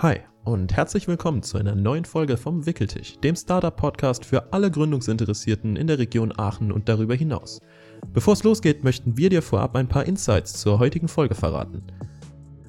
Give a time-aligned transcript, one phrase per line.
[0.00, 5.74] Hi und herzlich willkommen zu einer neuen Folge vom Wickeltisch, dem Startup-Podcast für alle Gründungsinteressierten
[5.74, 7.58] in der Region Aachen und darüber hinaus.
[8.12, 11.82] Bevor es losgeht, möchten wir dir vorab ein paar Insights zur heutigen Folge verraten.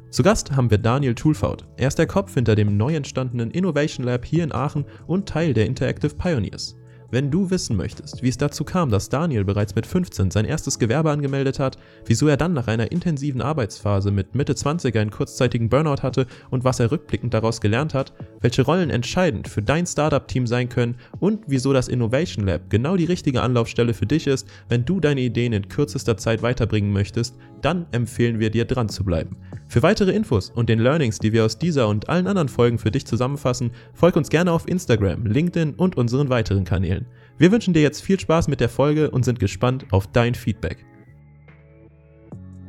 [0.10, 1.68] Zu Gast haben wir Daniel Tulfaut.
[1.78, 5.54] Er ist der Kopf hinter dem neu entstandenen Innovation Lab hier in Aachen und Teil
[5.54, 6.76] der Interactive Pioneers.
[7.12, 10.78] Wenn du wissen möchtest, wie es dazu kam, dass Daniel bereits mit 15 sein erstes
[10.78, 15.70] Gewerbe angemeldet hat, wieso er dann nach einer intensiven Arbeitsphase mit Mitte 20 einen kurzzeitigen
[15.70, 20.46] Burnout hatte und was er rückblickend daraus gelernt hat, welche Rollen entscheidend für dein Startup-Team
[20.46, 24.86] sein können und wieso das Innovation Lab genau die richtige Anlaufstelle für dich ist, wenn
[24.86, 29.36] du deine Ideen in kürzester Zeit weiterbringen möchtest, dann empfehlen wir dir dran zu bleiben.
[29.68, 32.92] Für weitere Infos und den Learnings, die wir aus dieser und allen anderen Folgen für
[32.92, 36.99] dich zusammenfassen, folg uns gerne auf Instagram, LinkedIn und unseren weiteren Kanälen.
[37.38, 40.86] Wir wünschen dir jetzt viel Spaß mit der Folge und sind gespannt auf dein Feedback.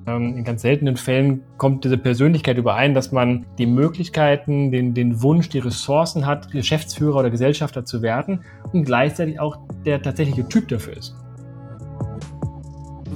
[0.06, 5.22] Ähm, in ganz seltenen Fällen kommt diese Persönlichkeit überein, dass man die Möglichkeiten, den, den
[5.22, 10.68] Wunsch, die Ressourcen hat, Geschäftsführer oder Gesellschafter zu werden und gleichzeitig auch der tatsächliche Typ
[10.68, 11.14] dafür ist.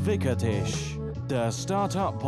[0.04, 0.98] Wickertisch,
[1.30, 2.18] der Startup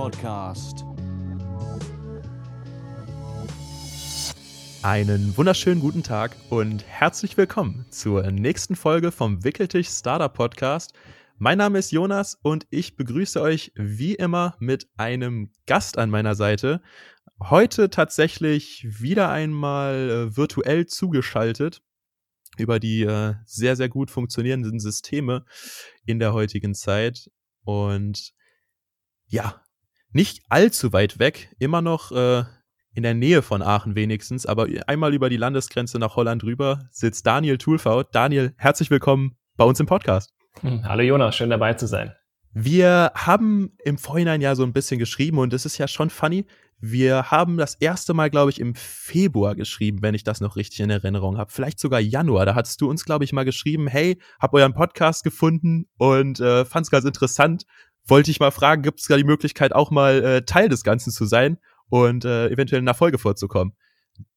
[4.86, 10.92] Einen wunderschönen guten Tag und herzlich willkommen zur nächsten Folge vom Wickeltisch Startup Podcast.
[11.38, 16.36] Mein Name ist Jonas und ich begrüße euch wie immer mit einem Gast an meiner
[16.36, 16.82] Seite.
[17.42, 21.82] Heute tatsächlich wieder einmal äh, virtuell zugeschaltet
[22.56, 25.44] über die äh, sehr, sehr gut funktionierenden Systeme
[26.04, 27.28] in der heutigen Zeit.
[27.64, 28.34] Und
[29.26, 29.64] ja,
[30.12, 32.44] nicht allzu weit weg, immer noch äh,
[32.96, 37.26] in der Nähe von Aachen wenigstens, aber einmal über die Landesgrenze nach Holland rüber sitzt
[37.26, 38.08] Daniel Tulfaut.
[38.12, 40.32] Daniel, herzlich willkommen bei uns im Podcast.
[40.62, 42.14] Hm, hallo Jonas, schön dabei zu sein.
[42.54, 46.46] Wir haben im Vorhinein ja so ein bisschen geschrieben und es ist ja schon funny.
[46.80, 50.80] Wir haben das erste Mal, glaube ich, im Februar geschrieben, wenn ich das noch richtig
[50.80, 51.52] in Erinnerung habe.
[51.52, 52.46] Vielleicht sogar Januar.
[52.46, 56.64] Da hattest du uns, glaube ich, mal geschrieben, hey, hab euren Podcast gefunden und äh,
[56.64, 57.66] fand es ganz interessant.
[58.06, 61.10] Wollte ich mal fragen, gibt es da die Möglichkeit, auch mal äh, Teil des Ganzen
[61.10, 61.58] zu sein?
[61.88, 63.76] Und äh, eventuell in der Folge vorzukommen.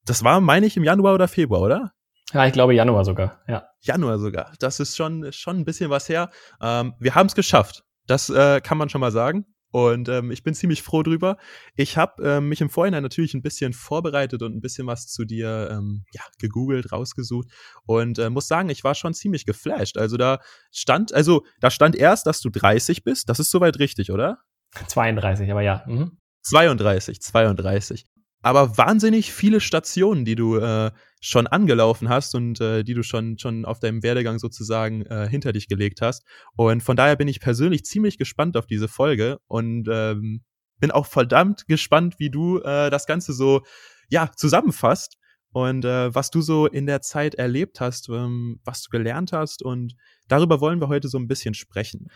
[0.04, 1.92] Das war, meine ich, im Januar oder Februar, oder?
[2.32, 3.66] Ja, ich glaube Januar sogar, ja.
[3.80, 4.52] Januar sogar.
[4.60, 6.30] Das ist schon, schon ein bisschen was her.
[6.60, 7.82] Ähm, wir haben es geschafft.
[8.06, 9.46] Das äh, kann man schon mal sagen.
[9.72, 11.36] Und ähm, ich bin ziemlich froh drüber.
[11.76, 15.24] Ich habe ähm, mich im Vorhinein natürlich ein bisschen vorbereitet und ein bisschen was zu
[15.24, 17.48] dir ähm, ja, gegoogelt, rausgesucht
[17.86, 19.96] und äh, muss sagen, ich war schon ziemlich geflasht.
[19.96, 20.40] Also da
[20.72, 23.28] stand, also da stand erst, dass du 30 bist.
[23.28, 24.38] Das ist soweit richtig, oder?
[24.88, 25.84] 32, aber ja.
[25.86, 26.18] Mhm.
[26.42, 28.06] 32, 32.
[28.42, 30.90] Aber wahnsinnig viele Stationen, die du äh,
[31.20, 35.52] schon angelaufen hast und äh, die du schon, schon auf deinem Werdegang sozusagen äh, hinter
[35.52, 36.24] dich gelegt hast.
[36.56, 40.42] Und von daher bin ich persönlich ziemlich gespannt auf diese Folge und ähm,
[40.78, 43.60] bin auch verdammt gespannt, wie du äh, das Ganze so
[44.08, 45.18] ja zusammenfasst
[45.52, 49.62] und äh, was du so in der Zeit erlebt hast, ähm, was du gelernt hast
[49.62, 49.94] und
[50.28, 52.08] darüber wollen wir heute so ein bisschen sprechen.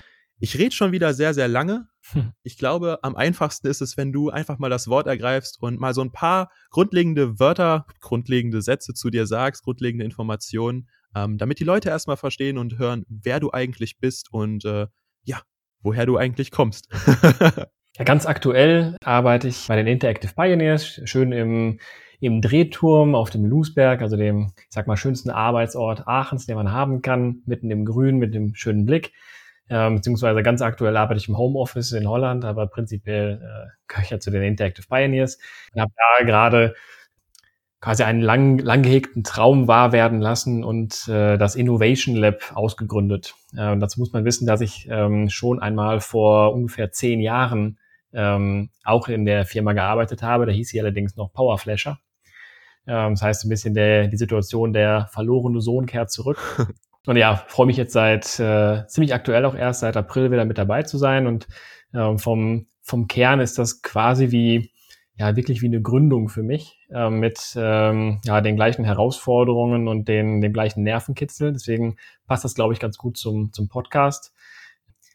[0.45, 1.87] Ich rede schon wieder sehr, sehr lange.
[2.13, 2.33] Hm.
[2.43, 5.95] Ich glaube, am einfachsten ist es, wenn du einfach mal das Wort ergreifst und mal
[5.95, 11.65] so ein paar grundlegende Wörter, grundlegende Sätze zu dir sagst, grundlegende Informationen, ähm, damit die
[11.65, 14.87] Leute erstmal verstehen und hören, wer du eigentlich bist und äh,
[15.23, 15.41] ja,
[15.81, 16.91] woher du eigentlich kommst.
[17.97, 21.79] ja, ganz aktuell arbeite ich bei den Interactive Pioneers, schön im,
[22.21, 26.71] im Drehturm auf dem Lusberg, also dem, ich sag mal, schönsten Arbeitsort Aachens, den man
[26.71, 29.11] haben kann, mitten im Grün mit dem schönen Blick.
[29.71, 34.11] Ähm, beziehungsweise ganz aktuell arbeite ich im Homeoffice in Holland, aber prinzipiell äh, gehöre ich
[34.11, 35.39] ja zu den Interactive Pioneers
[35.73, 36.75] und habe da gerade
[37.81, 43.35] quasi einen lang, lang gehegten Traum wahr werden lassen und äh, das Innovation Lab ausgegründet.
[43.53, 47.79] Äh, dazu muss man wissen, dass ich ähm, schon einmal vor ungefähr zehn Jahren
[48.15, 50.47] ähm, auch in der Firma gearbeitet habe.
[50.47, 51.99] Da hieß sie allerdings noch Powerflasher.
[52.87, 56.39] Ähm, das heißt, ein bisschen der, die Situation, der verlorene Sohn kehrt zurück.
[57.07, 60.59] Und ja, freue mich jetzt seit äh, ziemlich aktuell auch erst seit April wieder mit
[60.59, 61.27] dabei zu sein.
[61.27, 61.47] Und
[61.93, 64.71] ähm, vom, vom Kern ist das quasi wie,
[65.17, 70.09] ja, wirklich wie eine Gründung für mich äh, mit ähm, ja, den gleichen Herausforderungen und
[70.09, 71.53] den, dem gleichen Nervenkitzel.
[71.53, 71.97] Deswegen
[72.27, 74.33] passt das, glaube ich, ganz gut zum, zum Podcast.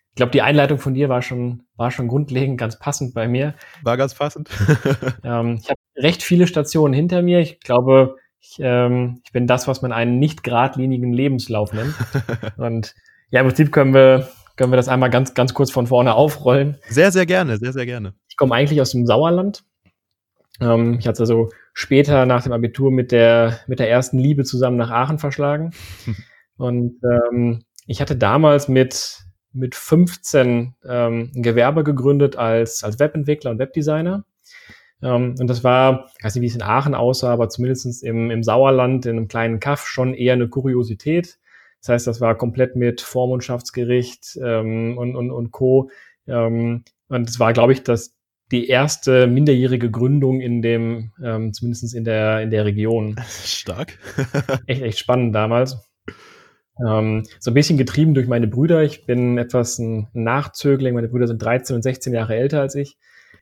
[0.09, 3.55] Ich glaube, die Einleitung von dir war schon, war schon grundlegend ganz passend bei mir.
[3.83, 4.49] War ganz passend.
[5.23, 7.39] ähm, ich habe recht viele Stationen hinter mir.
[7.39, 11.93] Ich glaube, ich, ähm, ich bin das, was man einen nicht geradlinigen Lebenslauf nennt.
[12.57, 12.95] Und
[13.29, 16.77] ja, im Prinzip können wir, können wir das einmal ganz, ganz kurz von vorne aufrollen.
[16.87, 18.13] Sehr, sehr gerne, sehr, sehr gerne.
[18.29, 19.63] Ich komme eigentlich aus dem Sauerland.
[20.61, 24.77] Ähm, ich hatte also später nach dem Abitur mit der, mit der ersten Liebe zusammen
[24.77, 25.71] nach Aachen verschlagen.
[26.57, 29.19] Und ähm, ich hatte damals mit,
[29.53, 34.25] mit 15 ähm, ein Gewerbe gegründet als, als Webentwickler und Webdesigner
[35.01, 38.31] Ähm, und das war, ich weiß nicht, wie es in Aachen aussah, aber zumindest im,
[38.31, 41.39] im Sauerland, in einem kleinen Kaff, schon eher eine Kuriosität.
[41.81, 45.89] Das heißt, das war komplett mit Vormundschaftsgericht ähm, und, und, und Co.
[46.27, 48.15] Ähm, und es war, glaube ich, das
[48.51, 53.15] die erste minderjährige Gründung in dem, ähm, zumindest in der, in der Region.
[53.27, 53.99] Stark.
[54.67, 55.77] echt, echt spannend damals.
[56.85, 58.83] Ähm, so ein bisschen getrieben durch meine Brüder.
[58.83, 60.95] Ich bin etwas ein Nachzögling.
[60.95, 62.97] Meine Brüder sind 13 und 16 Jahre älter als ich.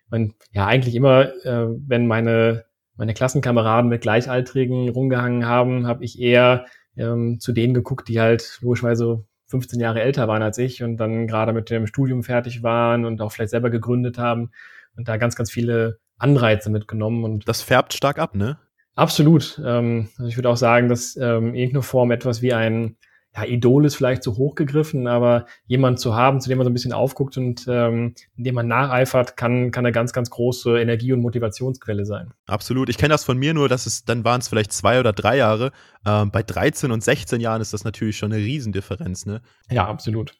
[0.09, 2.65] Und ja, eigentlich immer, äh, wenn meine,
[2.95, 6.65] meine Klassenkameraden mit Gleichaltrigen rumgehangen haben, habe ich eher
[6.95, 11.27] ähm, zu denen geguckt, die halt logischerweise 15 Jahre älter waren als ich und dann
[11.27, 14.51] gerade mit dem Studium fertig waren und auch vielleicht selber gegründet haben
[14.95, 17.23] und da ganz, ganz viele Anreize mitgenommen.
[17.23, 18.57] Und das färbt stark ab, ne?
[18.95, 19.61] Absolut.
[19.63, 22.97] Ähm, also ich würde auch sagen, dass ähm, irgendeine Form etwas wie ein
[23.37, 26.71] ja, Idol ist vielleicht zu hoch gegriffen, aber jemand zu haben, zu dem man so
[26.71, 31.13] ein bisschen aufguckt und ähm, dem man nacheifert, kann, kann eine ganz, ganz große Energie-
[31.13, 32.31] und Motivationsquelle sein.
[32.47, 32.89] Absolut.
[32.89, 35.37] Ich kenne das von mir nur, dass es, dann waren es vielleicht zwei oder drei
[35.37, 35.71] Jahre.
[36.05, 39.41] Ähm, bei 13 und 16 Jahren ist das natürlich schon eine Riesendifferenz, ne?
[39.69, 40.33] Ja, absolut.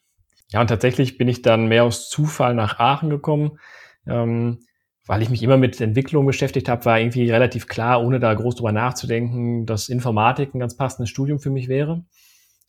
[0.50, 3.58] Ja, und tatsächlich bin ich dann mehr aus Zufall nach Aachen gekommen.
[4.06, 4.58] Ähm,
[5.06, 8.56] weil ich mich immer mit Entwicklung beschäftigt habe, war irgendwie relativ klar, ohne da groß
[8.56, 12.04] drüber nachzudenken, dass Informatik ein ganz passendes Studium für mich wäre.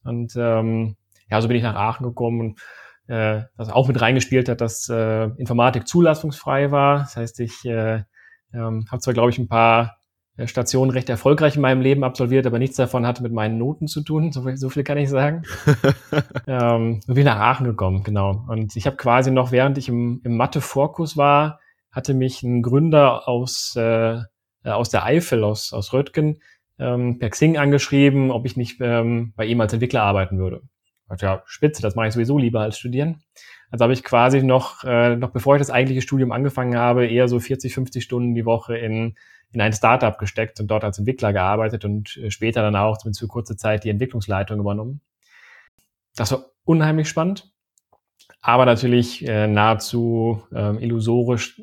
[0.04, 0.96] Und ähm,
[1.30, 2.60] ja, so bin ich nach Aachen gekommen und
[3.10, 7.00] äh, das auch mit reingespielt hat, dass äh, Informatik zulassungsfrei war.
[7.00, 8.04] Das heißt, ich äh,
[8.54, 9.98] ähm, habe zwar, glaube ich, ein paar
[10.38, 13.88] äh, Stationen recht erfolgreich in meinem Leben absolviert, aber nichts davon hatte mit meinen Noten
[13.88, 14.32] zu tun.
[14.32, 15.44] So viel, so viel kann ich sagen.
[16.48, 18.46] ähm, bin nach Aachen gekommen, genau.
[18.48, 21.60] Und ich habe quasi noch, während ich im, im Mathe-Vorkurs war,
[21.92, 24.20] hatte mich ein Gründer aus, äh,
[24.64, 26.40] aus der Eifel, aus, aus Röttgen,
[26.80, 30.62] ähm, per Xing angeschrieben, ob ich nicht ähm, bei ihm als Entwickler arbeiten würde.
[31.08, 33.22] Also, ja, spitze, das mache ich sowieso lieber als studieren.
[33.72, 37.28] Also habe ich quasi noch, äh, noch bevor ich das eigentliche Studium angefangen habe, eher
[37.28, 39.16] so 40, 50 Stunden die Woche in,
[39.52, 43.22] in ein Startup gesteckt und dort als Entwickler gearbeitet und äh, später dann auch zumindest
[43.22, 45.02] für kurze Zeit die Entwicklungsleitung übernommen.
[46.16, 47.52] Das war unheimlich spannend,
[48.42, 51.60] aber natürlich äh, nahezu äh, illusorisch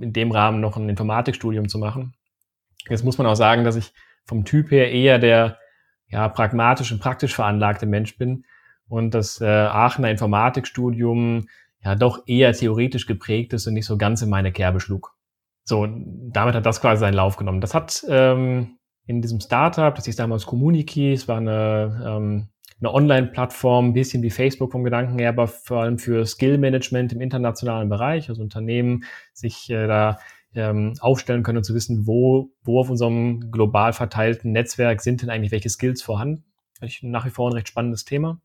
[0.00, 2.14] in dem Rahmen noch ein Informatikstudium zu machen.
[2.88, 3.92] Jetzt muss man auch sagen, dass ich
[4.26, 5.58] vom Typ her eher der
[6.08, 8.44] ja, pragmatisch und praktisch veranlagte Mensch bin
[8.88, 11.48] und das äh, Aachener Informatikstudium
[11.82, 15.14] ja doch eher theoretisch geprägt ist und nicht so ganz in meine Kerbe schlug.
[15.64, 17.60] So, damit hat das quasi seinen Lauf genommen.
[17.60, 22.48] Das hat ähm, in diesem Startup, das hieß damals Community, es war eine, ähm,
[22.80, 27.20] eine Online-Plattform, ein bisschen wie Facebook vom Gedanken her, aber vor allem für Skill-Management im
[27.20, 30.18] internationalen Bereich, also Unternehmen sich äh, da
[30.56, 35.30] ähm, aufstellen können und zu wissen, wo, wo auf unserem global verteilten Netzwerk sind denn
[35.30, 36.44] eigentlich welche Skills vorhanden.
[36.80, 38.40] Ich nach wie vor ein recht spannendes Thema.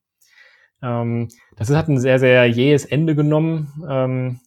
[0.82, 3.84] Ähm, das hat ein sehr, sehr jähes Ende genommen.
[3.90, 4.40] Ähm,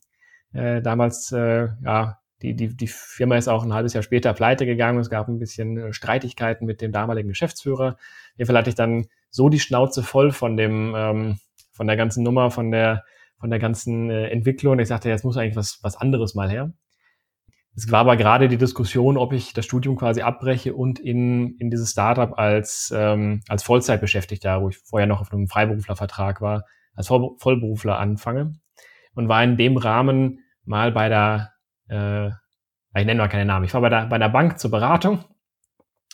[0.52, 4.66] äh, damals, äh, ja, die, die, die Firma ist auch ein halbes Jahr später pleite
[4.66, 4.98] gegangen.
[4.98, 7.96] Es gab ein bisschen äh, Streitigkeiten mit dem damaligen Geschäftsführer.
[8.36, 11.38] Jedenfalls hatte ich dann so die Schnauze voll von dem, ähm,
[11.72, 13.04] von der ganzen Nummer, von der,
[13.38, 14.78] von der ganzen äh, Entwicklung.
[14.78, 16.72] Ich sagte, jetzt muss eigentlich was, was anderes mal her.
[17.76, 21.70] Es war aber gerade die Diskussion, ob ich das Studium quasi abbreche und in, in
[21.70, 27.08] dieses Startup als, ähm, als Vollzeitbeschäftigter, wo ich vorher noch auf einem Freiberuflervertrag war, als
[27.08, 28.54] Voll Vollberufler anfange.
[29.14, 31.52] Und war in dem Rahmen mal bei der,
[31.88, 35.24] äh, ich nenne mal keine Namen, ich war bei der, bei der Bank zur Beratung,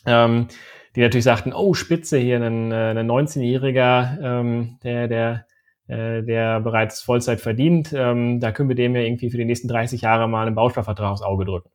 [0.06, 0.48] ähm,
[0.96, 5.46] die natürlich sagten, oh, Spitze hier, ein, äh, ein 19-Jähriger, ähm, der, der
[5.90, 9.66] äh, der bereits Vollzeit verdient, ähm, da können wir dem ja irgendwie für die nächsten
[9.66, 11.70] 30 Jahre mal einen Bausparvertrag aufs Auge drücken.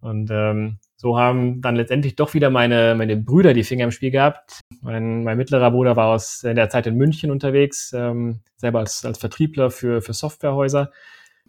[0.00, 4.10] Und ähm, so haben dann letztendlich doch wieder meine, meine Brüder die Finger im Spiel
[4.10, 4.60] gehabt.
[4.82, 9.18] Mein, mein mittlerer Bruder war aus der Zeit in München unterwegs, ähm, selber als, als
[9.18, 10.92] Vertriebler für, für Softwarehäuser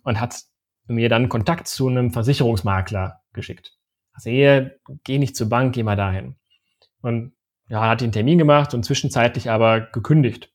[0.04, 0.44] und hat
[0.88, 3.78] mir dann Kontakt zu einem Versicherungsmakler geschickt.
[4.14, 6.38] Also hier, geh nicht zur Bank, geh mal dahin.
[7.02, 7.34] Und
[7.68, 10.50] ja, hat den Termin gemacht und zwischenzeitlich aber gekündigt.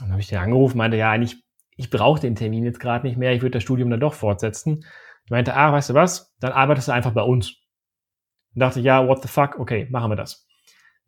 [0.00, 1.42] Dann habe ich den angerufen, meinte, ja, eigentlich,
[1.76, 4.84] ich brauche den Termin jetzt gerade nicht mehr, ich würde das Studium dann doch fortsetzen.
[5.24, 7.56] Ich meinte, ah, weißt du was, dann arbeitest du einfach bei uns.
[8.54, 10.46] Und dachte, ja, what the fuck, okay, machen wir das.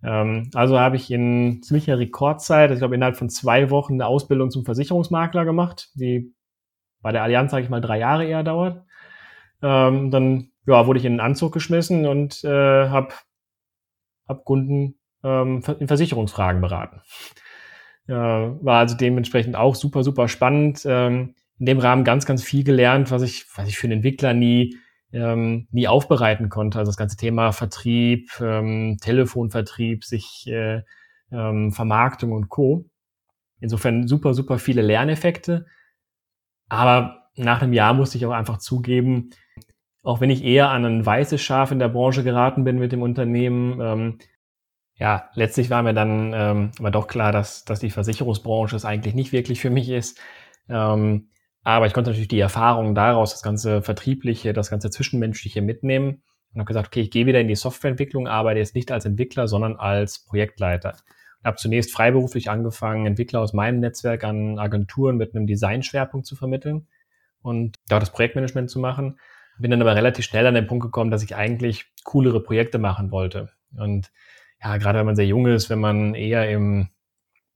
[0.03, 4.51] Ähm, also habe ich in ziemlicher Rekordzeit, ich glaube innerhalb von zwei Wochen, eine Ausbildung
[4.51, 6.35] zum Versicherungsmakler gemacht, die
[7.01, 8.85] bei der Allianz, sage ich mal, drei Jahre eher dauert.
[9.63, 13.15] Ähm, dann ja, wurde ich in den Anzug geschmissen und äh, habe
[14.27, 17.03] hab Kunden ähm, in Versicherungsfragen beraten.
[18.13, 20.83] War also dementsprechend auch super, super spannend.
[20.85, 24.35] Ähm, in dem Rahmen ganz, ganz viel gelernt, was ich, was ich für einen Entwickler
[24.35, 24.77] nie,
[25.13, 26.79] ähm, nie aufbereiten konnte.
[26.79, 30.83] Also das ganze Thema Vertrieb, ähm, Telefonvertrieb, sich äh,
[31.31, 32.87] ähm, Vermarktung und Co.
[33.61, 35.67] Insofern super, super viele Lerneffekte.
[36.69, 39.31] Aber nach einem Jahr musste ich auch einfach zugeben,
[40.03, 43.03] auch wenn ich eher an ein weißes Schaf in der Branche geraten bin mit dem
[43.03, 44.19] Unternehmen, ähm,
[44.97, 49.15] ja, letztlich war mir dann ähm, aber doch klar, dass, dass die Versicherungsbranche es eigentlich
[49.15, 50.21] nicht wirklich für mich ist.
[50.69, 51.29] Ähm,
[51.65, 56.23] aber ich konnte natürlich die Erfahrungen daraus, das ganze Vertriebliche, das ganze Zwischenmenschliche mitnehmen
[56.53, 59.49] und habe gesagt, okay, ich gehe wieder in die Softwareentwicklung, arbeite jetzt nicht als Entwickler,
[59.49, 60.95] sondern als Projektleiter.
[61.41, 66.37] Ich habe zunächst freiberuflich angefangen, Entwickler aus meinem Netzwerk an Agenturen mit einem Designschwerpunkt zu
[66.37, 66.87] vermitteln
[67.43, 69.19] und dort das Projektmanagement zu machen.
[69.59, 73.11] Bin dann aber relativ schnell an den Punkt gekommen, dass ich eigentlich coolere Projekte machen
[73.11, 73.51] wollte.
[73.77, 74.11] Und
[74.65, 76.89] ja, gerade wenn man sehr jung ist, wenn man eher im,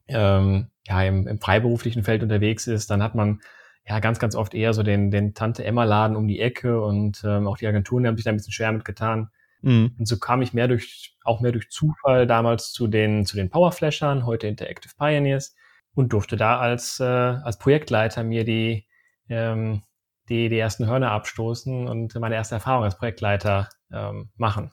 [0.08, 3.40] ähm, ja, im, im freiberuflichen Feld unterwegs ist, dann hat man
[3.86, 7.56] ja ganz, ganz oft eher so den, den Tante-Emma-Laden um die Ecke und ähm, auch
[7.56, 9.30] die Agenturen haben sich da ein bisschen schwer mitgetan.
[9.62, 9.96] Mhm.
[9.98, 13.48] Und so kam ich mehr durch, auch mehr durch Zufall damals zu den, zu den
[13.48, 15.56] Powerflashern, heute Interactive Pioneers
[15.94, 18.86] und durfte da als, äh, als Projektleiter mir die,
[19.30, 19.82] ähm,
[20.28, 24.72] die, die ersten Hörner abstoßen und meine erste Erfahrung als Projektleiter ähm, machen.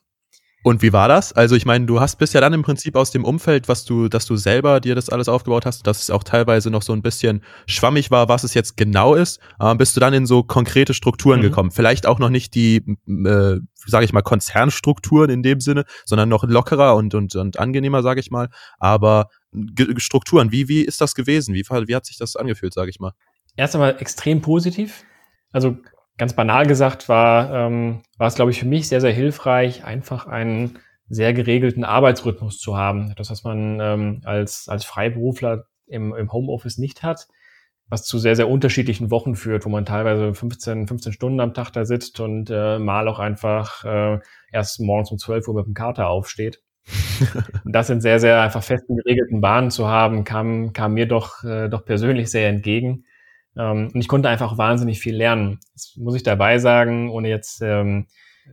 [0.65, 1.31] Und wie war das?
[1.31, 4.07] Also ich meine, du hast bist ja dann im Prinzip aus dem Umfeld, was du,
[4.07, 7.03] dass du selber dir das alles aufgebaut hast, dass es auch teilweise noch so ein
[7.03, 10.95] bisschen schwammig war, was es jetzt genau ist, äh, bist du dann in so konkrete
[10.95, 11.43] Strukturen mhm.
[11.43, 11.69] gekommen.
[11.69, 16.43] Vielleicht auch noch nicht die, äh, sage ich mal, Konzernstrukturen in dem Sinne, sondern noch
[16.43, 18.49] lockerer und und, und angenehmer, sage ich mal.
[18.79, 19.29] Aber
[19.97, 21.53] Strukturen, wie wie ist das gewesen?
[21.53, 23.11] Wie wie hat sich das angefühlt, sage ich mal?
[23.55, 25.03] Erst einmal extrem positiv.
[25.51, 25.77] Also
[26.17, 30.27] ganz banal gesagt war, ähm, war es, glaube ich, für mich sehr, sehr hilfreich, einfach
[30.27, 33.13] einen sehr geregelten Arbeitsrhythmus zu haben.
[33.17, 37.27] Das, was man ähm, als, als Freiberufler im, im Homeoffice nicht hat,
[37.87, 41.71] was zu sehr, sehr unterschiedlichen Wochen führt, wo man teilweise 15, 15 Stunden am Tag
[41.71, 44.19] da sitzt und äh, mal auch einfach äh,
[44.51, 46.61] erst morgens um 12 Uhr mit dem Kater aufsteht.
[47.65, 51.67] das in sehr, sehr einfach festen, geregelten Bahnen zu haben, kam, kam mir doch, äh,
[51.67, 53.05] doch persönlich sehr entgegen.
[53.57, 55.59] Ähm, und ich konnte einfach wahnsinnig viel lernen.
[55.73, 58.07] Das muss ich dabei sagen, ohne jetzt ähm,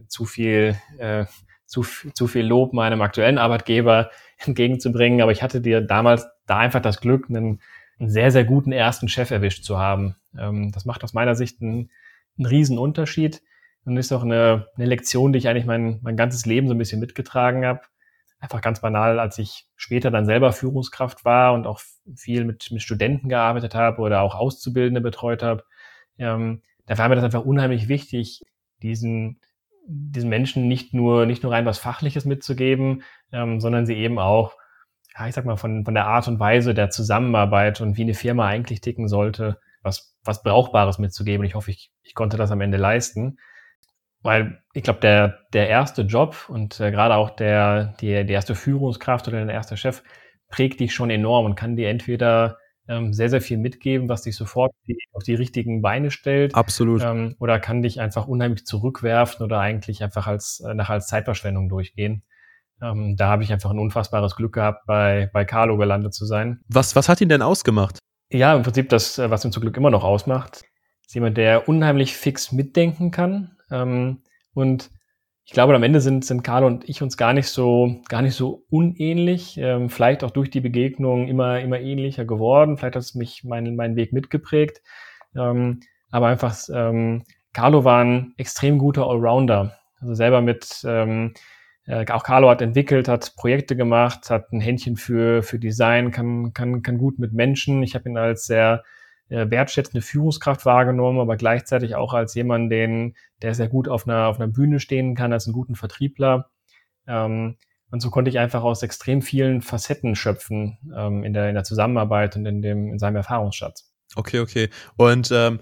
[0.09, 1.26] zu viel, äh,
[1.66, 5.21] zu, zu viel Lob meinem aktuellen Arbeitgeber entgegenzubringen.
[5.21, 7.61] Aber ich hatte dir damals da einfach das Glück, einen,
[7.99, 10.16] einen sehr, sehr guten ersten Chef erwischt zu haben.
[10.38, 11.90] Ähm, das macht aus meiner Sicht einen,
[12.38, 13.42] einen riesen Unterschied
[13.85, 16.78] und ist auch eine, eine Lektion, die ich eigentlich mein, mein ganzes Leben so ein
[16.78, 17.82] bisschen mitgetragen habe
[18.42, 21.80] einfach ganz banal, als ich später dann selber Führungskraft war und auch
[22.16, 25.64] viel mit, mit Studenten gearbeitet habe oder auch Auszubildende betreut habe,
[26.18, 28.42] ähm, da war mir das einfach unheimlich wichtig,
[28.82, 29.40] diesen,
[29.87, 34.54] diesen Menschen nicht nur, nicht nur rein was Fachliches mitzugeben, ähm, sondern sie eben auch,
[35.16, 38.14] ja, ich sag mal, von, von der Art und Weise der Zusammenarbeit und wie eine
[38.14, 41.46] Firma eigentlich ticken sollte, was, was Brauchbares mitzugeben.
[41.46, 43.38] Ich hoffe, ich, ich konnte das am Ende leisten
[44.23, 48.55] weil ich glaube, der, der erste Job und äh, gerade auch der, die, die erste
[48.55, 50.02] Führungskraft oder der erste Chef
[50.49, 54.37] prägt dich schon enorm und kann dir entweder ähm, sehr, sehr viel mitgeben, was dich
[54.37, 56.55] sofort die, auf die richtigen Beine stellt.
[56.55, 57.02] Absolut.
[57.02, 61.69] Ähm, oder kann dich einfach unheimlich zurückwerfen oder eigentlich einfach als, äh, nach als Zeitverschwendung
[61.69, 62.23] durchgehen.
[62.81, 66.61] Ähm, da habe ich einfach ein unfassbares Glück gehabt, bei, bei Carlo gelandet zu sein.
[66.69, 67.99] Was, was hat ihn denn ausgemacht?
[68.31, 70.62] Ja, im Prinzip das, äh, was ihn zum Glück immer noch ausmacht,
[71.07, 74.23] ist jemand, der unheimlich fix mitdenken kann, ähm,
[74.55, 74.91] und
[75.45, 78.35] ich glaube, am Ende sind, sind Carlo und ich uns gar nicht so, gar nicht
[78.35, 79.59] so unähnlich.
[79.59, 82.76] Ähm, vielleicht auch durch die Begegnung immer, immer ähnlicher geworden.
[82.76, 84.83] Vielleicht hat es mich meinen, meinen Weg mitgeprägt.
[85.35, 89.76] Ähm, aber einfach, ähm, Carlo war ein extrem guter Allrounder.
[90.00, 91.35] Also selber mit, ähm,
[91.87, 96.52] äh, auch Carlo hat entwickelt, hat Projekte gemacht, hat ein Händchen für, für Design, kann,
[96.52, 97.83] kann, kann gut mit Menschen.
[97.83, 98.85] Ich habe ihn als sehr
[99.32, 104.38] wertschätzende Führungskraft wahrgenommen, aber gleichzeitig auch als jemand, den, der sehr gut auf einer, auf
[104.38, 106.50] einer Bühne stehen kann, als einen guten Vertriebler.
[107.06, 107.56] Ähm,
[107.90, 111.64] und so konnte ich einfach aus extrem vielen Facetten schöpfen ähm, in, der, in der
[111.64, 113.92] Zusammenarbeit und in, dem, in seinem Erfahrungsschatz.
[114.16, 114.68] Okay, okay.
[114.96, 115.60] Und ähm,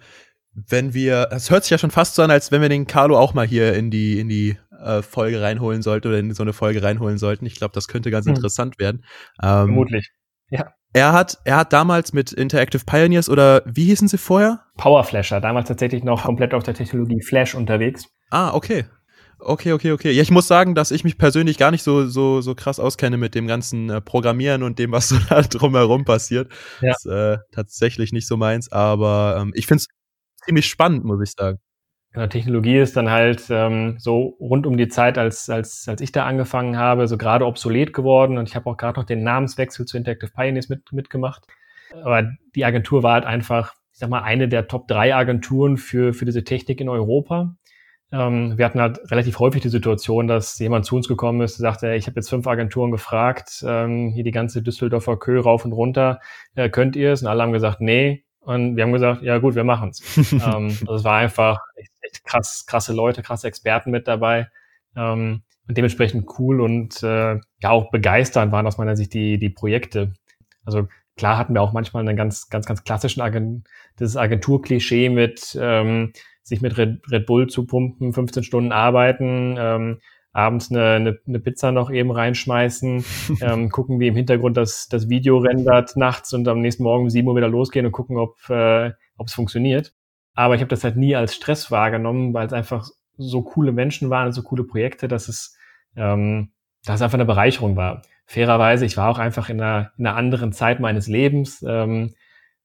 [0.52, 3.18] wenn wir, es hört sich ja schon fast so an, als wenn wir den Carlo
[3.18, 6.52] auch mal hier in die, in die äh, Folge reinholen sollten oder in so eine
[6.52, 7.46] Folge reinholen sollten.
[7.46, 8.34] Ich glaube, das könnte ganz hm.
[8.34, 9.04] interessant werden.
[9.42, 10.10] Ähm, Vermutlich.
[10.50, 10.72] Ja.
[10.92, 14.64] Er hat, er hat damals mit Interactive Pioneers oder wie hießen sie vorher?
[14.76, 18.06] Powerflasher, damals tatsächlich noch komplett auf der Technologie Flash unterwegs.
[18.30, 18.86] Ah, okay.
[19.38, 20.10] Okay, okay, okay.
[20.10, 23.16] Ja, ich muss sagen, dass ich mich persönlich gar nicht so, so, so krass auskenne
[23.16, 26.50] mit dem ganzen äh, Programmieren und dem, was so da drumherum passiert.
[26.80, 26.88] Ja.
[26.92, 29.88] Das ist äh, tatsächlich nicht so meins, aber ähm, ich finde es
[30.44, 31.58] ziemlich spannend, muss ich sagen.
[32.12, 36.10] Genau, Technologie ist dann halt ähm, so rund um die Zeit, als, als, als ich
[36.10, 39.86] da angefangen habe, so gerade obsolet geworden und ich habe auch gerade noch den Namenswechsel
[39.86, 41.46] zu Interactive Pioneers mit, mitgemacht.
[42.02, 46.12] Aber die Agentur war halt einfach, ich sag mal, eine der Top drei Agenturen für,
[46.12, 47.54] für diese Technik in Europa.
[48.12, 51.94] Ähm, wir hatten halt relativ häufig die Situation, dass jemand zu uns gekommen ist, sagte,
[51.94, 56.20] ich habe jetzt fünf Agenturen gefragt, ähm, hier die ganze Düsseldorfer Kö rauf und runter,
[56.56, 57.22] äh, könnt ihr es?
[57.22, 58.24] Und alle haben gesagt, nee.
[58.40, 60.02] Und wir haben gesagt, ja gut, wir machen's.
[60.32, 64.48] ähm, das war einfach echt, echt krass, krasse Leute, krasse Experten mit dabei.
[64.96, 69.50] Ähm, und dementsprechend cool und äh, ja auch begeisternd waren aus meiner Sicht die, die
[69.50, 70.14] Projekte.
[70.64, 73.68] Also klar hatten wir auch manchmal einen ganz, ganz, ganz klassischen Agent,
[73.98, 80.00] dieses Agenturklischee mit ähm, sich mit Red, Red Bull zu pumpen, 15 Stunden arbeiten, ähm,
[80.32, 83.04] abends eine, eine, eine Pizza noch eben reinschmeißen,
[83.40, 87.10] ähm, gucken, wie im Hintergrund das, das Video rendert nachts und am nächsten Morgen um
[87.10, 88.92] 7 Uhr wieder losgehen und gucken, ob äh,
[89.24, 89.92] es funktioniert.
[90.34, 94.10] Aber ich habe das halt nie als Stress wahrgenommen, weil es einfach so coole Menschen
[94.10, 95.56] waren und so coole Projekte, dass es,
[95.96, 96.52] ähm,
[96.84, 98.02] dass es einfach eine Bereicherung war.
[98.24, 101.64] Fairerweise, ich war auch einfach in einer, in einer anderen Zeit meines Lebens.
[101.66, 102.14] Ähm,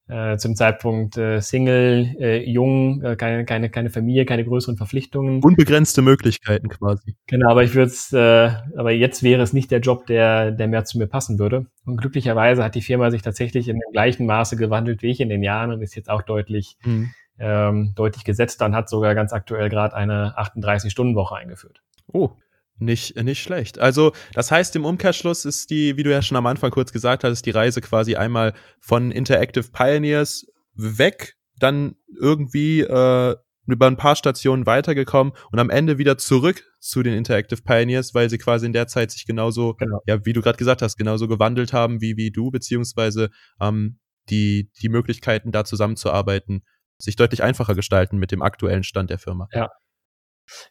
[0.07, 5.43] äh, zum Zeitpunkt äh, Single, äh, jung, äh, keine, keine, keine Familie, keine größeren Verpflichtungen.
[5.43, 7.15] Unbegrenzte Möglichkeiten quasi.
[7.27, 10.67] Genau, aber ich würde es, äh, aber jetzt wäre es nicht der Job, der, der
[10.67, 11.65] mehr zu mir passen würde.
[11.85, 15.29] Und glücklicherweise hat die Firma sich tatsächlich in dem gleichen Maße gewandelt wie ich in
[15.29, 17.11] den Jahren und ist jetzt auch deutlich, mhm.
[17.39, 21.81] ähm, deutlich gesetzt und hat sogar ganz aktuell gerade eine 38-Stunden-Woche eingeführt.
[22.13, 22.29] Oh,
[22.77, 23.79] nicht, nicht schlecht.
[23.79, 27.23] Also, das heißt, im Umkehrschluss ist die, wie du ja schon am Anfang kurz gesagt
[27.23, 33.35] hast, die Reise quasi einmal von Interactive Pioneers weg, dann irgendwie äh,
[33.67, 38.29] über ein paar Stationen weitergekommen und am Ende wieder zurück zu den Interactive Pioneers, weil
[38.29, 40.01] sie quasi in der Zeit sich genauso, genau.
[40.05, 43.29] ja, wie du gerade gesagt hast, genauso gewandelt haben wie, wie du, beziehungsweise
[43.59, 46.63] ähm, die, die Möglichkeiten, da zusammenzuarbeiten,
[46.97, 49.47] sich deutlich einfacher gestalten mit dem aktuellen Stand der Firma.
[49.51, 49.69] Ja,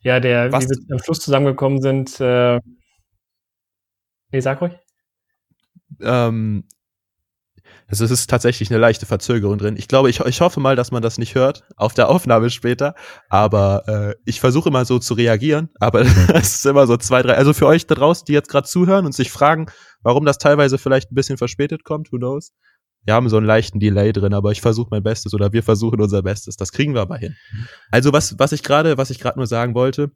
[0.00, 0.64] ja, der, Was?
[0.64, 2.60] wie wir am Schluss zusammengekommen sind, äh,
[4.30, 4.72] nee, sag ruhig.
[6.00, 6.66] Ähm,
[7.86, 9.76] also es ist tatsächlich eine leichte Verzögerung drin.
[9.76, 12.94] Ich glaube, ich, ich hoffe mal, dass man das nicht hört auf der Aufnahme später.
[13.28, 15.68] Aber äh, ich versuche immer so zu reagieren.
[15.80, 16.00] Aber
[16.34, 17.34] es ist immer so zwei, drei.
[17.34, 19.66] Also für euch da draußen, die jetzt gerade zuhören und sich fragen,
[20.02, 22.52] warum das teilweise vielleicht ein bisschen verspätet kommt, who knows?
[23.04, 26.00] Wir haben so einen leichten Delay drin, aber ich versuche mein Bestes oder wir versuchen
[26.00, 26.56] unser Bestes.
[26.56, 27.36] Das kriegen wir aber hin.
[27.90, 30.10] Also was, was ich gerade, was ich gerade nur sagen wollte,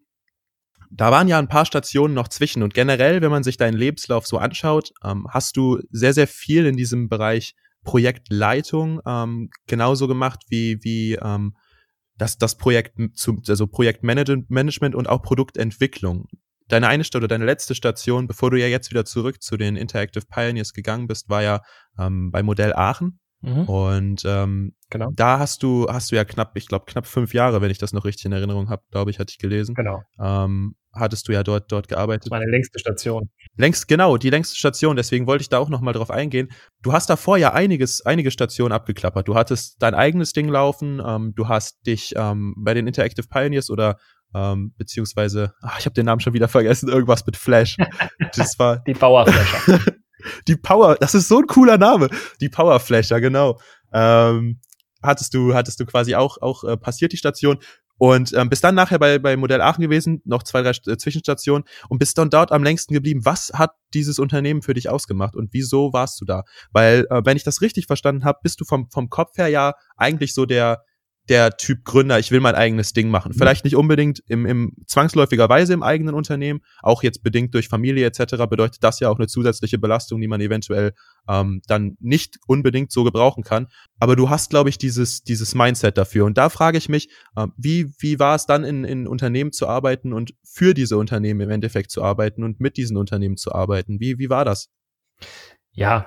[0.90, 4.27] da waren ja ein paar Stationen noch zwischen und generell, wenn man sich deinen Lebenslauf
[4.27, 10.40] so anschaut, ähm, hast du sehr, sehr viel in diesem Bereich Projektleitung ähm, genauso gemacht
[10.48, 11.55] wie, wie ähm,
[12.16, 16.27] das, das Projekt, zu, also Projektmanagement und auch Produktentwicklung
[16.68, 20.24] deine eine oder deine letzte Station, bevor du ja jetzt wieder zurück zu den Interactive
[20.26, 21.62] Pioneers gegangen bist, war ja
[21.98, 23.18] ähm, bei Modell Aachen.
[23.40, 23.64] Mhm.
[23.64, 25.11] Und ähm, genau.
[25.14, 27.92] da hast du, hast du ja knapp, ich glaube, knapp fünf Jahre, wenn ich das
[27.92, 29.74] noch richtig in Erinnerung habe, glaube ich, hatte ich gelesen.
[29.74, 30.02] Genau.
[30.20, 32.31] Ähm, hattest du ja dort, dort gearbeitet.
[32.31, 33.31] Meine längste Station.
[33.57, 36.48] Längst, genau, die längste Station, deswegen wollte ich da auch nochmal drauf eingehen.
[36.83, 39.28] Du hast davor ja einiges, einige Stationen abgeklappert.
[39.28, 43.70] Du hattest dein eigenes Ding laufen, ähm, du hast dich ähm, bei den Interactive Pioneers
[43.70, 43.98] oder
[44.35, 47.77] ähm, beziehungsweise, ach, ich habe den Namen schon wieder vergessen, irgendwas mit Flash.
[48.35, 49.81] Das war die Powerflasher.
[50.49, 52.09] die Power, das ist so ein cooler Name.
[52.41, 53.59] Die Powerflasher, genau.
[53.93, 54.61] Ähm,
[55.03, 57.59] hattest du, hattest du quasi auch, auch äh, passiert die Station
[57.99, 61.64] und ähm, bist dann nachher bei, bei Modell Aachen gewesen, noch zwei, drei äh, Zwischenstationen
[61.88, 63.25] und bist dann dort am längsten geblieben.
[63.25, 66.45] Was hat dieses Unternehmen für dich ausgemacht und wieso warst du da?
[66.71, 69.75] Weil, äh, wenn ich das richtig verstanden habe, bist du vom, vom Kopf her ja
[69.97, 70.85] eigentlich so der,
[71.29, 73.33] der Typ Gründer, ich will mein eigenes Ding machen.
[73.33, 73.38] Mhm.
[73.38, 78.47] Vielleicht nicht unbedingt im, im zwangsläufigerweise im eigenen Unternehmen, auch jetzt bedingt durch Familie etc.
[78.49, 80.93] bedeutet das ja auch eine zusätzliche Belastung, die man eventuell
[81.29, 83.69] ähm, dann nicht unbedingt so gebrauchen kann.
[84.01, 86.25] Aber du hast, glaube ich, dieses, dieses Mindset dafür.
[86.25, 89.69] Und da frage ich mich, äh, wie, wie war es dann in, in Unternehmen zu
[89.69, 94.01] arbeiten und für diese Unternehmen im Endeffekt zu arbeiten und mit diesen Unternehmen zu arbeiten?
[94.01, 94.71] Wie, wie war das?
[95.73, 96.07] Ja,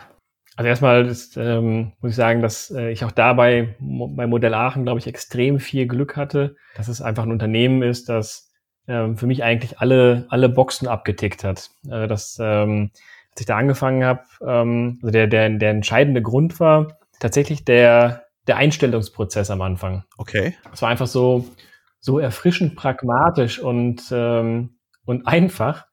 [0.61, 4.83] also erstmal ist, ähm, muss ich sagen, dass äh, ich auch dabei bei Modell Aachen,
[4.83, 8.51] glaube ich, extrem viel Glück hatte, dass es einfach ein Unternehmen ist, das
[8.87, 11.71] ähm, für mich eigentlich alle, alle Boxen abgetickt hat.
[11.89, 12.91] Also dass, ähm,
[13.31, 18.25] als ich da angefangen habe, ähm, also der, der, der entscheidende Grund war tatsächlich der,
[18.45, 20.03] der Einstellungsprozess am Anfang.
[20.19, 20.53] Okay.
[20.71, 21.47] Es war einfach so,
[21.99, 25.87] so erfrischend pragmatisch und, ähm, und einfach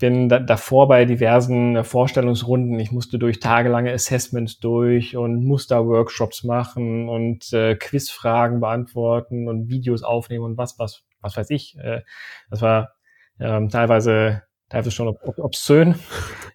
[0.00, 2.80] bin da, davor bei diversen äh, Vorstellungsrunden.
[2.80, 10.02] Ich musste durch tagelange Assessments durch und Musterworkshops machen und äh, Quizfragen beantworten und Videos
[10.02, 11.78] aufnehmen und was, was, was weiß ich.
[11.78, 12.02] Äh,
[12.50, 12.94] das war
[13.38, 15.94] ähm, teilweise teilweise schon ob, ob, obszön.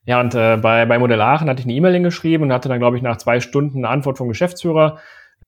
[0.06, 2.80] Ja, und äh, bei, bei Modell Aachen hatte ich eine E-Mail hingeschrieben und hatte dann,
[2.80, 5.00] glaube ich, nach zwei Stunden eine Antwort vom Geschäftsführer.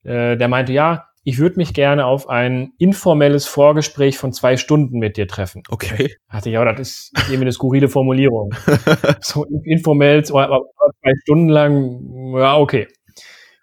[0.04, 4.98] Äh, der meinte, ja, ich würde mich gerne auf ein informelles Vorgespräch von zwei Stunden
[4.98, 5.62] mit dir treffen.
[5.68, 6.16] Okay.
[6.30, 8.52] Da dachte ich, ja, das ist irgendwie eine skurrile Formulierung.
[9.20, 10.48] so informell, zwei
[11.24, 12.88] Stunden lang, ja, okay.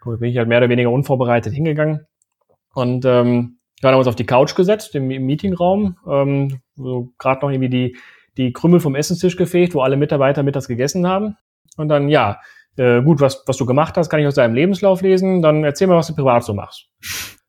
[0.02, 2.06] Gut, bin ich halt mehr oder weniger unvorbereitet hingegangen.
[2.74, 7.14] Und ähm, ja, haben wir uns auf die Couch gesetzt, im, im Meetingraum, ähm, so
[7.16, 7.96] gerade noch irgendwie die,
[8.36, 11.38] die Krümel vom Essenstisch gefegt, wo alle Mitarbeiter mittags gegessen haben.
[11.78, 12.40] Und dann, ja,
[12.76, 15.40] äh, gut, was, was du gemacht hast, kann ich aus deinem Lebenslauf lesen.
[15.40, 16.90] Dann erzähl mal, was du privat so machst.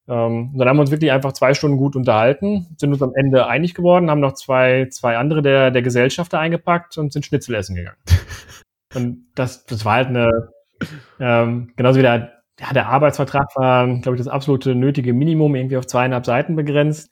[0.08, 3.48] Ähm, dann haben wir uns wirklich einfach zwei Stunden gut unterhalten, sind uns am Ende
[3.48, 7.76] einig geworden, haben noch zwei, zwei andere der, der Gesellschafter eingepackt und sind Schnitzel essen
[7.76, 7.98] gegangen.
[8.94, 10.50] und das, das war halt eine,
[11.20, 15.78] ähm, genauso wie der, ja, der Arbeitsvertrag war, glaube ich, das absolute nötige Minimum, irgendwie
[15.78, 17.10] auf zweieinhalb Seiten begrenzt.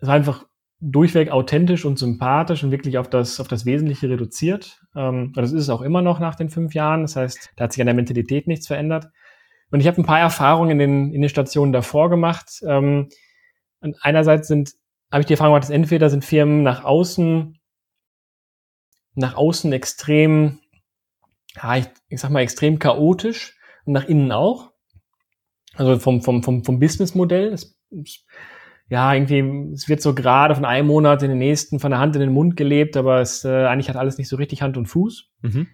[0.00, 0.46] Es war einfach
[0.80, 4.80] durchweg authentisch und sympathisch und wirklich auf das, auf das Wesentliche reduziert.
[4.96, 7.02] Ähm, und das ist es auch immer noch nach den fünf Jahren.
[7.02, 9.08] Das heißt, da hat sich an der Mentalität nichts verändert.
[9.70, 12.62] Und ich habe ein paar Erfahrungen in den, in den Stationen davor gemacht.
[12.66, 13.08] Ähm,
[13.80, 14.72] und einerseits sind,
[15.12, 17.58] habe ich die Erfahrung gemacht, dass entweder sind Firmen nach außen,
[19.14, 20.60] nach außen extrem,
[21.56, 24.72] ja, ich, ich sag mal, extrem chaotisch und nach innen auch.
[25.74, 27.52] Also vom, vom, vom, vom Businessmodell.
[27.52, 27.76] Es,
[28.88, 32.16] ja, irgendwie, es wird so gerade von einem Monat in den nächsten von der Hand
[32.16, 34.86] in den Mund gelebt, aber es äh, eigentlich hat alles nicht so richtig Hand und
[34.86, 35.30] Fuß.
[35.42, 35.68] Mhm.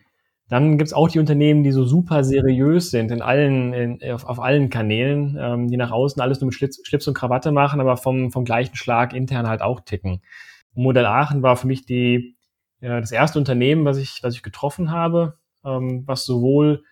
[0.48, 4.40] Dann gibt's auch die Unternehmen, die so super seriös sind in allen, in, auf, auf
[4.40, 7.96] allen Kanälen, ähm, die nach außen alles nur mit Schlips, Schlips und Krawatte machen, aber
[7.96, 10.22] vom, vom gleichen Schlag intern halt auch ticken.
[10.74, 12.36] Modell Aachen war für mich die,
[12.80, 16.84] ja, das erste Unternehmen, was ich, was ich getroffen habe, ähm, was sowohl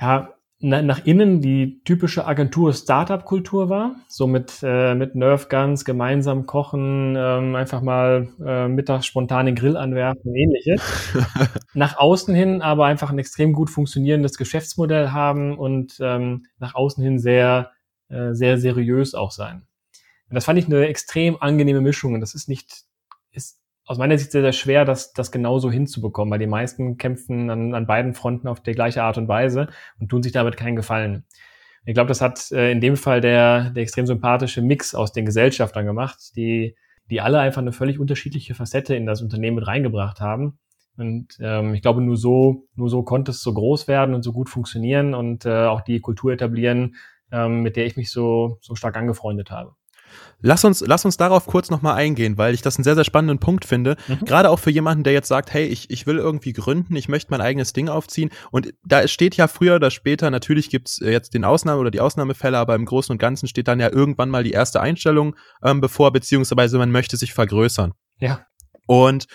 [0.00, 7.14] ja, nach innen die typische Agentur-Startup-Kultur war, so mit, äh, mit Nerf Guns gemeinsam kochen,
[7.16, 11.12] ähm, einfach mal äh, mittags spontan den Grill anwerfen und ähnliches.
[11.74, 17.04] nach außen hin aber einfach ein extrem gut funktionierendes Geschäftsmodell haben und ähm, nach außen
[17.04, 17.72] hin sehr,
[18.08, 19.66] äh, sehr seriös auch sein.
[20.30, 22.84] Und das fand ich eine extrem angenehme Mischung und das ist nicht,
[23.30, 27.50] ist aus meiner Sicht sehr, sehr schwer, das, das genauso hinzubekommen, weil die meisten kämpfen
[27.50, 29.68] an, an beiden Fronten auf die gleiche Art und Weise
[30.00, 31.24] und tun sich damit keinen Gefallen.
[31.84, 35.24] Ich glaube, das hat äh, in dem Fall der, der extrem sympathische Mix aus den
[35.24, 36.74] Gesellschaftern gemacht, die,
[37.10, 40.58] die alle einfach eine völlig unterschiedliche Facette in das Unternehmen mit reingebracht haben.
[40.96, 44.32] Und ähm, ich glaube, nur so, nur so konnte es so groß werden und so
[44.32, 46.96] gut funktionieren und äh, auch die Kultur etablieren,
[47.30, 49.74] ähm, mit der ich mich so, so stark angefreundet habe.
[50.40, 53.38] Lass uns, lass uns darauf kurz nochmal eingehen, weil ich das einen sehr, sehr spannenden
[53.38, 53.96] Punkt finde.
[54.06, 54.24] Mhm.
[54.24, 57.30] Gerade auch für jemanden, der jetzt sagt, hey, ich, ich will irgendwie gründen, ich möchte
[57.30, 58.30] mein eigenes Ding aufziehen.
[58.50, 62.00] Und da steht ja früher oder später, natürlich gibt's äh, jetzt den Ausnahme oder die
[62.00, 65.80] Ausnahmefälle, aber im Großen und Ganzen steht dann ja irgendwann mal die erste Einstellung ähm,
[65.80, 67.92] bevor, beziehungsweise man möchte sich vergrößern.
[68.20, 68.46] Ja.
[68.86, 69.26] Und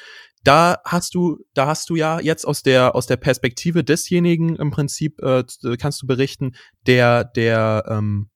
[0.44, 4.72] da hast du, da hast du ja jetzt aus der aus der Perspektive desjenigen im
[4.72, 5.44] Prinzip äh,
[5.78, 6.54] kannst du berichten,
[6.88, 8.30] der der ähm,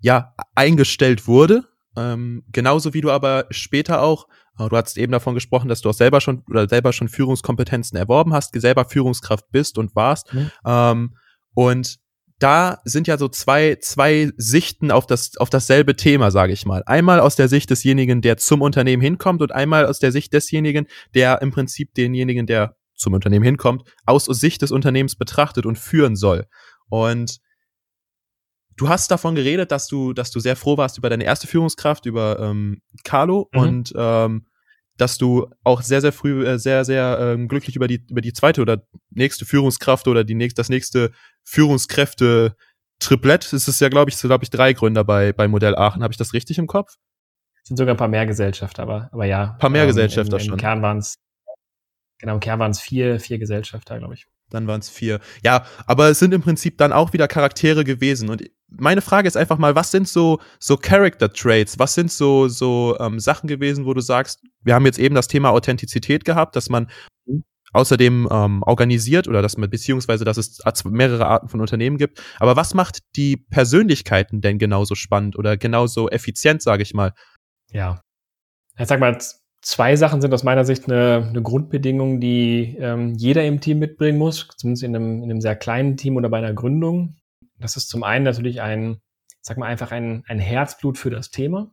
[0.00, 1.64] ja eingestellt wurde
[1.96, 4.26] ähm, genauso wie du aber später auch,
[4.58, 7.98] äh, du hast eben davon gesprochen, dass du auch selber schon oder selber schon Führungskompetenzen
[7.98, 10.32] erworben hast, selber Führungskraft bist und warst.
[10.32, 10.50] Mhm.
[10.64, 11.16] Ähm,
[11.54, 11.98] und
[12.38, 16.82] da sind ja so zwei, zwei Sichten auf das, auf dasselbe Thema, sage ich mal.
[16.86, 20.86] Einmal aus der Sicht desjenigen, der zum Unternehmen hinkommt und einmal aus der Sicht desjenigen,
[21.14, 26.16] der im Prinzip denjenigen, der zum Unternehmen hinkommt, aus Sicht des Unternehmens betrachtet und führen
[26.16, 26.46] soll.
[26.88, 27.38] Und
[28.76, 32.06] du hast davon geredet, dass du, dass du sehr froh warst über deine erste Führungskraft,
[32.06, 33.60] über ähm, Carlo mhm.
[33.60, 34.46] und ähm,
[34.96, 38.32] dass du auch sehr, sehr früh, äh, sehr, sehr ähm, glücklich über die, über die
[38.32, 41.12] zweite oder nächste Führungskraft oder die nächste, das nächste
[41.44, 42.56] Führungskräfte
[42.98, 46.04] Triplett ist es ja, glaube ich, so, glaube ich, drei Gründer bei, bei Modell Aachen.
[46.04, 46.94] Habe ich das richtig im Kopf?
[47.64, 49.52] sind sogar ein paar mehr Gesellschafter, aber, aber ja.
[49.52, 50.58] Ein paar mehr ähm, Gesellschafter im, im schon.
[50.58, 51.18] Kern waren es,
[52.18, 54.26] genau, im Kern waren es vier, vier Gesellschafter, glaube ich.
[54.52, 55.20] Dann waren es vier.
[55.42, 58.28] Ja, aber es sind im Prinzip dann auch wieder Charaktere gewesen.
[58.28, 61.78] Und meine Frage ist einfach mal, was sind so, so Character Traits?
[61.78, 65.28] Was sind so, so ähm, Sachen gewesen, wo du sagst, wir haben jetzt eben das
[65.28, 66.88] Thema Authentizität gehabt, dass man
[67.72, 72.22] außerdem ähm, organisiert oder dass man, beziehungsweise, dass es mehrere Arten von Unternehmen gibt.
[72.38, 77.12] Aber was macht die Persönlichkeiten denn genauso spannend oder genauso effizient, sage ich mal?
[77.70, 78.02] Ja.
[78.78, 79.18] Ich sag mal,
[79.62, 84.18] zwei Sachen sind aus meiner Sicht eine, eine Grundbedingung, die ähm, jeder im Team mitbringen
[84.18, 87.16] muss, zumindest in einem, in einem sehr kleinen Team oder bei einer Gründung.
[87.58, 89.00] Das ist zum einen natürlich ein,
[89.40, 91.72] sag mal einfach ein, ein Herzblut für das Thema.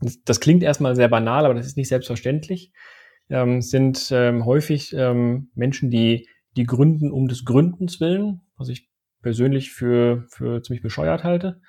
[0.00, 2.72] Das, das klingt erstmal sehr banal, aber das ist nicht selbstverständlich.
[3.30, 8.88] Ähm, sind ähm, häufig ähm, Menschen, die, die gründen um des Gründens willen, was ich
[9.22, 11.60] persönlich für, für ziemlich bescheuert halte.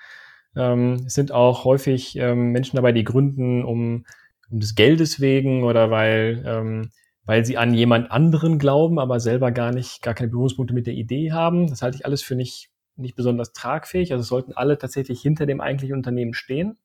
[0.55, 4.05] Ähm, es sind auch häufig ähm, Menschen dabei, die gründen, um
[4.49, 6.91] um des Geldes wegen oder weil, ähm,
[7.25, 10.95] weil sie an jemand anderen glauben, aber selber gar nicht, gar keine Berührungspunkte mit der
[10.95, 11.67] Idee haben.
[11.67, 14.11] Das halte ich alles für nicht, nicht besonders tragfähig.
[14.11, 16.77] Also sollten alle tatsächlich hinter dem eigentlichen Unternehmen stehen.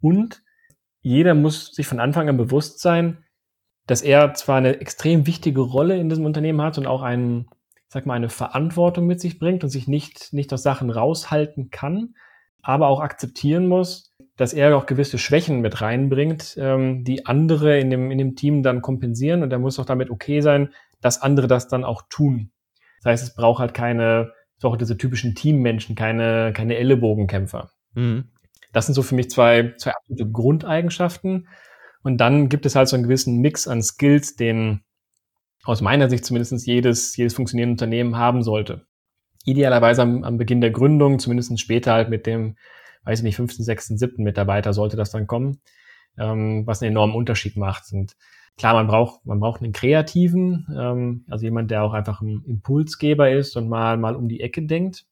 [0.00, 0.42] Und
[1.00, 3.24] jeder muss sich von Anfang an bewusst sein,
[3.86, 7.48] dass er zwar eine extrem wichtige Rolle in diesem Unternehmen hat und auch einen,
[7.88, 12.14] sag mal, eine Verantwortung mit sich bringt und sich nicht, nicht aus Sachen raushalten kann,
[12.62, 17.90] aber auch akzeptieren muss, dass er auch gewisse Schwächen mit reinbringt, ähm, die andere in
[17.90, 20.70] dem, in dem Team dann kompensieren und er muss auch damit okay sein,
[21.00, 22.50] dass andere das dann auch tun.
[23.02, 27.70] Das heißt, es braucht halt keine so auch diese typischen Teammenschen, keine, keine Ellenbogenkämpfer.
[27.94, 28.30] Mhm.
[28.72, 31.48] Das sind so für mich zwei, zwei absolute Grundeigenschaften.
[32.02, 34.82] Und dann gibt es halt so einen gewissen Mix an Skills, den
[35.64, 38.86] aus meiner Sicht zumindest jedes, jedes funktionierende Unternehmen haben sollte.
[39.44, 42.56] Idealerweise am, am Beginn der Gründung, zumindest später halt mit dem,
[43.04, 45.60] weiß ich nicht, fünften, sechsten, siebten Mitarbeiter sollte das dann kommen,
[46.18, 47.92] ähm, was einen enormen Unterschied macht.
[47.92, 48.16] Und
[48.56, 53.30] klar, man braucht, man braucht einen Kreativen, ähm, also jemand, der auch einfach ein Impulsgeber
[53.30, 55.04] ist und mal, mal um die Ecke denkt.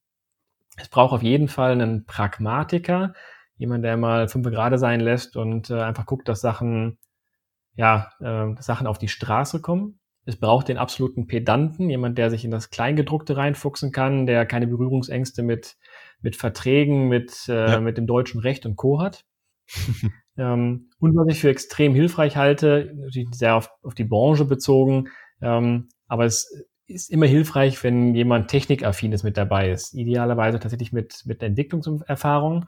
[0.77, 3.15] Es braucht auf jeden Fall einen Pragmatiker,
[3.57, 6.99] jemand, der mal fünf gerade sein lässt und äh, einfach guckt, dass Sachen,
[7.75, 9.99] ja, äh, Sachen auf die Straße kommen.
[10.25, 14.69] Es braucht den absoluten Pedanten, jemand, der sich in das Kleingedruckte reinfuchsen kann, der keine
[14.69, 15.77] Berührungsängste mit,
[16.23, 17.81] mit Verträgen, mit, äh, ja.
[17.81, 19.01] mit dem deutschen Recht und Co.
[19.01, 19.25] hat.
[20.37, 22.95] ähm, und was ich für extrem hilfreich halte,
[23.33, 25.09] sehr auf, auf die Branche bezogen,
[25.41, 26.51] ähm, aber es
[26.87, 29.95] ist immer hilfreich, wenn jemand technikaffin ist mit dabei ist.
[29.95, 32.67] Idealerweise tatsächlich mit, mit Entwicklungserfahrung.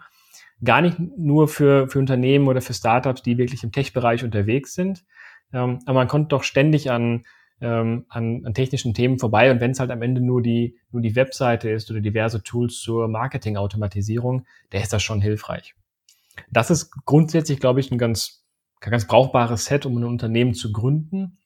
[0.63, 5.05] Gar nicht nur für, für Unternehmen oder für Startups, die wirklich im Tech-Bereich unterwegs sind.
[5.53, 7.25] Ähm, aber man kommt doch ständig an
[7.61, 9.51] ähm, an, an technischen Themen vorbei.
[9.51, 12.81] Und wenn es halt am Ende nur die, nur die Webseite ist oder diverse Tools
[12.81, 15.75] zur Marketing-Automatisierung, der ist das schon hilfreich.
[16.51, 18.45] Das ist grundsätzlich, glaube ich, ein ganz,
[18.81, 21.39] ganz brauchbares Set, um ein Unternehmen zu gründen.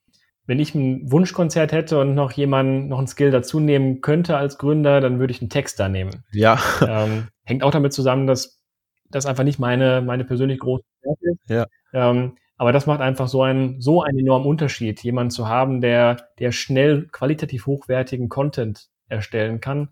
[0.46, 4.56] Wenn ich ein Wunschkonzert hätte und noch jemanden, noch ein Skill dazu nehmen könnte als
[4.56, 6.24] Gründer, dann würde ich einen Texter nehmen.
[6.32, 6.58] Ja.
[6.88, 8.62] Ähm, hängt auch damit zusammen, dass
[9.10, 11.50] das einfach nicht meine, meine persönlich große Stärke ist.
[11.50, 11.66] Ja.
[11.92, 16.16] Ähm, aber das macht einfach so einen, so einen enormen Unterschied, jemanden zu haben, der,
[16.40, 19.90] der schnell qualitativ hochwertigen Content erstellen kann.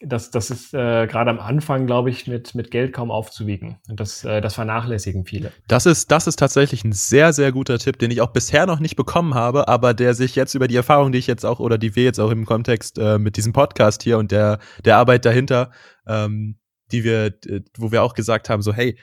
[0.00, 3.78] Das, das ist äh, gerade am Anfang, glaube ich, mit, mit Geld kaum aufzuwiegen.
[3.88, 5.50] Und das, äh, das vernachlässigen viele.
[5.66, 8.78] Das ist, das ist tatsächlich ein sehr, sehr guter Tipp, den ich auch bisher noch
[8.78, 11.78] nicht bekommen habe, aber der sich jetzt über die Erfahrung, die ich jetzt auch oder
[11.78, 15.24] die wir jetzt auch im Kontext äh, mit diesem Podcast hier und der, der Arbeit
[15.24, 15.72] dahinter,
[16.06, 16.58] ähm,
[16.92, 17.34] die wir,
[17.76, 18.96] wo wir auch gesagt haben, so, hey,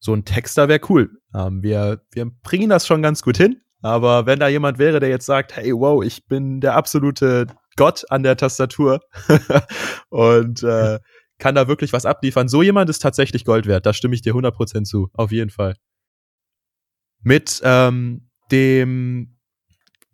[0.00, 1.20] so ein Texter wäre cool.
[1.34, 3.60] Ähm, wir, wir bringen das schon ganz gut hin.
[3.82, 8.04] Aber wenn da jemand wäre, der jetzt sagt, hey, wow, ich bin der absolute Gott
[8.10, 9.00] an der Tastatur
[10.10, 10.98] und äh,
[11.38, 13.86] kann da wirklich was abliefern, so jemand ist tatsächlich Gold wert.
[13.86, 15.76] Da stimme ich dir 100% zu, auf jeden Fall.
[17.22, 19.38] Mit ähm, dem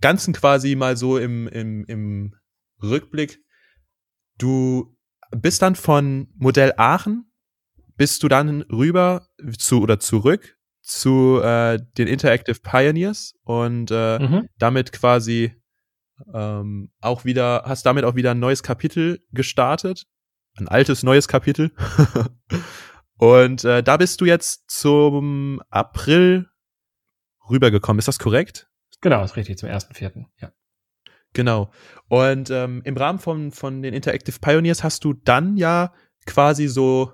[0.00, 2.34] Ganzen quasi mal so im, im, im
[2.82, 3.40] Rückblick.
[4.38, 4.96] Du
[5.30, 7.32] bist dann von Modell Aachen
[7.96, 9.26] bist du dann rüber
[9.58, 14.48] zu oder zurück zu äh, den Interactive Pioneers und äh, mhm.
[14.58, 15.52] damit quasi
[16.32, 20.06] ähm, auch wieder, hast damit auch wieder ein neues Kapitel gestartet.
[20.58, 21.72] Ein altes, neues Kapitel.
[23.18, 26.48] und äh, da bist du jetzt zum April
[27.50, 27.98] rübergekommen.
[27.98, 28.70] Ist das korrekt?
[29.00, 30.24] Genau, ist richtig, zum 1.4.
[30.40, 30.52] Ja.
[31.34, 31.70] Genau.
[32.08, 35.92] Und ähm, im Rahmen von, von den Interactive Pioneers hast du dann ja
[36.24, 37.12] quasi so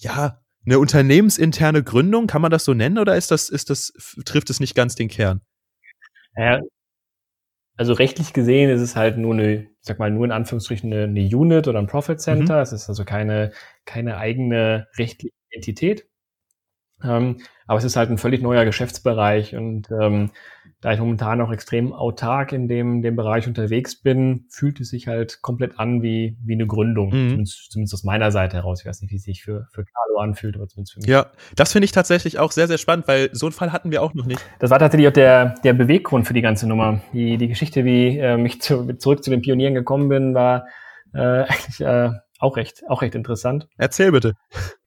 [0.00, 3.92] ja, eine unternehmensinterne Gründung, kann man das so nennen oder ist das, ist das,
[4.24, 5.40] trifft es nicht ganz den Kern?
[6.36, 6.60] Ja,
[7.80, 11.04] also rechtlich gesehen ist es halt nur eine, ich sag mal, nur in Anführungsstrichen eine,
[11.04, 12.56] eine Unit oder ein Profit Center.
[12.56, 12.62] Mhm.
[12.62, 13.52] Es ist also keine,
[13.86, 16.06] keine eigene rechtliche Entität.
[17.02, 20.30] Ähm, aber es ist halt ein völlig neuer Geschäftsbereich und ähm,
[20.80, 25.08] da ich momentan auch extrem autark in dem, dem Bereich unterwegs bin, fühlt es sich
[25.08, 27.08] halt komplett an wie, wie eine Gründung.
[27.08, 27.28] Mhm.
[27.28, 28.80] Zumindest, zumindest aus meiner Seite heraus.
[28.80, 31.08] Ich weiß nicht, wie es sich für, für Carlo anfühlt, aber zumindest für mich.
[31.08, 34.02] Ja, das finde ich tatsächlich auch sehr, sehr spannend, weil so einen Fall hatten wir
[34.02, 34.42] auch noch nicht.
[34.58, 37.02] Das war tatsächlich auch der, der Beweggrund für die ganze Nummer.
[37.12, 40.66] Die, die Geschichte, wie äh, ich zu, zurück zu den Pionieren gekommen bin, war
[41.12, 43.68] äh, eigentlich äh, auch recht, auch recht interessant.
[43.76, 44.32] Erzähl bitte.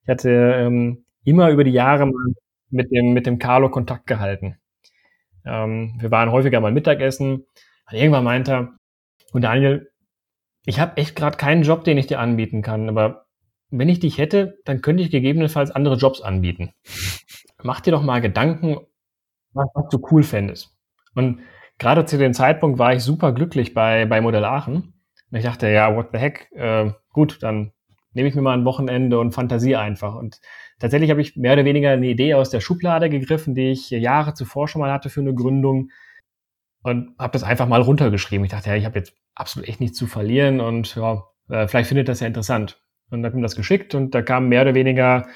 [0.02, 2.10] Ich hatte ähm, immer über die Jahre
[2.70, 4.56] mit dem, mit dem Carlo Kontakt gehalten.
[5.44, 7.46] Ähm, wir waren häufiger mal Mittagessen.
[7.90, 8.78] Und irgendwann meinte er,
[9.32, 9.90] und Daniel,
[10.64, 13.26] ich habe echt gerade keinen Job, den ich dir anbieten kann, aber
[13.70, 16.72] wenn ich dich hätte, dann könnte ich gegebenenfalls andere Jobs anbieten.
[17.62, 18.78] Mach dir doch mal Gedanken,
[19.52, 20.76] was, was du cool fändest.
[21.14, 21.40] Und
[21.78, 24.94] gerade zu dem Zeitpunkt war ich super glücklich bei, bei Modell Aachen.
[25.30, 27.72] Und ich dachte, ja, what the heck, äh, gut, dann
[28.12, 30.14] nehme ich mir mal ein Wochenende und Fantasie einfach.
[30.14, 30.40] Und
[30.78, 34.34] tatsächlich habe ich mehr oder weniger eine Idee aus der Schublade gegriffen, die ich Jahre
[34.34, 35.90] zuvor schon mal hatte für eine Gründung
[36.82, 38.44] und habe das einfach mal runtergeschrieben.
[38.44, 41.88] Ich dachte, ja, ich habe jetzt absolut echt nichts zu verlieren und ja, äh, vielleicht
[41.88, 42.80] findet das ja interessant.
[43.10, 45.26] Und dann habe ich das geschickt und da kam mehr oder weniger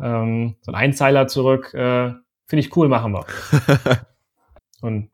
[0.00, 1.72] ähm, so ein Einzeiler zurück.
[1.74, 2.12] Äh,
[2.46, 3.26] Finde ich cool, machen wir.
[4.80, 5.10] und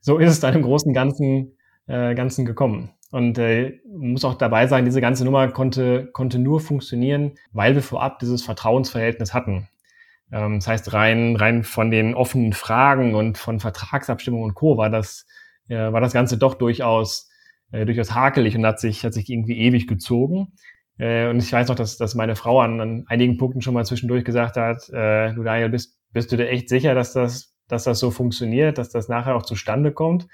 [0.00, 2.90] so ist es dann im Großen Ganzen, äh, Ganzen gekommen.
[3.12, 7.82] Und äh, muss auch dabei sagen, diese ganze Nummer konnte, konnte nur funktionieren, weil wir
[7.82, 9.68] vorab dieses Vertrauensverhältnis hatten.
[10.32, 14.76] Ähm, das heißt, rein, rein von den offenen Fragen und von Vertragsabstimmungen und Co.
[14.76, 15.26] war das,
[15.68, 17.30] äh, war das Ganze doch durchaus
[17.72, 20.52] äh, durchaus hakelig und hat sich, hat sich irgendwie ewig gezogen.
[20.98, 23.84] Äh, und ich weiß noch, dass, dass meine Frau an, an einigen Punkten schon mal
[23.84, 27.84] zwischendurch gesagt hat, äh, du Daniel, bist, bist du dir echt sicher, dass das, dass
[27.84, 30.26] das so funktioniert, dass das nachher auch zustande kommt?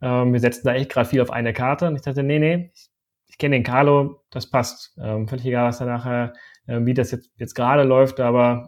[0.00, 1.88] Ähm, wir setzen da echt gerade viel auf eine Karte.
[1.88, 2.90] Und ich dachte, nee, nee, ich,
[3.28, 4.96] ich kenne den Carlo, das passt.
[5.00, 6.32] Ähm, völlig egal, was da nachher,
[6.66, 8.66] äh, wie das jetzt, jetzt gerade läuft, aber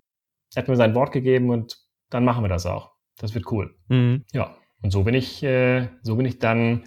[0.54, 1.78] er hat mir sein Wort gegeben und
[2.10, 2.92] dann machen wir das auch.
[3.18, 3.74] Das wird cool.
[3.88, 4.24] Mhm.
[4.32, 4.54] Ja.
[4.82, 6.84] Und so bin ich, äh, so bin ich dann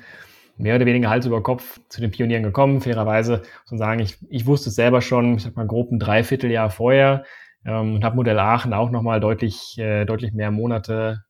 [0.58, 2.82] mehr oder weniger Hals über Kopf zu den Pionieren gekommen.
[2.82, 6.00] Fairerweise muss man sagen, ich, ich wusste es selber schon, ich sag mal grob ein
[6.00, 7.24] Dreivierteljahr vorher
[7.66, 11.24] ähm, und habe Modell Aachen auch nochmal deutlich, äh, deutlich mehr Monate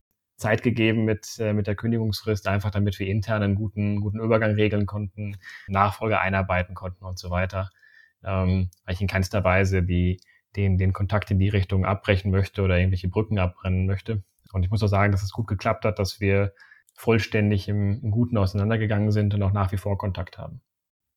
[0.45, 4.51] Zeit gegeben mit, äh, mit der Kündigungsfrist, einfach damit wir intern einen guten, guten Übergang
[4.51, 7.71] regeln konnten, Nachfolge einarbeiten konnten und so weiter.
[8.23, 10.19] Ähm, weil ich in keinster Weise die,
[10.55, 14.23] den, den Kontakt in die Richtung abbrechen möchte oder irgendwelche Brücken abbrennen möchte.
[14.53, 16.53] Und ich muss auch sagen, dass es gut geklappt hat, dass wir
[16.93, 20.61] vollständig im, im Guten auseinandergegangen sind und auch nach wie vor Kontakt haben.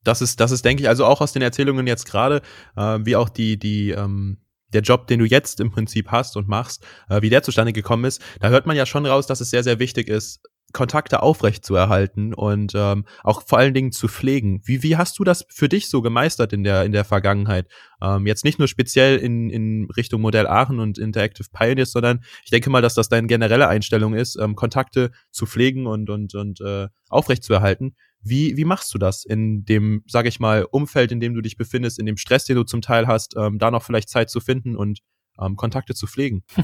[0.05, 2.41] Das ist, das ist, denke ich, also auch aus den Erzählungen jetzt gerade,
[2.77, 4.38] äh, wie auch die, die, ähm,
[4.73, 8.05] der Job, den du jetzt im Prinzip hast und machst, äh, wie der zustande gekommen
[8.05, 10.41] ist, da hört man ja schon raus, dass es sehr, sehr wichtig ist,
[10.73, 14.61] Kontakte aufrecht zu erhalten und ähm, auch vor allen Dingen zu pflegen.
[14.65, 17.67] Wie, wie hast du das für dich so gemeistert in der, in der Vergangenheit?
[18.03, 22.51] Ähm, jetzt nicht nur speziell in, in Richtung Modell Aachen und Interactive Pioneers, sondern ich
[22.51, 26.61] denke mal, dass das deine generelle Einstellung ist, ähm, Kontakte zu pflegen und, und, und
[26.61, 27.95] äh, aufrecht zu erhalten.
[28.21, 31.57] Wie, wie machst du das in dem, sage ich mal, Umfeld, in dem du dich
[31.57, 34.41] befindest, in dem Stress, den du zum Teil hast, ähm, da noch vielleicht Zeit zu
[34.41, 35.01] finden und
[35.41, 36.43] ähm, Kontakte zu pflegen?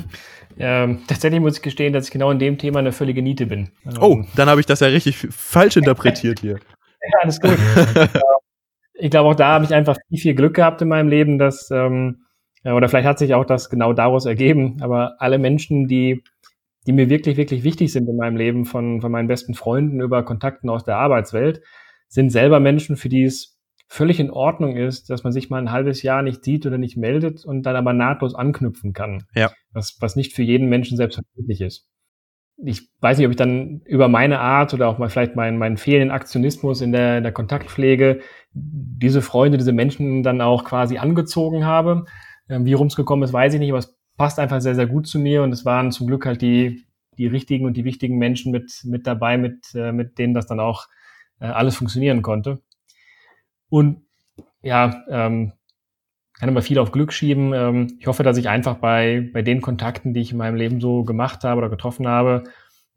[0.57, 3.71] Ähm, tatsächlich muss ich gestehen, dass ich genau in dem Thema eine völlige Niete bin.
[3.99, 6.53] Oh, ähm, dann habe ich das ja richtig falsch interpretiert hier.
[7.03, 7.59] ja, alles gut.
[8.95, 11.73] ich glaube, auch da habe ich einfach viel, viel Glück gehabt in meinem Leben, dass,
[11.73, 12.27] ähm,
[12.63, 16.23] oder vielleicht hat sich auch das genau daraus ergeben, aber alle Menschen, die,
[16.87, 20.25] die mir wirklich, wirklich wichtig sind in meinem Leben, von, von meinen besten Freunden über
[20.25, 21.63] Kontakten aus der Arbeitswelt,
[22.09, 23.55] sind selber Menschen, für die es
[23.87, 26.97] völlig in Ordnung ist, dass man sich mal ein halbes Jahr nicht sieht oder nicht
[26.97, 29.25] meldet und dann aber nahtlos anknüpfen kann.
[29.35, 29.51] Ja.
[29.73, 31.87] Was, was nicht für jeden Menschen selbstverständlich ist.
[32.65, 35.77] Ich weiß nicht, ob ich dann über meine Art oder auch mal vielleicht meinen, meinen
[35.77, 38.21] fehlenden Aktionismus in der, in der Kontaktpflege
[38.53, 42.05] diese Freunde, diese Menschen dann auch quasi angezogen habe.
[42.49, 44.87] Ähm, wie rum es gekommen ist, weiß ich nicht, aber es passt einfach sehr, sehr
[44.87, 46.87] gut zu mir und es waren zum Glück halt die,
[47.19, 50.61] die richtigen und die wichtigen Menschen mit, mit dabei, mit, äh, mit denen das dann
[50.61, 50.87] auch
[51.41, 52.61] äh, alles funktionieren konnte.
[53.69, 54.03] Und
[54.63, 55.53] ja, ähm,
[56.39, 57.53] kann immer viel auf Glück schieben.
[57.53, 60.81] Ähm, ich hoffe, dass ich einfach bei, bei den Kontakten, die ich in meinem Leben
[60.81, 62.45] so gemacht habe oder getroffen habe,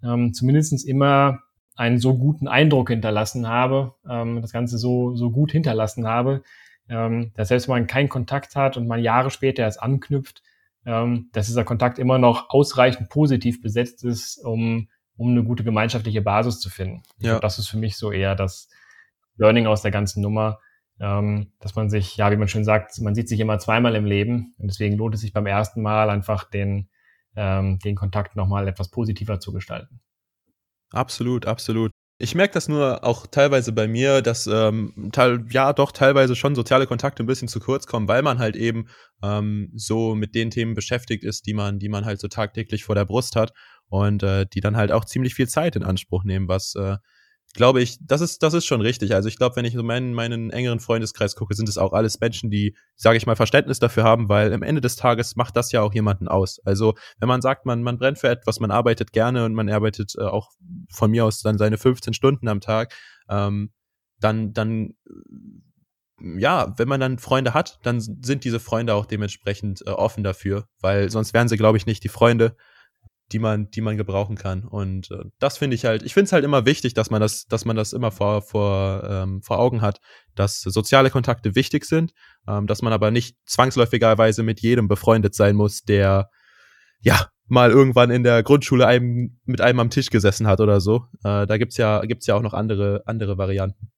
[0.03, 1.39] ähm, zumindest immer
[1.75, 6.41] einen so guten Eindruck hinterlassen habe, ähm, das Ganze so, so gut hinterlassen habe,
[6.89, 10.41] ähm, dass selbst wenn man keinen Kontakt hat und man Jahre später erst anknüpft,
[10.88, 16.21] ähm, dass dieser Kontakt immer noch ausreichend positiv besetzt ist, um, um eine gute gemeinschaftliche
[16.21, 17.04] Basis zu finden.
[17.17, 17.32] Ja.
[17.32, 18.69] Glaub, das ist für mich so eher das
[19.36, 20.60] Learning aus der ganzen Nummer,
[21.02, 24.06] ähm, dass man sich, ja, wie man schön sagt, man sieht sich immer zweimal im
[24.06, 26.89] Leben und deswegen lohnt es sich beim ersten Mal einfach den,
[27.36, 30.00] ähm, den Kontakt nochmal etwas positiver zu gestalten.
[30.91, 31.91] Absolut, absolut.
[32.19, 36.56] Ich merke das nur auch teilweise bei mir, dass ähm, teil, ja doch teilweise schon
[36.56, 38.88] soziale Kontakte ein bisschen zu kurz kommen, weil man halt eben
[39.21, 42.95] ähm, so mit den Themen beschäftigt ist, die man, die man halt so tagtäglich vor
[42.95, 43.53] der Brust hat
[43.88, 46.97] und äh, die dann halt auch ziemlich viel Zeit in Anspruch nehmen, was äh,
[47.58, 49.13] glaube ich, das ist, das ist schon richtig.
[49.13, 52.20] Also ich glaube, wenn ich so meinen, meinen engeren Freundeskreis gucke, sind es auch alles
[52.20, 55.72] Menschen, die, sage ich mal, Verständnis dafür haben, weil am Ende des Tages macht das
[55.72, 56.62] ja auch jemanden aus.
[56.63, 60.13] Also wenn man sagt, man, man brennt für etwas, man arbeitet gerne und man arbeitet
[60.17, 60.52] äh, auch
[60.89, 62.93] von mir aus dann seine 15 Stunden am Tag,
[63.28, 63.72] ähm,
[64.20, 64.93] dann, dann
[66.20, 70.67] ja, wenn man dann Freunde hat, dann sind diese Freunde auch dementsprechend äh, offen dafür,
[70.80, 72.56] weil sonst wären sie, glaube ich, nicht die Freunde,
[73.31, 74.63] die man, die man gebrauchen kann.
[74.63, 77.45] Und äh, das finde ich halt, ich finde es halt immer wichtig, dass man das,
[77.45, 79.99] dass man das immer vor, vor, ähm, vor Augen hat,
[80.35, 82.13] dass soziale Kontakte wichtig sind,
[82.47, 86.29] ähm, dass man aber nicht zwangsläufigerweise mit jedem befreundet sein muss, der
[87.01, 91.05] ja mal irgendwann in der Grundschule einem, mit einem am Tisch gesessen hat oder so.
[91.23, 93.91] Äh, da gibt's ja, gibt's ja auch noch andere, andere Varianten.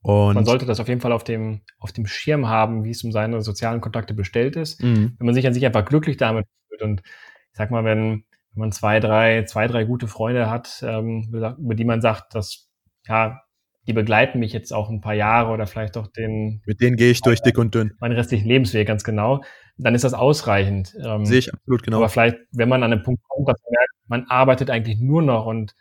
[0.00, 3.02] Und man sollte das auf jeden Fall auf dem, auf dem Schirm haben, wie es
[3.04, 4.82] um seine sozialen Kontakte bestellt ist.
[4.82, 5.14] Mhm.
[5.18, 8.24] Wenn man sich an sich einfach glücklich damit fühlt und ich sag mal, wenn,
[8.54, 12.70] wenn man zwei, drei, zwei, drei gute Freunde hat, ähm, über die man sagt, dass,
[13.06, 13.40] ja,
[13.86, 16.62] die begleiten mich jetzt auch ein paar Jahre oder vielleicht auch den.
[16.64, 17.92] Mit denen gehe ich durch dick und dünn.
[18.00, 19.42] Meinen restlichen Lebensweg, ganz genau.
[19.76, 20.94] Dann ist das ausreichend.
[21.04, 21.98] Ähm, Sehe ich absolut genau.
[21.98, 25.22] Aber vielleicht, wenn man an einem Punkt kommt, dass man merkt, man arbeitet eigentlich nur
[25.22, 25.74] noch und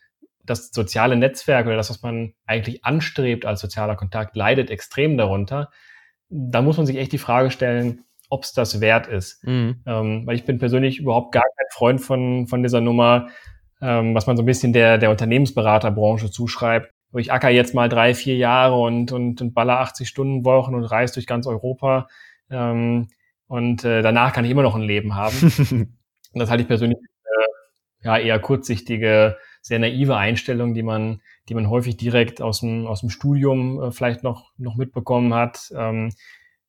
[0.46, 5.70] das soziale Netzwerk oder das, was man eigentlich anstrebt als sozialer Kontakt, leidet extrem darunter.
[6.30, 8.04] Da muss man sich echt die Frage stellen,
[8.34, 9.44] ob es das wert ist.
[9.46, 9.84] Mhm.
[9.86, 13.28] Ähm, weil ich bin persönlich überhaupt gar kein Freund von, von dieser Nummer,
[13.80, 16.92] ähm, was man so ein bisschen der, der Unternehmensberaterbranche zuschreibt.
[17.16, 20.84] ich acker jetzt mal drei, vier Jahre und, und, und baller 80 Stunden Wochen und
[20.84, 22.08] reise durch ganz Europa.
[22.50, 23.10] Ähm,
[23.46, 25.36] und äh, danach kann ich immer noch ein Leben haben.
[25.70, 25.96] und
[26.34, 31.70] das halte ich persönlich äh, ja eher kurzsichtige, sehr naive Einstellung, die man, die man
[31.70, 36.12] häufig direkt aus dem, aus dem Studium äh, vielleicht noch, noch mitbekommen hat, ähm,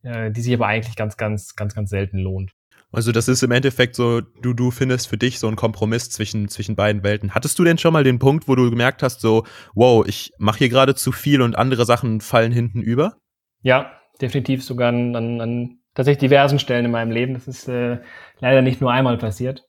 [0.05, 2.53] äh, die sich aber eigentlich ganz, ganz, ganz, ganz selten lohnt.
[2.93, 6.49] Also das ist im Endeffekt so, du, du findest für dich so einen Kompromiss zwischen,
[6.49, 7.35] zwischen beiden Welten.
[7.35, 9.45] Hattest du denn schon mal den Punkt, wo du gemerkt hast, so,
[9.75, 13.17] wow, ich mache hier gerade zu viel und andere Sachen fallen hinten über?
[13.63, 13.91] Ja,
[14.21, 17.35] definitiv sogar an, an, an tatsächlich diversen Stellen in meinem Leben.
[17.35, 17.99] Das ist äh,
[18.39, 19.65] leider nicht nur einmal passiert.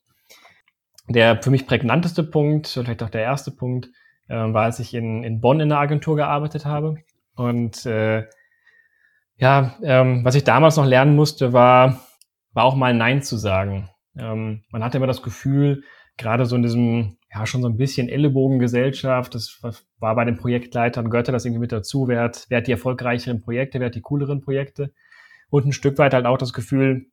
[1.08, 3.88] Der für mich prägnanteste Punkt, vielleicht auch der erste Punkt,
[4.28, 6.96] äh, war, als ich in, in Bonn in der Agentur gearbeitet habe.
[7.34, 8.24] Und äh,
[9.38, 12.00] ja, ähm, was ich damals noch lernen musste, war,
[12.52, 13.90] war auch mal Nein zu sagen.
[14.16, 15.82] Ähm, man hatte immer das Gefühl,
[16.16, 19.60] gerade so in diesem, ja, schon so ein bisschen Ellenbogengesellschaft, das
[19.98, 23.42] war bei den Projektleitern, gehörte das irgendwie mit dazu, wer hat, wer hat die erfolgreicheren
[23.42, 24.92] Projekte, wer hat die cooleren Projekte
[25.50, 27.06] und ein Stück weit halt auch das Gefühl,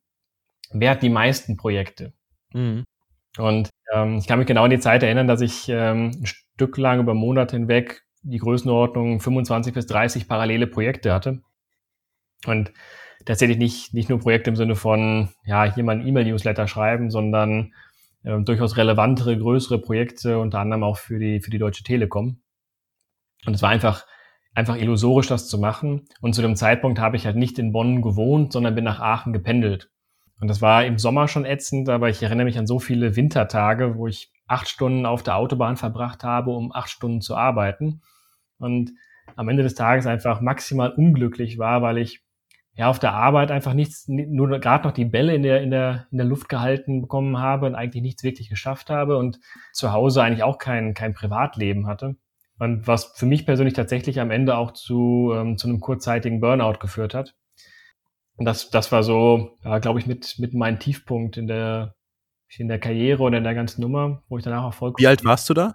[0.72, 2.12] wer hat die meisten Projekte.
[2.52, 2.84] Mhm.
[3.36, 6.78] Und ähm, ich kann mich genau an die Zeit erinnern, dass ich ähm, ein Stück
[6.78, 11.42] lang über Monate hinweg die Größenordnung 25 bis 30 parallele Projekte hatte.
[12.46, 12.72] Und
[13.24, 17.72] tatsächlich nicht, nicht nur Projekte im Sinne von, ja, hier mal ein E-Mail-Newsletter schreiben, sondern
[18.22, 22.40] äh, durchaus relevantere, größere Projekte, unter anderem auch für die, für die Deutsche Telekom.
[23.46, 24.06] Und es war einfach
[24.54, 26.06] einfach illusorisch, das zu machen.
[26.20, 29.32] Und zu dem Zeitpunkt habe ich halt nicht in Bonn gewohnt, sondern bin nach Aachen
[29.32, 29.90] gependelt.
[30.40, 33.96] Und das war im Sommer schon ätzend, aber ich erinnere mich an so viele Wintertage,
[33.96, 38.02] wo ich acht Stunden auf der Autobahn verbracht habe, um acht Stunden zu arbeiten.
[38.58, 38.92] Und
[39.36, 42.23] am Ende des Tages einfach maximal unglücklich war, weil ich
[42.76, 46.06] ja auf der Arbeit einfach nichts, nur gerade noch die Bälle in der, in der,
[46.10, 49.38] in der Luft gehalten bekommen habe und eigentlich nichts wirklich geschafft habe und
[49.72, 52.16] zu Hause eigentlich auch kein, kein Privatleben hatte.
[52.58, 56.78] Und was für mich persönlich tatsächlich am Ende auch zu, ähm, zu einem kurzzeitigen Burnout
[56.78, 57.34] geführt hat.
[58.36, 61.94] Und das, das war so, ja, glaube ich, mit, mit meinem Tiefpunkt in der,
[62.56, 65.02] in der Karriere oder in der ganzen Nummer, wo ich danach auch vollkommen.
[65.02, 65.74] Wie alt warst du da?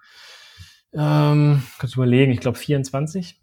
[0.93, 3.38] Ähm, kannst du überlegen, ich glaube 24.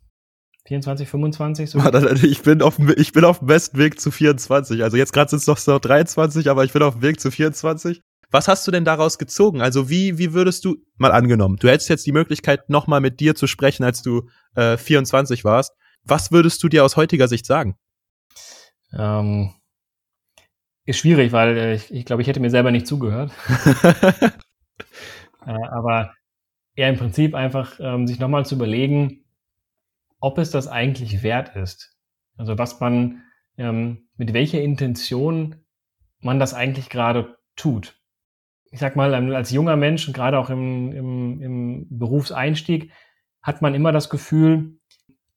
[0.67, 1.71] 24, 25.
[1.71, 1.79] So.
[2.23, 4.83] Ich bin, auf, ich bin auf dem besten Weg zu 24.
[4.83, 7.31] Also jetzt gerade sind es noch so 23, aber ich bin auf dem Weg zu
[7.31, 8.03] 24.
[8.31, 9.63] Was hast du denn daraus gezogen?
[9.63, 13.37] Also wie, wie würdest du, mal angenommen, du hättest jetzt die Möglichkeit, nochmal mit dir
[13.37, 15.73] zu sprechen, als du äh, 24 warst.
[16.03, 17.77] Was würdest du dir aus heutiger Sicht sagen?
[18.93, 19.55] Ähm,
[20.85, 23.31] ist schwierig, weil äh, ich, ich glaube, ich hätte mir selber nicht zugehört.
[25.47, 26.13] äh, aber
[26.75, 29.25] eher im Prinzip einfach ähm, sich nochmal zu überlegen,
[30.27, 31.97] ob es das eigentlich wert ist.
[32.37, 33.23] Also was man,
[33.57, 35.65] ähm, mit welcher Intention
[36.21, 37.97] man das eigentlich gerade tut
[38.71, 42.93] ich sag mal, als junger Mensch gerade auch im, im, im Berufseinstieg
[43.43, 44.79] hat man immer das Gefühl,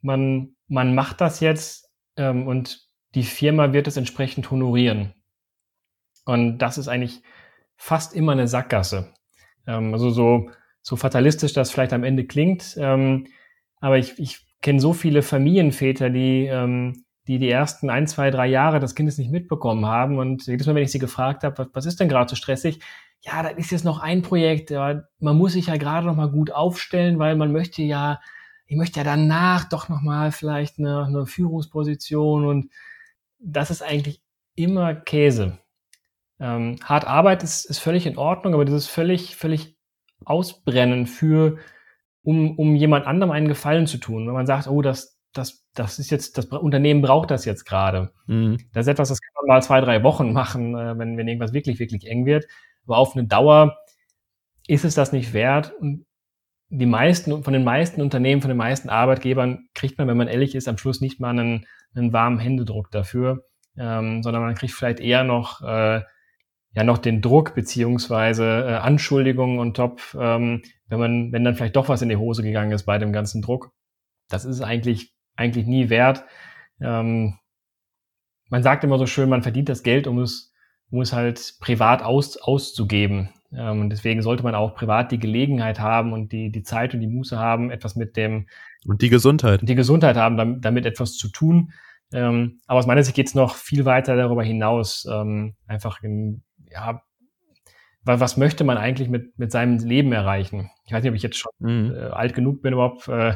[0.01, 5.13] man, man macht das jetzt ähm, und die Firma wird es entsprechend honorieren.
[6.25, 7.21] Und das ist eigentlich
[7.77, 9.13] fast immer eine Sackgasse.
[9.67, 10.49] Ähm, also so,
[10.81, 13.27] so fatalistisch das vielleicht am Ende klingt, ähm,
[13.79, 18.47] aber ich, ich kenne so viele Familienväter, die, ähm, die die ersten ein, zwei, drei
[18.47, 20.17] Jahre des Kindes nicht mitbekommen haben.
[20.17, 22.79] Und jedes Mal, wenn ich sie gefragt habe, was, was ist denn gerade so stressig,
[23.21, 26.29] ja, das ist jetzt noch ein Projekt, aber man muss sich ja gerade noch mal
[26.29, 28.21] gut aufstellen, weil man möchte ja,
[28.65, 32.71] ich möchte ja danach doch noch mal vielleicht eine, eine Führungsposition und
[33.39, 34.21] das ist eigentlich
[34.55, 35.57] immer Käse.
[36.39, 39.75] Ähm, hart Arbeit ist, ist völlig in Ordnung, aber das ist völlig, völlig
[40.23, 41.57] ausbrennen für,
[42.29, 44.27] um, um jemand anderem einen Gefallen zu tun.
[44.27, 48.11] Wenn man sagt, oh, das, das, das ist jetzt, das Unternehmen braucht das jetzt gerade.
[48.27, 48.57] Mhm.
[48.71, 51.53] Das ist etwas, das kann man mal zwei, drei Wochen machen, äh, wenn, wenn irgendwas
[51.53, 52.45] wirklich, wirklich eng wird.
[52.85, 53.77] Aber auf eine Dauer
[54.67, 55.73] ist es das nicht wert.
[55.79, 56.05] Und
[56.69, 60.53] die meisten, von den meisten Unternehmen, von den meisten Arbeitgebern kriegt man, wenn man ehrlich
[60.53, 61.65] ist, am Schluss nicht mal einen,
[61.95, 63.43] einen warmen Händedruck dafür,
[63.75, 66.01] ähm, sondern man kriegt vielleicht eher noch, äh,
[66.73, 71.75] ja, noch den Druck beziehungsweise äh, Anschuldigungen und top, ähm, wenn man, wenn dann vielleicht
[71.75, 73.71] doch was in die Hose gegangen ist bei dem ganzen Druck.
[74.29, 76.23] Das ist eigentlich, eigentlich nie wert.
[76.81, 77.39] Ähm,
[78.49, 80.49] man sagt immer so schön, man verdient das Geld, um es
[80.91, 83.29] um es halt privat aus, auszugeben.
[83.53, 86.99] Ähm, und deswegen sollte man auch privat die Gelegenheit haben und die, die Zeit und
[87.01, 88.47] die Muße haben, etwas mit dem
[88.85, 89.61] und die Gesundheit.
[89.63, 91.71] Die Gesundheit haben, damit, damit etwas zu tun.
[92.11, 95.07] Ähm, aber aus meiner Sicht geht es noch viel weiter darüber hinaus.
[95.11, 97.01] Ähm, einfach in, ja,
[98.03, 100.69] was möchte man eigentlich mit, mit seinem Leben erreichen?
[100.85, 101.93] Ich weiß nicht, ob ich jetzt schon mhm.
[101.93, 103.35] äh, alt genug bin, überhaupt äh,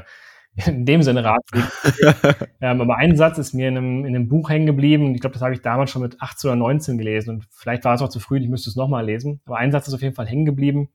[0.65, 2.47] in dem Sinne Ratschläge.
[2.61, 5.13] ähm, aber ein Satz ist mir in einem, in einem Buch hängen geblieben.
[5.15, 7.35] Ich glaube, das habe ich damals schon mit 18 oder 19 gelesen.
[7.35, 9.41] Und vielleicht war es auch zu früh, ich müsste es nochmal lesen.
[9.45, 10.81] Aber ein Satz ist auf jeden Fall hängen geblieben.
[10.81, 10.89] Und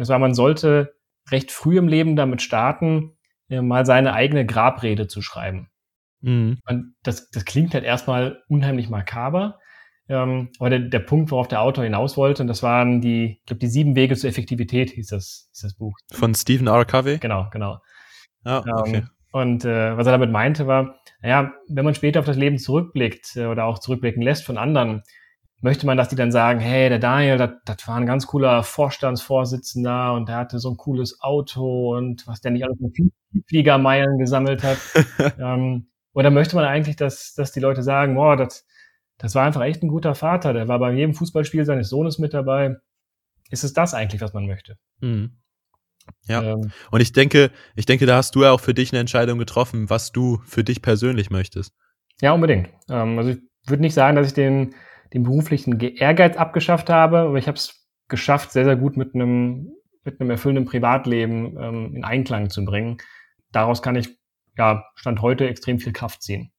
[0.00, 0.94] das war, man sollte
[1.30, 3.16] recht früh im Leben damit starten,
[3.48, 5.70] äh, mal seine eigene Grabrede zu schreiben.
[6.20, 6.58] Mhm.
[6.66, 9.58] Und das, das klingt halt erstmal unheimlich makaber.
[10.08, 13.46] Ähm, aber der, der Punkt, worauf der Autor hinaus wollte, und das waren die, ich
[13.46, 15.96] glaube, die sieben Wege zur Effektivität, hieß das, hieß das Buch.
[16.12, 16.84] Von Stephen R.
[16.84, 17.18] Covey?
[17.18, 17.78] Genau, genau.
[18.44, 18.96] Ah, okay.
[18.96, 22.58] Ähm, und äh, was er damit meinte, war, naja, wenn man später auf das Leben
[22.58, 25.02] zurückblickt äh, oder auch zurückblicken lässt von anderen,
[25.60, 28.62] möchte man, dass die dann sagen, hey, der Daniel, das, das war ein ganz cooler
[28.62, 32.94] Vorstandsvorsitzender und der hatte so ein cooles Auto und was der nicht alles mit
[33.48, 34.78] Fliegermeilen gesammelt hat.
[35.38, 38.66] ähm, oder möchte man eigentlich, dass, dass die Leute sagen, boah, das,
[39.18, 42.34] das war einfach echt ein guter Vater, der war bei jedem Fußballspiel seines Sohnes mit
[42.34, 42.76] dabei.
[43.50, 44.76] Ist es das eigentlich, was man möchte?
[45.00, 45.38] Mhm.
[46.26, 46.42] Ja.
[46.42, 49.38] Ähm, Und ich denke, ich denke, da hast du ja auch für dich eine Entscheidung
[49.38, 51.74] getroffen, was du für dich persönlich möchtest.
[52.20, 52.68] ja, unbedingt.
[52.88, 54.74] Ähm, also ich würde nicht sagen, dass ich den,
[55.12, 59.14] den beruflichen Ge- Ehrgeiz abgeschafft habe, aber ich habe es geschafft, sehr, sehr gut mit
[59.14, 59.70] einem,
[60.04, 62.98] mit einem erfüllenden Privatleben ähm, in Einklang zu bringen.
[63.52, 64.08] Daraus kann ich,
[64.58, 66.52] ja, Stand heute extrem viel Kraft ziehen.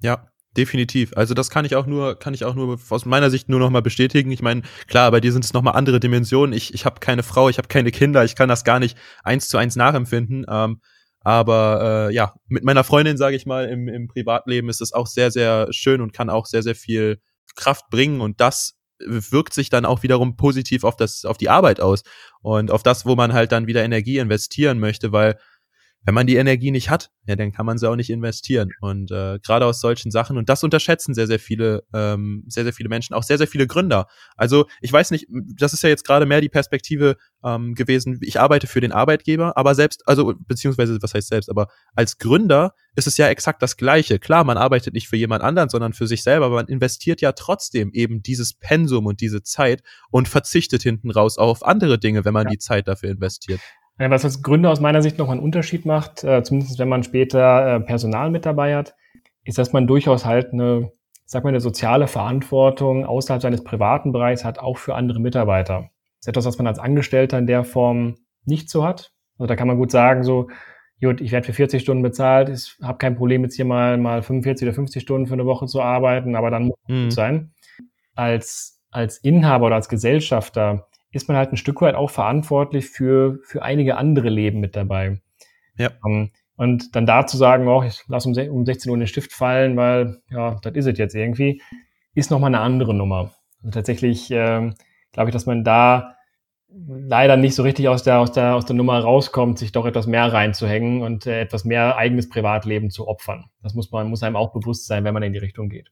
[0.00, 1.12] Ja, definitiv.
[1.16, 3.70] Also das kann ich auch nur, kann ich auch nur aus meiner Sicht nur noch
[3.70, 4.30] mal bestätigen.
[4.30, 6.52] Ich meine, klar, bei dir sind es noch mal andere Dimensionen.
[6.52, 9.48] Ich, ich habe keine Frau, ich habe keine Kinder, ich kann das gar nicht eins
[9.48, 10.44] zu eins nachempfinden.
[10.48, 10.80] Ähm,
[11.20, 15.06] aber äh, ja, mit meiner Freundin, sage ich mal, im, im Privatleben ist es auch
[15.06, 17.20] sehr, sehr schön und kann auch sehr, sehr viel
[17.54, 18.74] Kraft bringen und das
[19.04, 22.02] wirkt sich dann auch wiederum positiv auf das, auf die Arbeit aus
[22.40, 25.38] und auf das, wo man halt dann wieder Energie investieren möchte, weil
[26.04, 28.70] wenn man die Energie nicht hat, ja, dann kann man sie auch nicht investieren.
[28.80, 32.72] Und äh, gerade aus solchen Sachen, und das unterschätzen sehr, sehr viele, ähm, sehr, sehr
[32.72, 34.08] viele Menschen, auch sehr, sehr viele Gründer.
[34.36, 35.26] Also ich weiß nicht,
[35.56, 39.56] das ist ja jetzt gerade mehr die Perspektive ähm, gewesen, ich arbeite für den Arbeitgeber,
[39.56, 43.76] aber selbst, also beziehungsweise, was heißt selbst, aber als Gründer ist es ja exakt das
[43.76, 44.18] Gleiche.
[44.18, 47.32] Klar, man arbeitet nicht für jemand anderen, sondern für sich selber, aber man investiert ja
[47.32, 52.24] trotzdem eben dieses Pensum und diese Zeit und verzichtet hinten raus auch auf andere Dinge,
[52.24, 52.50] wenn man Ja.
[52.50, 53.60] die Zeit dafür investiert.
[54.10, 57.76] Was als Gründer aus meiner Sicht noch einen Unterschied macht, äh, zumindest wenn man später
[57.76, 58.94] äh, Personal mit dabei hat,
[59.44, 60.92] ist, dass man durchaus halt eine,
[61.24, 65.90] sag mal, eine soziale Verantwortung außerhalb seines privaten Bereichs hat, auch für andere Mitarbeiter.
[66.18, 69.12] Das ist etwas, was man als Angestellter in der Form nicht so hat.
[69.38, 70.48] Also da kann man gut sagen, so,
[71.00, 74.22] gut, ich werde für 40 Stunden bezahlt, ich habe kein Problem, jetzt hier mal, mal
[74.22, 77.02] 45 oder 50 Stunden für eine Woche zu arbeiten, aber dann muss es Mhm.
[77.04, 77.52] gut sein.
[78.14, 83.38] Als, als Inhaber oder als Gesellschafter ist man halt ein Stück weit auch verantwortlich für,
[83.44, 85.20] für einige andere Leben mit dabei.
[85.76, 85.90] Ja.
[86.02, 89.32] Um, und dann da zu sagen, oh, ich lasse um, um 16 Uhr den Stift
[89.32, 91.62] fallen, weil, ja, das ist es jetzt irgendwie,
[92.14, 93.32] ist nochmal eine andere Nummer.
[93.62, 94.74] Und tatsächlich ähm,
[95.12, 96.16] glaube ich, dass man da
[96.74, 100.06] leider nicht so richtig aus der, aus der, aus der Nummer rauskommt, sich doch etwas
[100.06, 103.46] mehr reinzuhängen und äh, etwas mehr eigenes Privatleben zu opfern.
[103.62, 105.90] Das muss man, muss einem auch bewusst sein, wenn man in die Richtung geht.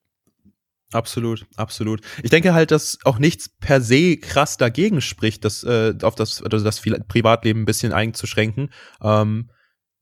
[0.93, 2.01] Absolut, absolut.
[2.23, 6.43] Ich denke halt, dass auch nichts per se krass dagegen spricht, das äh, auf das
[6.43, 8.71] also das Privatleben ein bisschen einzuschränken.
[9.01, 9.51] Ähm,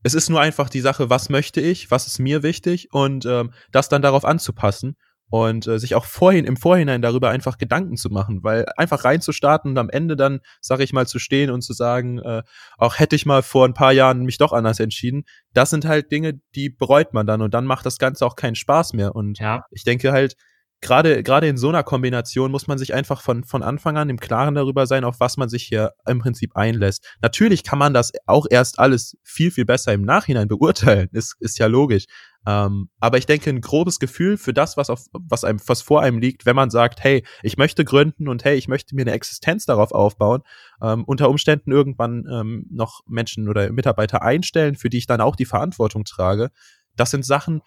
[0.02, 3.52] es ist nur einfach die Sache, was möchte ich, was ist mir wichtig und ähm,
[3.70, 4.96] das dann darauf anzupassen
[5.30, 9.72] und äh, sich auch vorhin im Vorhinein darüber einfach Gedanken zu machen, weil einfach reinzustarten
[9.72, 12.42] und am Ende dann, sage ich mal, zu stehen und zu sagen, äh,
[12.78, 16.10] auch hätte ich mal vor ein paar Jahren mich doch anders entschieden, das sind halt
[16.12, 19.38] Dinge, die bereut man dann und dann macht das Ganze auch keinen Spaß mehr und
[19.38, 20.34] Ja, ich denke halt,
[20.80, 24.20] gerade gerade in so einer Kombination muss man sich einfach von von Anfang an im
[24.20, 27.06] Klaren darüber sein, auf was man sich hier im Prinzip einlässt.
[27.20, 31.58] Natürlich kann man das auch erst alles viel viel besser im Nachhinein beurteilen, ist ist
[31.58, 32.04] ja logisch.
[32.46, 36.00] Ähm, aber ich denke, ein grobes Gefühl für das, was auf was einem was vor
[36.02, 39.12] einem liegt, wenn man sagt, hey, ich möchte gründen und hey, ich möchte mir eine
[39.12, 40.42] Existenz darauf aufbauen,
[40.80, 45.36] ähm, unter Umständen irgendwann ähm, noch Menschen oder Mitarbeiter einstellen, für die ich dann auch
[45.36, 46.50] die Verantwortung trage.
[46.96, 47.62] Das sind Sachen,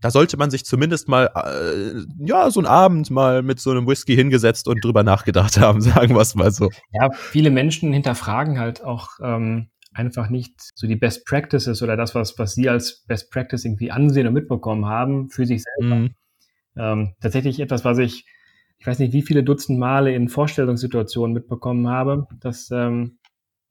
[0.00, 3.86] da sollte man sich zumindest mal, äh, ja, so einen Abend mal mit so einem
[3.86, 6.70] Whisky hingesetzt und drüber nachgedacht haben, sagen wir es mal so.
[6.92, 12.14] Ja, viele Menschen hinterfragen halt auch ähm, einfach nicht so die Best Practices oder das,
[12.14, 15.96] was, was sie als Best Practice irgendwie ansehen und mitbekommen haben für sich selber.
[15.96, 16.14] Mhm.
[16.76, 18.24] Ähm, tatsächlich etwas, was ich,
[18.78, 23.18] ich weiß nicht, wie viele Dutzend Male in Vorstellungssituationen mitbekommen habe, dass ähm,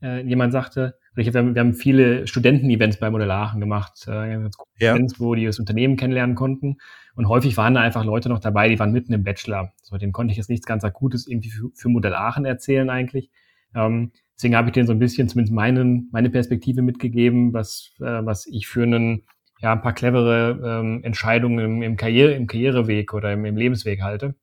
[0.01, 4.05] äh, jemand sagte, oder ich, wir, haben, wir haben viele Studenten-Events bei Modell Aachen gemacht,
[4.07, 4.33] äh,
[4.77, 4.93] Ja.
[4.95, 6.77] Events, wo die das Unternehmen kennenlernen konnten.
[7.15, 9.73] Und häufig waren da einfach Leute noch dabei, die waren mitten im Bachelor.
[9.81, 13.29] So, denen konnte ich jetzt nichts ganz Akutes irgendwie für, für Modell Aachen erzählen eigentlich.
[13.75, 18.25] Ähm, deswegen habe ich denen so ein bisschen zumindest meinen, meine Perspektive mitgegeben, was, äh,
[18.25, 19.25] was ich für einen,
[19.59, 24.01] ja, ein paar clevere ähm, Entscheidungen im, im, Karriere, im Karriereweg oder im, im Lebensweg
[24.01, 24.35] halte.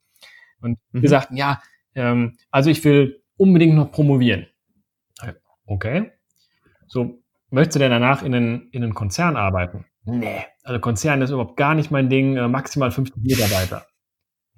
[0.61, 1.03] Und Mhm.
[1.03, 1.63] wir sagten, ja,
[1.95, 4.47] ähm, also ich will unbedingt noch promovieren.
[5.69, 6.13] Okay.
[6.89, 9.87] So, möchtest du denn danach in einen, in einen Konzern arbeiten?
[10.05, 10.45] Nee.
[10.63, 13.87] Also Konzern ist überhaupt gar nicht mein Ding, äh, maximal 50 Mitarbeiter.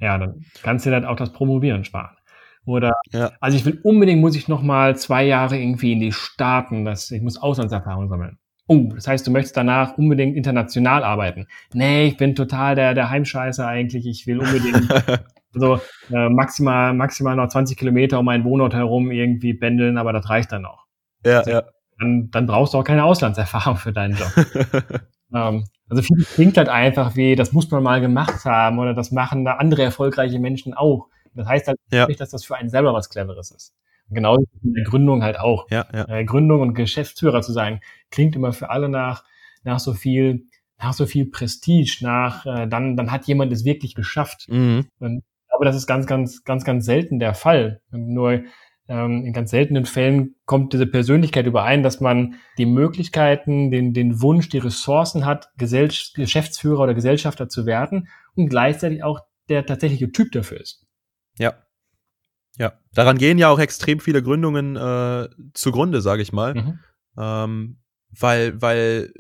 [0.01, 2.17] Ja, dann kannst du dir dann auch das Promovieren sparen.
[2.65, 3.33] Oder, Ja.
[3.41, 7.11] also ich will unbedingt, muss ich noch mal zwei Jahre irgendwie in die Staaten, das,
[7.11, 8.39] ich muss Auslandserfahrung sammeln.
[8.67, 11.47] Oh, das heißt, du möchtest danach unbedingt international arbeiten.
[11.73, 14.07] Nee, ich bin total der, der Heimscheißer eigentlich.
[14.07, 14.87] Ich will unbedingt
[15.55, 15.81] so
[16.13, 20.53] äh, maximal, maximal noch 20 Kilometer um meinen Wohnort herum irgendwie pendeln, aber das reicht
[20.53, 20.85] dann auch.
[21.25, 21.63] Ja, also, ja.
[21.99, 24.31] Dann, dann brauchst du auch keine Auslandserfahrung für deinen Job.
[25.35, 29.11] ähm, also viel klingt halt einfach wie, das muss man mal gemacht haben oder das
[29.11, 31.09] machen da andere erfolgreiche Menschen auch.
[31.35, 32.07] Das heißt halt ja.
[32.07, 33.75] nicht, dass das für einen selber was Cleveres ist.
[34.11, 35.67] Genau in der Gründung halt auch.
[35.71, 36.09] Ja, ja.
[36.09, 37.81] Äh, Gründung und Geschäftsführer zu sein,
[38.11, 39.25] klingt immer für alle nach,
[39.65, 40.47] nach so viel,
[40.79, 44.47] nach so viel Prestige, nach, äh, dann, dann hat jemand es wirklich geschafft.
[44.49, 44.87] Mhm.
[44.99, 47.83] Und ich glaube, das ist ganz, ganz, ganz, ganz selten der Fall.
[47.93, 48.45] Und nur
[48.89, 54.49] in ganz seltenen Fällen kommt diese Persönlichkeit überein, dass man die Möglichkeiten, den, den Wunsch,
[54.49, 59.21] die Ressourcen hat, Gesell Geschäftsführer oder Gesellschafter zu werden und gleichzeitig auch
[59.51, 60.87] der tatsächliche Typ dafür ist.
[61.39, 61.55] Ja.
[62.57, 66.55] Ja, daran gehen ja auch extrem viele Gründungen äh, zugrunde, sage ich mal.
[66.55, 66.79] Mhm.
[67.17, 67.79] Ähm,
[68.19, 69.13] weil, weil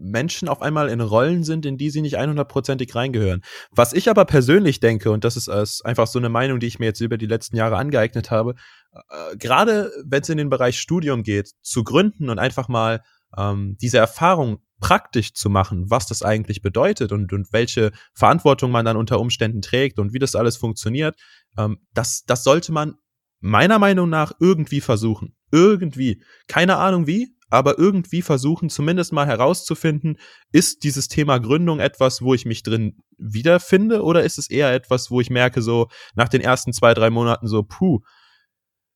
[0.00, 3.42] Menschen auf einmal in Rollen sind, in die sie nicht 100%ig reingehören.
[3.70, 6.78] Was ich aber persönlich denke, und das ist, ist einfach so eine Meinung, die ich
[6.78, 8.54] mir jetzt über die letzten Jahre angeeignet habe,
[8.92, 13.02] äh, gerade wenn es in den Bereich Studium geht, zu gründen und einfach mal
[13.36, 18.86] ähm, diese Erfahrung praktisch zu machen, was das eigentlich bedeutet und, und welche Verantwortung man
[18.86, 21.16] dann unter Umständen trägt und wie das alles funktioniert,
[21.58, 22.94] ähm, das, das sollte man
[23.40, 25.34] meiner Meinung nach irgendwie versuchen.
[25.52, 26.22] Irgendwie.
[26.46, 30.18] Keine Ahnung wie, aber irgendwie versuchen, zumindest mal herauszufinden,
[30.52, 35.10] ist dieses Thema Gründung etwas, wo ich mich drin wiederfinde oder ist es eher etwas,
[35.10, 38.00] wo ich merke, so nach den ersten zwei, drei Monaten so, puh,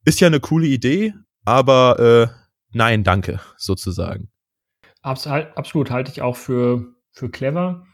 [0.05, 2.35] ist ja eine coole Idee, aber äh,
[2.73, 4.31] nein, danke, sozusagen.
[5.03, 7.87] Absolut, absolut halte ich auch für, für clever.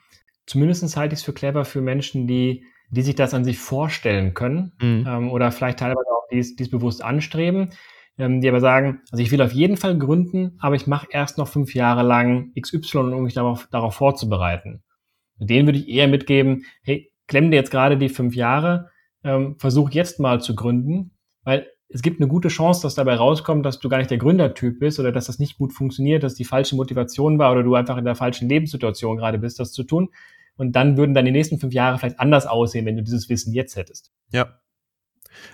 [0.46, 4.34] Zumindest halte ich es für clever für Menschen, die, die sich das an sich vorstellen
[4.34, 5.04] können mhm.
[5.08, 7.72] ähm, oder vielleicht teilweise auch dies, dies bewusst anstreben
[8.20, 11.38] ähm, die aber sagen, also ich will auf jeden Fall gründen, aber ich mache erst
[11.38, 14.82] noch fünf Jahre lang XY, um mich darauf, darauf vorzubereiten.
[15.38, 18.90] denen würde ich eher mitgeben, hey, klemm dir jetzt gerade die fünf Jahre,
[19.24, 21.12] ähm, versuch jetzt mal zu gründen,
[21.44, 24.78] weil es gibt eine gute Chance, dass dabei rauskommt, dass du gar nicht der Gründertyp
[24.78, 27.96] bist oder dass das nicht gut funktioniert, dass die falsche Motivation war oder du einfach
[27.96, 30.10] in der falschen Lebenssituation gerade bist, das zu tun.
[30.56, 33.52] Und dann würden dann die nächsten fünf Jahre vielleicht anders aussehen, wenn du dieses Wissen
[33.52, 34.12] jetzt hättest.
[34.30, 34.60] Ja,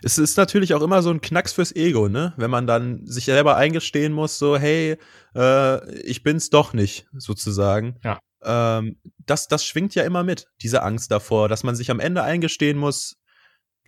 [0.02, 2.34] es ist natürlich auch immer so ein Knacks fürs Ego, ne?
[2.36, 4.96] Wenn man dann sich selber eingestehen muss, so, hey,
[5.34, 7.96] äh, ich bin's doch nicht, sozusagen.
[8.02, 8.18] Ja.
[8.42, 8.96] Ähm,
[9.26, 12.78] das, das schwingt ja immer mit, diese Angst davor, dass man sich am Ende eingestehen
[12.78, 13.16] muss,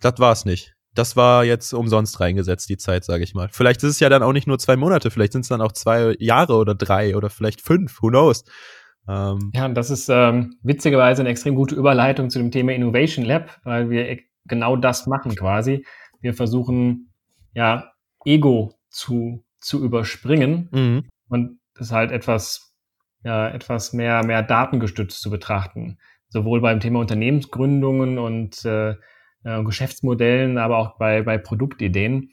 [0.01, 0.73] das war's nicht.
[0.95, 3.47] Das war jetzt umsonst reingesetzt, die Zeit, sage ich mal.
[3.51, 5.71] Vielleicht ist es ja dann auch nicht nur zwei Monate, vielleicht sind es dann auch
[5.71, 8.43] zwei Jahre oder drei oder vielleicht fünf, who knows.
[9.07, 13.25] Ähm, ja, und das ist ähm, witzigerweise eine extrem gute Überleitung zu dem Thema Innovation
[13.25, 14.07] Lab, weil wir
[14.49, 15.85] genau das machen quasi.
[16.21, 17.11] Wir versuchen
[17.53, 17.91] ja
[18.25, 21.05] Ego zu, zu überspringen mhm.
[21.29, 22.75] und das halt etwas,
[23.23, 25.97] ja, etwas mehr, mehr datengestützt zu betrachten.
[26.27, 28.95] Sowohl beim Thema Unternehmensgründungen und äh,
[29.43, 32.31] äh, Geschäftsmodellen, aber auch bei, bei Produktideen.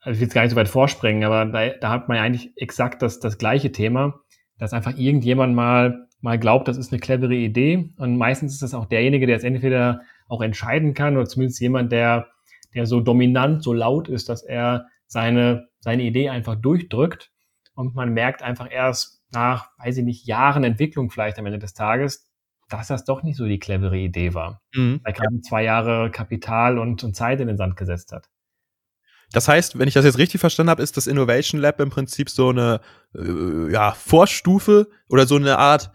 [0.00, 2.22] Also ich will jetzt gar nicht so weit vorspringen, aber da, da hat man ja
[2.22, 4.20] eigentlich exakt das, das gleiche Thema,
[4.58, 7.92] dass einfach irgendjemand mal, mal glaubt, das ist eine clevere Idee.
[7.98, 11.90] Und meistens ist das auch derjenige, der es entweder auch entscheiden kann oder zumindest jemand,
[11.90, 12.28] der,
[12.74, 17.30] der so dominant, so laut ist, dass er seine, seine Idee einfach durchdrückt
[17.74, 21.74] und man merkt einfach erst nach, weiß ich nicht, Jahren Entwicklung vielleicht am Ende des
[21.74, 22.28] Tages,
[22.68, 24.62] dass das doch nicht so die clevere Idee war.
[24.74, 25.00] Mhm.
[25.02, 28.28] Weil gerade zwei Jahre Kapital und, und Zeit in den Sand gesetzt hat.
[29.32, 32.30] Das heißt, wenn ich das jetzt richtig verstanden habe, ist das Innovation Lab im Prinzip
[32.30, 32.80] so eine
[33.14, 35.90] äh, ja, Vorstufe oder so eine Art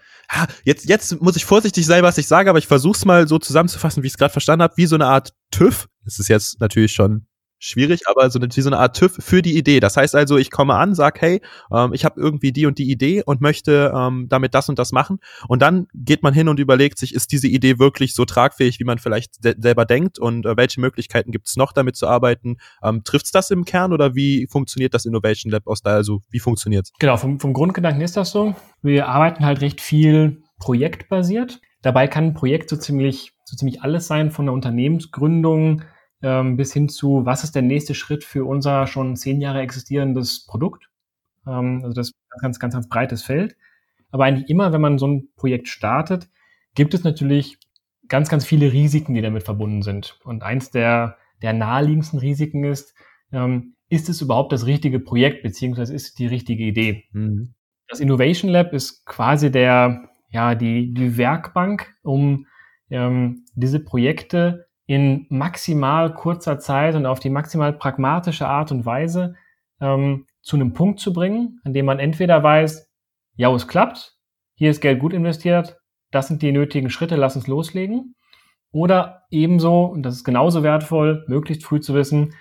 [0.63, 3.39] jetzt, jetzt muss ich vorsichtig sein, was ich sage, aber ich versuche es mal so
[3.39, 5.87] zusammenzufassen, wie ich es gerade verstanden habe, wie so eine Art TÜV.
[6.03, 7.27] Das ist jetzt natürlich schon
[7.63, 9.79] schwierig, aber so eine, wie so eine Art TÜV für die Idee.
[9.79, 11.41] Das heißt also, ich komme an, sag, hey,
[11.71, 14.91] ähm, ich habe irgendwie die und die Idee und möchte ähm, damit das und das
[14.91, 15.19] machen.
[15.47, 18.83] Und dann geht man hin und überlegt sich, ist diese Idee wirklich so tragfähig, wie
[18.83, 22.57] man vielleicht selber denkt und äh, welche Möglichkeiten gibt es noch, damit zu arbeiten?
[22.83, 25.91] Ähm, Trifft es das im Kern oder wie funktioniert das Innovation Lab aus da?
[25.91, 26.91] Also wie funktioniert's?
[26.99, 28.55] Genau, vom, vom Grundgedanken ist das so.
[28.81, 31.61] Wir arbeiten halt recht viel projektbasiert.
[31.81, 35.83] Dabei kann ein Projekt so ziemlich, so ziemlich alles sein, von der Unternehmensgründung
[36.23, 40.45] ähm, bis hin zu, was ist der nächste Schritt für unser schon zehn Jahre existierendes
[40.45, 40.89] Produkt.
[41.45, 43.55] Ähm, also das ist ein ganz, ganz, ganz breites Feld.
[44.09, 46.29] Aber eigentlich immer, wenn man so ein Projekt startet,
[46.75, 47.57] gibt es natürlich
[48.07, 50.19] ganz, ganz viele Risiken, die damit verbunden sind.
[50.23, 52.95] Und eins der, der naheliegendsten Risiken ist,
[53.31, 57.03] ähm, ist es überhaupt das richtige Projekt, beziehungsweise ist es die richtige Idee?
[57.11, 57.53] Mhm.
[57.87, 62.47] Das Innovation Lab ist quasi der, ja, die, die Werkbank, um
[62.89, 69.35] ähm, diese Projekte in maximal kurzer Zeit und auf die maximal pragmatische Art und Weise
[69.79, 72.89] ähm, zu einem Punkt zu bringen, an dem man entweder weiß,
[73.35, 74.17] ja, es klappt,
[74.55, 75.77] hier ist Geld gut investiert,
[76.11, 78.15] das sind die nötigen Schritte, lass uns loslegen.
[78.71, 82.33] Oder ebenso, und das ist genauso wertvoll, möglichst früh zu wissen,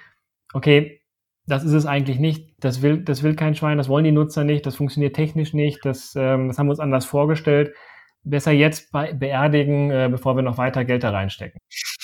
[0.54, 1.00] okay,
[1.46, 4.44] das ist es eigentlich nicht, das will, das will kein Schwein, das wollen die Nutzer
[4.44, 7.74] nicht, das funktioniert technisch nicht, das, ähm, das haben wir uns anders vorgestellt.
[8.24, 11.58] Besser jetzt beerdigen, äh, bevor wir noch weiter Geld da reinstecken.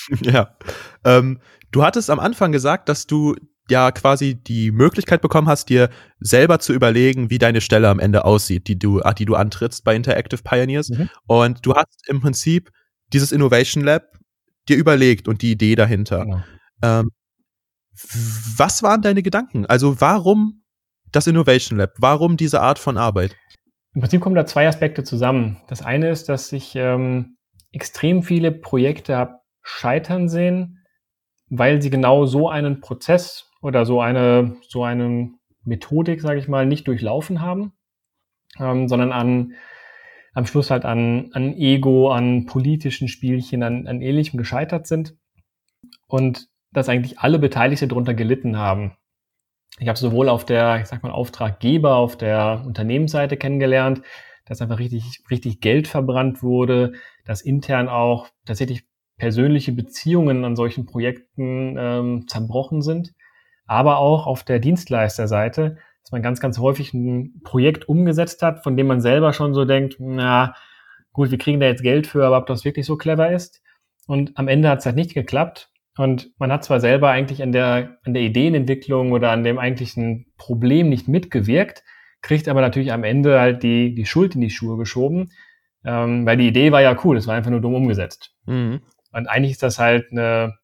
[0.21, 0.55] Ja.
[1.03, 1.39] Ähm,
[1.71, 3.35] du hattest am Anfang gesagt, dass du
[3.69, 5.89] ja quasi die Möglichkeit bekommen hast, dir
[6.19, 9.95] selber zu überlegen, wie deine Stelle am Ende aussieht, die du, die du antrittst bei
[9.95, 10.89] Interactive Pioneers.
[10.89, 11.09] Mhm.
[11.27, 12.71] Und du hast im Prinzip
[13.13, 14.03] dieses Innovation Lab
[14.67, 16.25] dir überlegt und die Idee dahinter.
[16.25, 16.43] Genau.
[16.81, 17.11] Ähm,
[18.57, 19.65] was waren deine Gedanken?
[19.65, 20.63] Also warum
[21.11, 21.93] das Innovation Lab?
[21.97, 23.35] Warum diese Art von Arbeit?
[23.93, 25.61] Im Prinzip kommen da zwei Aspekte zusammen.
[25.67, 27.37] Das eine ist, dass ich ähm,
[27.71, 30.85] extrem viele Projekte habe scheitern sehen,
[31.49, 35.31] weil sie genau so einen Prozess oder so eine so eine
[35.63, 37.73] Methodik, sage ich mal, nicht durchlaufen haben,
[38.59, 39.53] ähm, sondern an
[40.33, 45.15] am Schluss halt an, an Ego, an politischen Spielchen, an, an ähnlichem gescheitert sind.
[46.07, 48.95] Und dass eigentlich alle Beteiligte darunter gelitten haben.
[49.79, 54.01] Ich habe sowohl auf der, ich sag mal, Auftraggeber, auf der Unternehmensseite kennengelernt,
[54.45, 56.93] dass einfach richtig, richtig Geld verbrannt wurde,
[57.25, 58.87] dass intern auch tatsächlich
[59.19, 63.13] persönliche Beziehungen an solchen Projekten ähm, zerbrochen sind,
[63.67, 68.75] aber auch auf der Dienstleisterseite, dass man ganz, ganz häufig ein Projekt umgesetzt hat, von
[68.75, 70.55] dem man selber schon so denkt, na
[71.13, 73.61] gut, wir kriegen da jetzt Geld für, aber ob das wirklich so clever ist.
[74.07, 75.69] Und am Ende hat es halt nicht geklappt.
[75.97, 80.31] Und man hat zwar selber eigentlich an der, an der Ideenentwicklung oder an dem eigentlichen
[80.37, 81.83] Problem nicht mitgewirkt,
[82.21, 85.31] kriegt aber natürlich am Ende halt die, die Schuld in die Schuhe geschoben,
[85.83, 88.33] ähm, weil die Idee war ja cool, es war einfach nur dumm umgesetzt.
[88.45, 88.81] Mhm.
[89.11, 90.57] Und eigentlich ist das halt eine,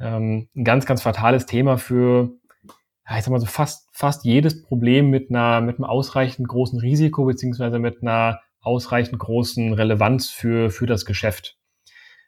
[0.00, 2.30] ähm, ein ganz, ganz fatales Thema für,
[2.64, 7.24] ich sag mal so, fast, fast jedes Problem mit einer, mit einem ausreichend großen Risiko
[7.24, 11.56] beziehungsweise mit einer ausreichend großen Relevanz für, für das Geschäft.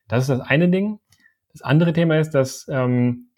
[0.06, 1.00] Das ist das eine Ding.
[1.52, 3.30] Das andere Thema ist, dass ähm,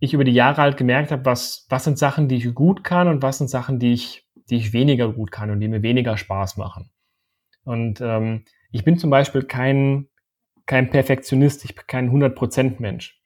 [0.00, 3.08] ich über die Jahre halt gemerkt habe, was, was sind Sachen, die ich gut kann
[3.08, 6.16] und was sind Sachen, die ich, die ich weniger gut kann und die mir weniger
[6.16, 6.90] Spaß machen.
[7.64, 10.08] Und ähm, ich bin zum Beispiel kein,
[10.68, 13.20] kein Perfektionist, ich bin kein 100% Mensch.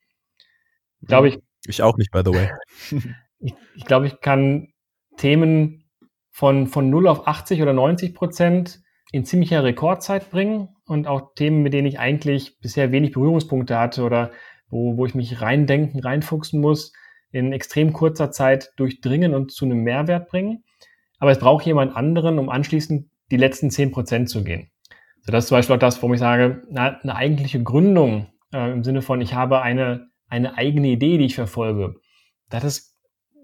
[1.00, 1.38] Ich glaube, ich.
[1.66, 2.48] Ich auch nicht, by the way.
[3.40, 4.72] ich, ich glaube, ich kann
[5.16, 5.84] Themen
[6.30, 8.80] von, von 0 auf 80 oder 90 Prozent
[9.12, 14.04] in ziemlicher Rekordzeit bringen und auch Themen, mit denen ich eigentlich bisher wenig Berührungspunkte hatte
[14.04, 14.30] oder
[14.68, 16.92] wo, wo ich mich reindenken, reinfuchsen muss,
[17.32, 20.64] in extrem kurzer Zeit durchdringen und zu einem Mehrwert bringen.
[21.18, 24.71] Aber es braucht jemand anderen, um anschließend die letzten zehn Prozent zu gehen.
[25.22, 28.72] So, das ist zum Beispiel auch das, wo ich sage, na, eine eigentliche Gründung äh,
[28.72, 31.94] im Sinne von, ich habe eine, eine eigene Idee, die ich verfolge.
[32.50, 32.96] Das ist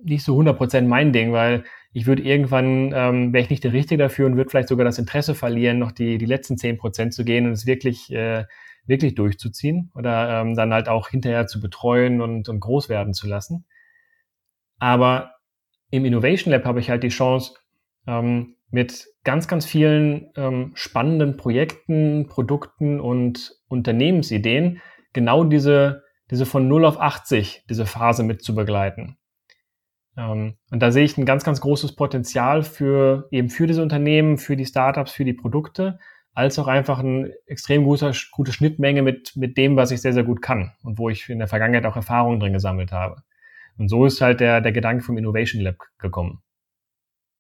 [0.03, 3.73] nicht so 100 Prozent mein Ding, weil ich würde irgendwann, ähm, wäre ich nicht der
[3.73, 7.15] Richtige dafür und würde vielleicht sogar das Interesse verlieren, noch die, die letzten zehn Prozent
[7.15, 8.45] zu gehen und es wirklich, äh,
[8.87, 13.29] wirklich durchzuziehen oder ähm, dann halt auch hinterher zu betreuen und, und groß werden zu
[13.29, 13.67] lassen.
[14.79, 15.35] Aber
[15.91, 17.55] im Innovation Lab habe ich halt die Chance,
[18.07, 24.81] ähm, mit ganz, ganz vielen ähm, spannenden Projekten, Produkten und Unternehmensideen
[25.13, 29.17] genau diese, diese von 0 auf 80, diese Phase mit zu begleiten.
[30.17, 34.37] Ähm, und da sehe ich ein ganz, ganz großes Potenzial für eben für diese Unternehmen,
[34.37, 35.99] für die Startups, für die Produkte,
[36.35, 40.25] als auch einfach eine extrem guter, gute Schnittmenge mit, mit dem, was ich sehr, sehr
[40.25, 43.23] gut kann und wo ich in der Vergangenheit auch Erfahrungen drin gesammelt habe.
[43.77, 46.43] Und so ist halt der, der Gedanke vom Innovation Lab gekommen.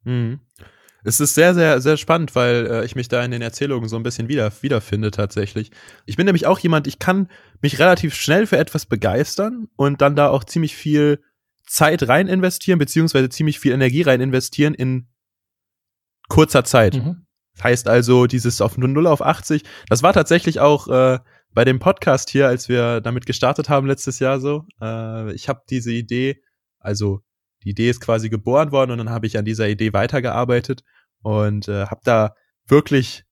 [0.04, 0.40] Mhm.
[1.04, 3.96] Es ist sehr, sehr, sehr spannend, weil äh, ich mich da in den Erzählungen so
[3.96, 5.70] ein bisschen wieder, wiederfinde tatsächlich.
[6.06, 7.28] Ich bin nämlich auch jemand, ich kann
[7.62, 11.22] mich relativ schnell für etwas begeistern und dann da auch ziemlich viel
[11.66, 15.08] Zeit rein investieren, beziehungsweise ziemlich viel Energie rein investieren in
[16.28, 16.94] kurzer Zeit.
[16.94, 17.26] Mhm.
[17.62, 21.18] Heißt also, dieses auf 0 auf 80, das war tatsächlich auch äh,
[21.52, 24.64] bei dem Podcast hier, als wir damit gestartet haben letztes Jahr so.
[24.80, 26.40] Äh, ich habe diese Idee,
[26.78, 27.20] also
[27.64, 30.82] die Idee ist quasi geboren worden und dann habe ich an dieser Idee weitergearbeitet
[31.22, 32.34] und äh, habe da
[32.66, 33.24] wirklich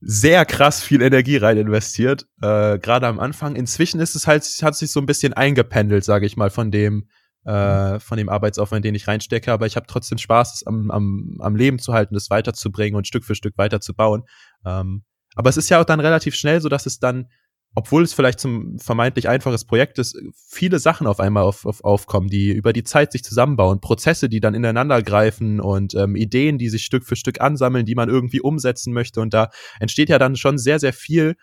[0.00, 3.56] sehr krass viel Energie rein investiert, äh, gerade am Anfang.
[3.56, 7.08] Inzwischen ist es halt, hat sich so ein bisschen eingependelt, sage ich mal, von dem,
[7.44, 11.36] äh, von dem Arbeitsaufwand, den ich reinstecke, aber ich habe trotzdem Spaß, es am, am,
[11.40, 14.24] am Leben zu halten, das weiterzubringen und Stück für Stück weiterzubauen.
[14.64, 15.04] Ähm,
[15.34, 17.28] aber es ist ja auch dann relativ schnell so, dass es dann,
[17.76, 22.28] obwohl es vielleicht zum vermeintlich einfaches Projekt ist, viele Sachen auf einmal auf, auf, aufkommen,
[22.28, 26.70] die über die Zeit sich zusammenbauen, Prozesse, die dann ineinander greifen und ähm, Ideen, die
[26.70, 29.20] sich Stück für Stück ansammeln, die man irgendwie umsetzen möchte.
[29.20, 31.36] Und da entsteht ja dann schon sehr, sehr viel,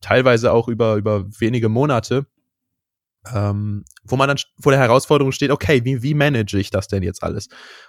[0.00, 2.26] teilweise auch über, über wenige Monate,
[3.34, 7.02] ähm, wo man dann vor der Herausforderung steht, okay, wie, wie manage ich das denn
[7.02, 7.48] jetzt alles?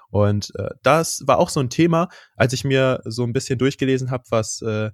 [0.09, 4.09] Und äh, das war auch so ein Thema, als ich mir so ein bisschen durchgelesen
[4.09, 4.89] habe, was, äh,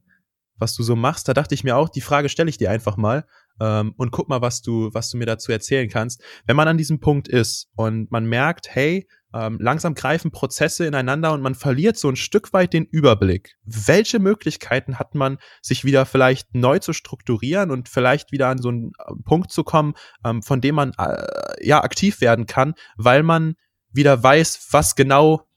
[0.58, 2.98] was du so machst, da dachte ich mir auch, die Frage stelle ich dir einfach
[2.98, 3.26] mal
[3.60, 6.22] ähm, und guck mal, was du, was du mir dazu erzählen kannst.
[6.46, 11.34] Wenn man an diesem Punkt ist und man merkt, hey, ähm, langsam greifen Prozesse ineinander
[11.34, 13.56] und man verliert so ein Stück weit den Überblick.
[13.64, 18.70] Welche Möglichkeiten hat man, sich wieder vielleicht neu zu strukturieren und vielleicht wieder an so
[18.70, 23.24] einen äh, Punkt zu kommen, ähm, von dem man äh, ja aktiv werden kann, weil
[23.24, 23.56] man
[23.92, 25.48] wieder weiß, was genau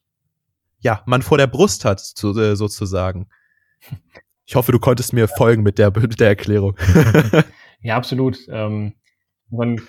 [0.78, 3.28] ja man vor der Brust hat, zu, äh, sozusagen.
[4.50, 6.76] Ich hoffe, du konntest mir folgen mit der, mit der Erklärung.
[7.82, 8.36] ja, absolut.
[8.50, 8.94] Ähm,
[9.48, 9.80] man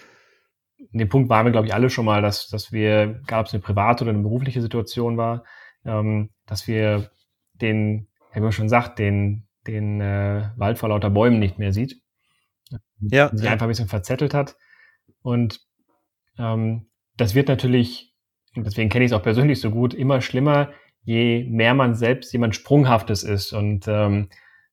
[0.92, 3.62] dem Punkt waren wir, glaube ich, alle schon mal, dass, dass wir, gab es eine
[3.64, 5.46] private oder eine berufliche Situation war,
[5.84, 7.10] ähm, dass wir
[7.56, 12.00] den, wie man schon sagt, den, den äh, Wald vor lauter Bäumen nicht mehr sieht.
[13.00, 13.30] Ja.
[13.30, 13.54] Sich ja.
[13.54, 14.58] einfach ein bisschen verzettelt hat.
[15.24, 15.60] Und
[16.38, 16.86] ähm,
[17.18, 18.14] das wird natürlich,
[18.56, 22.32] und deswegen kenne ich es auch persönlich so gut, immer schlimmer, je mehr man selbst
[22.32, 23.54] jemand Sprunghaftes ist.
[23.54, 24.30] Und ähm,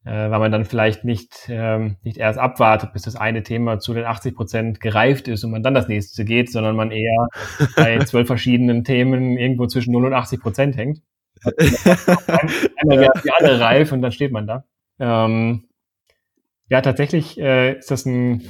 [0.09, 3.93] äh, weil man dann vielleicht nicht, ähm, nicht erst abwartet, bis das eine Thema zu
[3.93, 7.29] den 80 Prozent gereift ist und man dann das nächste geht, sondern man eher
[7.77, 11.03] bei zwölf verschiedenen Themen irgendwo zwischen 0 und 80 Prozent hängt.
[11.45, 14.65] Einmal wäre die andere reif und dann steht man da.
[14.99, 15.65] Ähm,
[16.71, 18.41] ja, tatsächlich äh, ist das ein,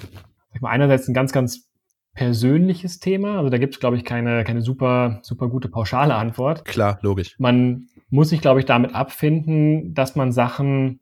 [0.52, 1.68] sag mal, einerseits ein ganz, ganz
[2.14, 3.38] persönliches Thema.
[3.38, 6.64] Also da gibt es, glaube ich, keine, keine super, super gute pauschale Antwort.
[6.64, 7.34] Klar, logisch.
[7.38, 11.00] Man muss sich, glaube ich, damit abfinden, dass man Sachen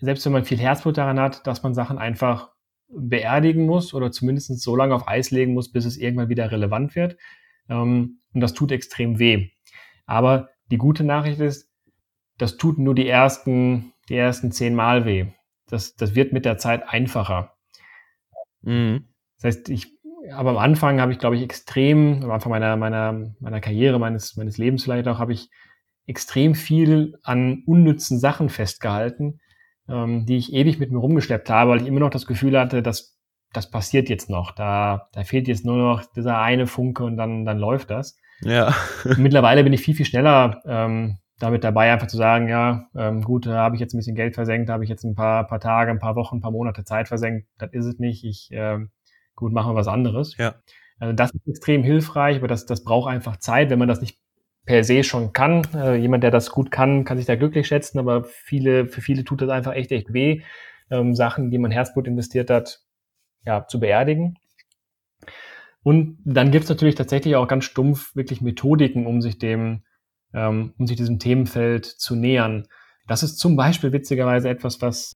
[0.00, 2.50] selbst wenn man viel Herzblut daran hat, dass man Sachen einfach
[2.88, 6.94] beerdigen muss oder zumindest so lange auf Eis legen muss, bis es irgendwann wieder relevant
[6.94, 7.16] wird.
[7.68, 9.50] Ähm, und das tut extrem weh.
[10.06, 11.70] Aber die gute Nachricht ist,
[12.38, 15.26] das tut nur die ersten, die ersten zehn Mal weh.
[15.66, 17.56] Das, das wird mit der Zeit einfacher.
[18.62, 19.08] Mhm.
[19.36, 19.98] Das heißt, ich,
[20.32, 24.36] aber am Anfang habe ich, glaube ich, extrem, am Anfang meiner, meiner, meiner Karriere, meines,
[24.36, 25.50] meines Lebens vielleicht auch, habe ich
[26.06, 29.40] extrem viel an unnützen Sachen festgehalten,
[29.88, 32.82] ähm, die ich ewig mit mir rumgeschleppt habe, weil ich immer noch das Gefühl hatte,
[32.82, 33.18] dass
[33.52, 34.50] das passiert jetzt noch.
[34.50, 38.16] Da, da fehlt jetzt nur noch dieser eine Funke und dann, dann läuft das.
[38.42, 38.74] Ja.
[39.16, 43.46] Mittlerweile bin ich viel, viel schneller ähm, damit dabei, einfach zu sagen, ja, ähm, gut,
[43.46, 45.60] da habe ich jetzt ein bisschen Geld versenkt, da habe ich jetzt ein paar, paar
[45.60, 47.48] Tage, ein paar Wochen, ein paar Monate Zeit versenkt.
[47.58, 48.24] Das ist es nicht.
[48.24, 48.90] Ich, ähm,
[49.34, 50.36] gut, machen wir was anderes.
[50.36, 50.54] Ja.
[50.98, 54.18] Also das ist extrem hilfreich, aber das, das braucht einfach Zeit, wenn man das nicht
[54.64, 55.66] per se schon kann.
[55.74, 59.24] Äh, jemand, der das gut kann, kann sich da glücklich schätzen, aber viele, für viele
[59.24, 60.42] tut das einfach echt, echt weh,
[60.90, 62.80] ähm, Sachen, die man Herzblut investiert hat,
[63.44, 64.38] ja, zu beerdigen.
[65.82, 69.82] Und dann gibt es natürlich tatsächlich auch ganz stumpf wirklich Methodiken, um sich dem,
[70.32, 72.66] ähm, um sich diesem Themenfeld zu nähern.
[73.06, 75.12] Das ist zum Beispiel witzigerweise etwas, was,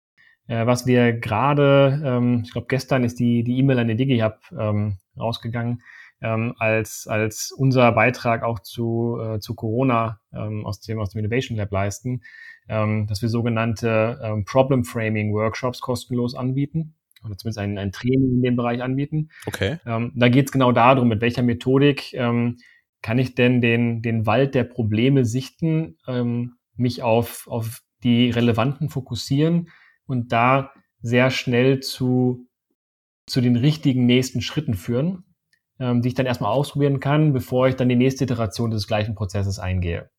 [0.49, 4.41] äh, was wir gerade, ähm, ich glaube gestern ist die die E-Mail an den DigiHub
[4.59, 5.83] ähm, rausgegangen,
[6.27, 11.20] ähm, als, als unser Beitrag auch zu, äh, zu Corona ähm, aus, dem, aus dem
[11.20, 12.22] Innovation Lab leisten,
[12.68, 18.37] ähm, dass wir sogenannte ähm, Problem Framing Workshops kostenlos anbieten oder zumindest ein, ein Training
[18.37, 19.31] in dem Bereich anbieten.
[19.47, 19.79] Okay.
[19.87, 22.57] Ähm, da geht es genau darum, mit welcher Methodik ähm,
[23.03, 28.89] kann ich denn den, den Wald der Probleme sichten, ähm, mich auf, auf die relevanten
[28.89, 29.68] fokussieren
[30.07, 30.72] und da
[31.03, 32.49] sehr schnell zu,
[33.27, 35.26] zu den richtigen nächsten Schritten führen
[35.79, 39.14] ähm, die ich dann erstmal ausprobieren kann, bevor ich dann die nächste Iteration des gleichen
[39.14, 40.11] Prozesses eingehe.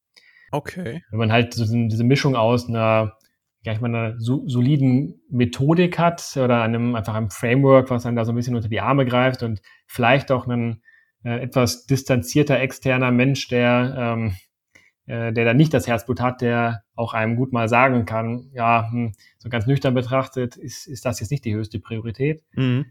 [0.52, 1.04] Okay.
[1.10, 3.18] Wenn man halt so diese Mischung aus einer,
[3.64, 8.24] ja, ich meine, einer soliden Methodik hat oder einem einfach einem Framework, was dann da
[8.24, 10.82] so ein bisschen unter die Arme greift und vielleicht auch einen
[11.24, 14.47] äh, etwas distanzierter externer Mensch, der ähm, äh,
[15.08, 19.14] der da nicht das Herzblut hat, der auch einem gut mal sagen kann, ja, hm,
[19.38, 22.44] so ganz nüchtern betrachtet, ist, ist das jetzt nicht die höchste Priorität.
[22.54, 22.86] Mhm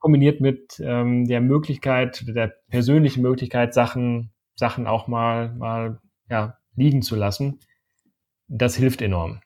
[0.00, 7.02] kombiniert mit ähm, der Möglichkeit, der persönlichen Möglichkeit, Sachen, Sachen auch mal, mal ja, liegen
[7.02, 7.60] zu lassen,
[8.48, 9.40] das hilft enorm.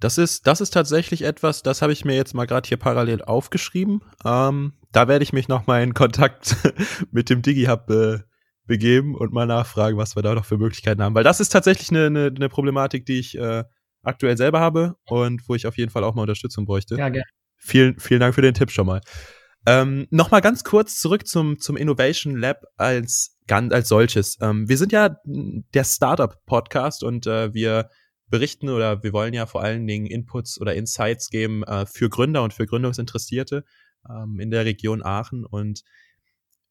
[0.00, 3.22] Das ist, das ist tatsächlich etwas, das habe ich mir jetzt mal gerade hier parallel
[3.22, 4.02] aufgeschrieben.
[4.24, 6.56] Ähm, da werde ich mich noch mal in Kontakt
[7.10, 8.18] mit dem DigiHub äh,
[8.70, 11.16] begeben und mal nachfragen, was wir da noch für Möglichkeiten haben.
[11.16, 13.64] Weil das ist tatsächlich eine, eine, eine Problematik, die ich äh,
[14.02, 16.94] aktuell selber habe und wo ich auf jeden Fall auch mal Unterstützung bräuchte.
[16.94, 17.26] Ja, gerne.
[17.56, 19.00] Vielen, vielen Dank für den Tipp schon mal.
[19.66, 24.38] Ähm, Nochmal ganz kurz zurück zum, zum Innovation Lab als, als solches.
[24.40, 27.90] Ähm, wir sind ja der Startup-Podcast und äh, wir
[28.28, 32.44] berichten oder wir wollen ja vor allen Dingen Inputs oder Insights geben äh, für Gründer
[32.44, 33.64] und für Gründungsinteressierte
[34.08, 35.44] ähm, in der Region Aachen.
[35.44, 35.82] Und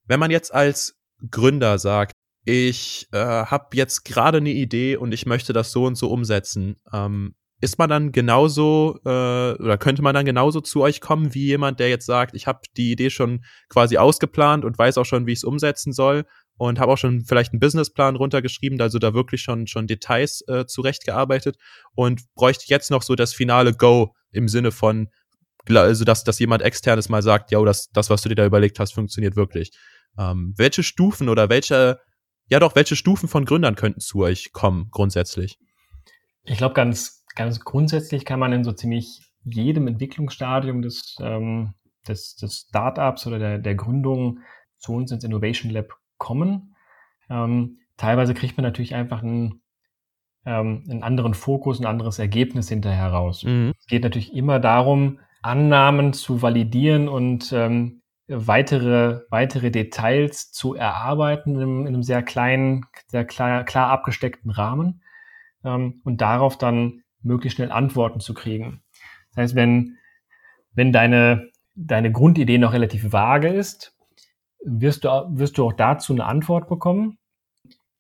[0.06, 0.99] wenn man jetzt als
[1.30, 2.14] Gründer sagt,
[2.46, 6.78] ich äh, habe jetzt gerade eine Idee und ich möchte das so und so umsetzen,
[6.94, 11.46] ähm, ist man dann genauso äh, oder könnte man dann genauso zu euch kommen wie
[11.46, 15.28] jemand, der jetzt sagt, ich habe die Idee schon quasi ausgeplant und weiß auch schon,
[15.28, 16.26] wie ich es umsetzen soll
[16.58, 20.66] und habe auch schon vielleicht einen Businessplan runtergeschrieben, also da wirklich schon schon Details äh,
[20.66, 21.58] zurechtgearbeitet
[21.96, 25.10] und bräuchte jetzt noch so das finale Go im Sinne von
[25.68, 28.80] also dass dass jemand externes mal sagt, ja, das das was du dir da überlegt
[28.80, 29.72] hast, funktioniert wirklich.
[30.18, 32.00] Ähm, welche Stufen oder welche
[32.48, 35.60] ja doch welche Stufen von Gründern könnten zu euch kommen grundsätzlich?
[36.44, 41.74] Ich glaube ganz ganz grundsätzlich kann man in so ziemlich jedem Entwicklungsstadium des, ähm,
[42.08, 44.40] des, des Startups oder der, der Gründung
[44.78, 46.76] zu uns ins Innovation Lab kommen.
[47.30, 49.62] Ähm, teilweise kriegt man natürlich einfach einen,
[50.46, 53.44] ähm, einen anderen Fokus, ein anderes Ergebnis hinterher raus.
[53.44, 53.74] Mhm.
[53.80, 57.99] Es geht natürlich immer darum, Annahmen zu validieren und ähm,
[58.30, 65.02] weitere, weitere Details zu erarbeiten in, in einem sehr kleinen, sehr klar, klar abgesteckten Rahmen
[65.64, 68.82] ähm, und darauf dann möglichst schnell Antworten zu kriegen.
[69.32, 69.98] Das heißt, wenn,
[70.74, 73.98] wenn deine, deine Grundidee noch relativ vage ist,
[74.64, 77.18] wirst du, wirst du auch dazu eine Antwort bekommen.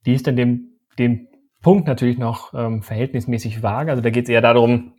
[0.06, 1.28] Die ist dann dem, dem
[1.62, 3.92] Punkt natürlich noch ähm, verhältnismäßig vage.
[3.92, 4.94] Also da geht es eher darum,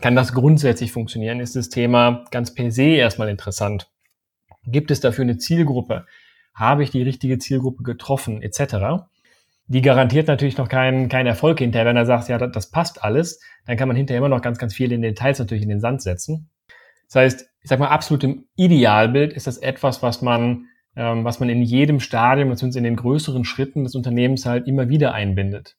[0.00, 1.40] kann das grundsätzlich funktionieren?
[1.40, 3.91] Ist das Thema ganz per se erstmal interessant?
[4.64, 6.06] Gibt es dafür eine Zielgruppe?
[6.54, 8.42] Habe ich die richtige Zielgruppe getroffen?
[8.42, 9.06] Etc
[9.72, 11.86] die garantiert natürlich noch keinen keinen Erfolg hinterher.
[11.86, 14.74] Wenn er sagt, ja, das, passt alles, dann kann man hinterher immer noch ganz, ganz
[14.74, 16.50] viele Details natürlich in den Sand setzen.
[17.06, 21.40] Das heißt, ich sag mal, absolut im Idealbild ist das etwas, was man, ähm, was
[21.40, 25.76] man in jedem Stadium, beziehungsweise in den größeren Schritten des Unternehmens halt immer wieder einbindet.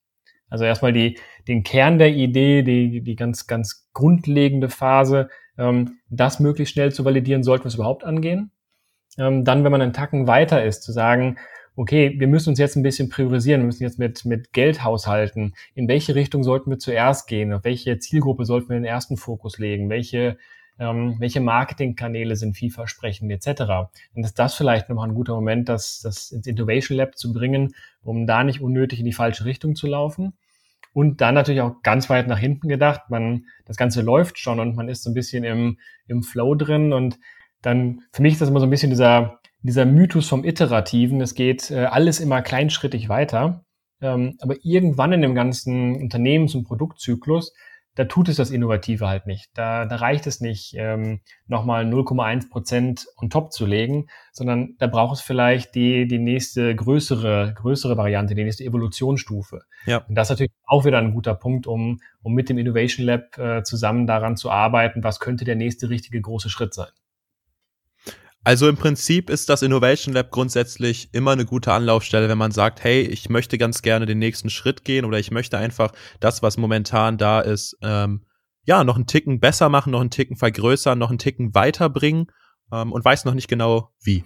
[0.49, 6.39] Also erstmal die, den Kern der Idee, die, die ganz, ganz grundlegende Phase, ähm, das
[6.39, 8.51] möglichst schnell zu validieren, sollten wir es überhaupt angehen.
[9.17, 11.37] Ähm, dann, wenn man einen Tacken weiter ist, zu sagen,
[11.75, 15.53] okay, wir müssen uns jetzt ein bisschen priorisieren, wir müssen jetzt mit, mit Geld haushalten.
[15.75, 17.53] In welche Richtung sollten wir zuerst gehen?
[17.53, 19.89] Auf welche Zielgruppe sollten wir den ersten Fokus legen?
[19.89, 20.37] Welche,
[20.79, 23.89] ähm, welche Marketingkanäle sind vielversprechend etc.
[24.13, 27.73] Und ist das vielleicht nochmal ein guter Moment, das, das ins Innovation Lab zu bringen,
[28.03, 30.33] um da nicht unnötig in die falsche Richtung zu laufen.
[30.93, 34.75] Und dann natürlich auch ganz weit nach hinten gedacht, man, das Ganze läuft schon und
[34.75, 37.17] man ist so ein bisschen im, im Flow drin und
[37.63, 41.33] dann, für mich ist das immer so ein bisschen dieser, dieser Mythos vom Iterativen, es
[41.33, 43.65] geht äh, alles immer kleinschrittig weiter.
[44.01, 47.53] Ähm, aber irgendwann in dem ganzen Unternehmens- und Produktzyklus,
[47.95, 49.49] da tut es das Innovative halt nicht.
[49.53, 54.87] Da, da reicht es nicht, ähm, nochmal 0,1 Prozent on top zu legen, sondern da
[54.87, 59.61] braucht es vielleicht die, die nächste größere, größere Variante, die nächste Evolutionsstufe.
[59.85, 59.97] Ja.
[60.07, 63.37] Und das ist natürlich auch wieder ein guter Punkt, um, um mit dem Innovation Lab
[63.37, 66.91] äh, zusammen daran zu arbeiten, was könnte der nächste richtige große Schritt sein.
[68.45, 72.83] Also im Prinzip ist das Innovation Lab grundsätzlich immer eine gute Anlaufstelle, wenn man sagt,
[72.83, 76.57] hey, ich möchte ganz gerne den nächsten Schritt gehen oder ich möchte einfach das, was
[76.57, 78.25] momentan da ist, ähm,
[78.65, 82.27] ja, noch einen Ticken besser machen, noch einen Ticken vergrößern, noch einen Ticken weiterbringen
[82.71, 84.25] ähm, und weiß noch nicht genau wie.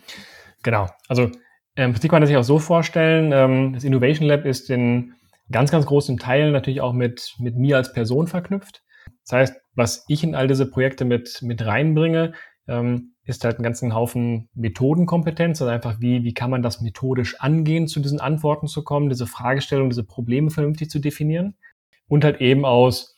[0.63, 0.89] Genau.
[1.07, 1.30] Also
[1.76, 5.13] im Prinzip kann man sich auch so vorstellen, ähm, das Innovation Lab ist in
[5.51, 8.82] ganz, ganz großen Teilen natürlich auch mit, mit mir als Person verknüpft.
[9.26, 12.34] Das heißt, was ich in all diese Projekte mit, mit reinbringe,
[12.68, 17.39] ähm, ist halt ein ganzen Haufen Methodenkompetenz, also einfach wie, wie kann man das methodisch
[17.39, 21.55] angehen, zu diesen Antworten zu kommen, diese Fragestellungen, diese Probleme vernünftig zu definieren
[22.07, 23.15] und halt eben aus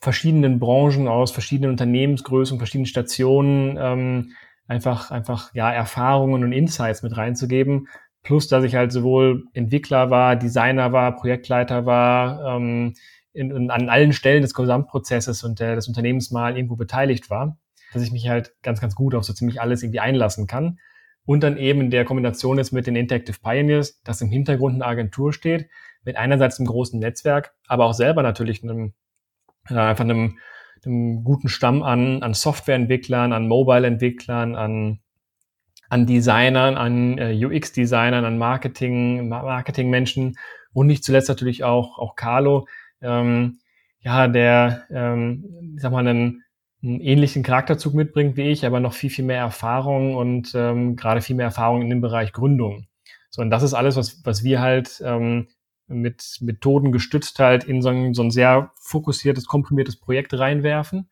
[0.00, 4.32] verschiedenen Branchen, aus verschiedenen Unternehmensgrößen, verschiedenen Stationen ähm,
[4.66, 7.88] einfach, einfach ja Erfahrungen und Insights mit reinzugeben.
[8.22, 12.94] Plus, dass ich halt sowohl Entwickler war, Designer war, Projektleiter war, ähm,
[13.32, 17.58] in, in, an allen Stellen des Gesamtprozesses und der, des Unternehmens mal irgendwo beteiligt war
[17.92, 20.78] dass ich mich halt ganz, ganz gut auf so ziemlich alles irgendwie einlassen kann.
[21.24, 24.86] Und dann eben in der Kombination ist mit den Interactive Pioneers, dass im Hintergrund eine
[24.86, 25.68] Agentur steht,
[26.04, 28.92] mit einerseits einem großen Netzwerk, aber auch selber natürlich einem,
[29.68, 30.38] äh, einfach einem,
[30.84, 34.98] einem guten Stamm an, an Softwareentwicklern, an Mobile-Entwicklern, an,
[35.88, 40.36] an Designern, an äh, UX-Designern, an Marketing, Marketing-Menschen
[40.72, 42.66] und nicht zuletzt natürlich auch, auch Carlo,
[43.00, 43.58] ähm,
[44.00, 46.42] ja, der, ähm, ich sag mal, einen,
[46.82, 51.20] einen ähnlichen Charakterzug mitbringt wie ich, aber noch viel, viel mehr Erfahrung und ähm, gerade
[51.20, 52.86] viel mehr Erfahrung in dem Bereich Gründung.
[53.30, 55.48] So, und das ist alles, was, was wir halt ähm,
[55.86, 61.08] mit Methoden gestützt halt in so ein, so ein sehr fokussiertes, komprimiertes Projekt reinwerfen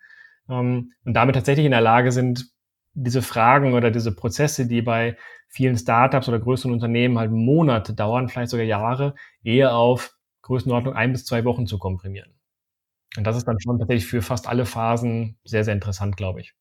[0.49, 2.51] ähm, und damit tatsächlich in der Lage sind,
[2.93, 5.16] diese Fragen oder diese Prozesse, die bei
[5.49, 9.14] vielen Startups oder größeren Unternehmen halt Monate dauern, vielleicht sogar Jahre,
[9.45, 12.35] eher auf Größenordnung ein bis zwei Wochen zu komprimieren.
[13.17, 16.55] Und das ist dann schon tatsächlich für fast alle Phasen sehr, sehr interessant, glaube ich.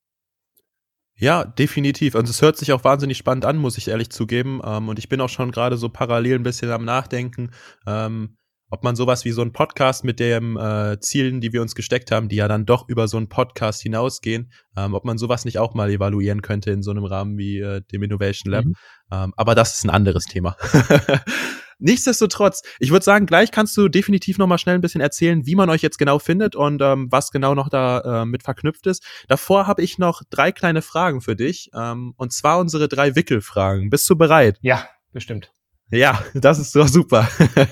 [1.16, 2.16] Ja, definitiv.
[2.16, 4.62] Und es hört sich auch wahnsinnig spannend an, muss ich ehrlich zugeben.
[4.64, 7.52] Ähm, und ich bin auch schon gerade so parallel ein bisschen am Nachdenken.
[7.86, 8.38] Ähm,
[8.72, 12.12] ob man sowas wie so ein Podcast mit den äh, Zielen, die wir uns gesteckt
[12.12, 15.58] haben, die ja dann doch über so einen Podcast hinausgehen, ähm, ob man sowas nicht
[15.58, 18.66] auch mal evaluieren könnte in so einem Rahmen wie äh, dem Innovation Lab.
[18.66, 18.76] Mhm.
[19.12, 20.56] Aber das ist ein anderes Thema.
[21.80, 25.56] Nichtsdestotrotz, ich würde sagen, gleich kannst du definitiv noch mal schnell ein bisschen erzählen, wie
[25.56, 29.04] man euch jetzt genau findet und ähm, was genau noch da äh, mit verknüpft ist.
[29.30, 33.90] Davor habe ich noch drei kleine Fragen für dich, ähm, und zwar unsere drei Wickelfragen.
[33.90, 34.60] Bist du bereit?
[34.62, 35.54] Ja, bestimmt.
[35.90, 37.28] Ja, das ist doch super.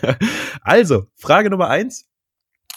[0.62, 2.06] also, Frage Nummer eins.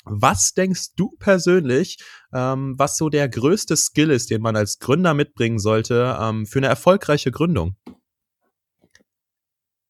[0.05, 1.99] Was denkst du persönlich,
[2.33, 6.59] ähm, was so der größte Skill ist, den man als Gründer mitbringen sollte ähm, für
[6.59, 7.77] eine erfolgreiche Gründung?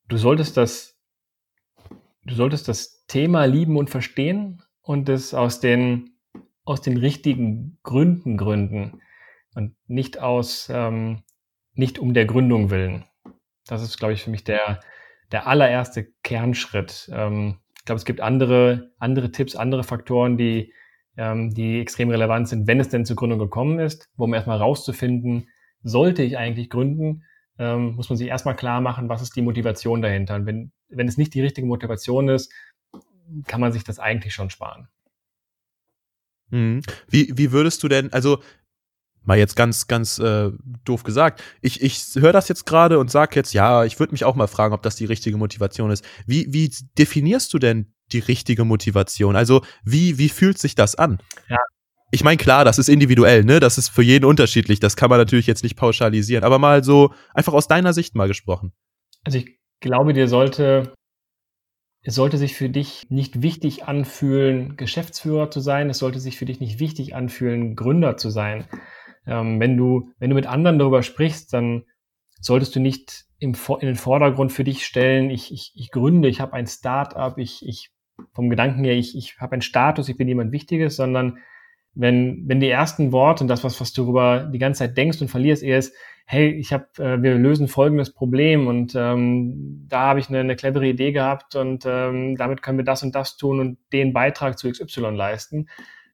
[0.08, 0.96] Du solltest das
[2.24, 6.16] du solltest das Thema lieben und verstehen und es aus den,
[6.64, 9.00] aus den richtigen Gründen gründen
[9.54, 11.22] und nicht aus, ähm,
[11.74, 13.04] nicht um der Gründung willen.
[13.66, 14.80] Das ist, glaube ich, für mich der,
[15.32, 17.10] der allererste Kernschritt.
[17.12, 20.72] Ähm, ich glaube, es gibt andere, andere Tipps, andere Faktoren, die,
[21.16, 24.58] ähm, die extrem relevant sind, wenn es denn zur Gründung gekommen ist, wo man erstmal
[24.58, 25.48] rauszufinden,
[25.82, 27.24] sollte ich eigentlich gründen,
[27.60, 30.34] ähm, muss man sich erstmal klar machen, was ist die Motivation dahinter.
[30.34, 32.50] Und wenn, wenn es nicht die richtige Motivation ist,
[33.46, 34.88] kann man sich das eigentlich schon sparen.
[36.48, 36.80] Mhm.
[37.08, 38.42] Wie, wie würdest du denn, also
[39.22, 40.50] mal jetzt ganz, ganz äh,
[40.86, 44.24] doof gesagt, ich, ich höre das jetzt gerade und sage jetzt, ja, ich würde mich
[44.24, 46.02] auch mal fragen, ob das die richtige Motivation ist.
[46.26, 49.36] Wie, wie definierst du denn die richtige Motivation?
[49.36, 51.18] Also wie, wie fühlt sich das an?
[51.48, 51.58] Ja,
[52.10, 53.60] ich meine, klar, das ist individuell, ne?
[53.60, 54.80] Das ist für jeden unterschiedlich.
[54.80, 56.44] Das kann man natürlich jetzt nicht pauschalisieren.
[56.44, 58.72] Aber mal so einfach aus deiner Sicht mal gesprochen.
[59.24, 60.92] Also ich glaube, dir sollte,
[62.02, 65.88] es sollte sich für dich nicht wichtig anfühlen, Geschäftsführer zu sein.
[65.88, 68.64] Es sollte sich für dich nicht wichtig anfühlen, Gründer zu sein.
[69.26, 71.84] Ähm, wenn du, wenn du mit anderen darüber sprichst, dann
[72.40, 76.40] solltest du nicht im, in den Vordergrund für dich stellen, ich, ich, ich gründe, ich
[76.40, 77.90] habe ein Start-up, ich, ich
[78.34, 81.38] vom Gedanken her, ich, ich habe einen Status, ich bin jemand Wichtiges, sondern
[81.94, 85.20] wenn, wenn die ersten Worte und das, was, was du darüber die ganze Zeit denkst
[85.20, 85.94] und verlierst, eher ist,
[86.26, 90.54] hey, ich habe, äh, wir lösen folgendes Problem und ähm, da habe ich eine, eine
[90.54, 94.56] clevere Idee gehabt und ähm, damit können wir das und das tun und den Beitrag
[94.56, 95.68] zu XY leisten.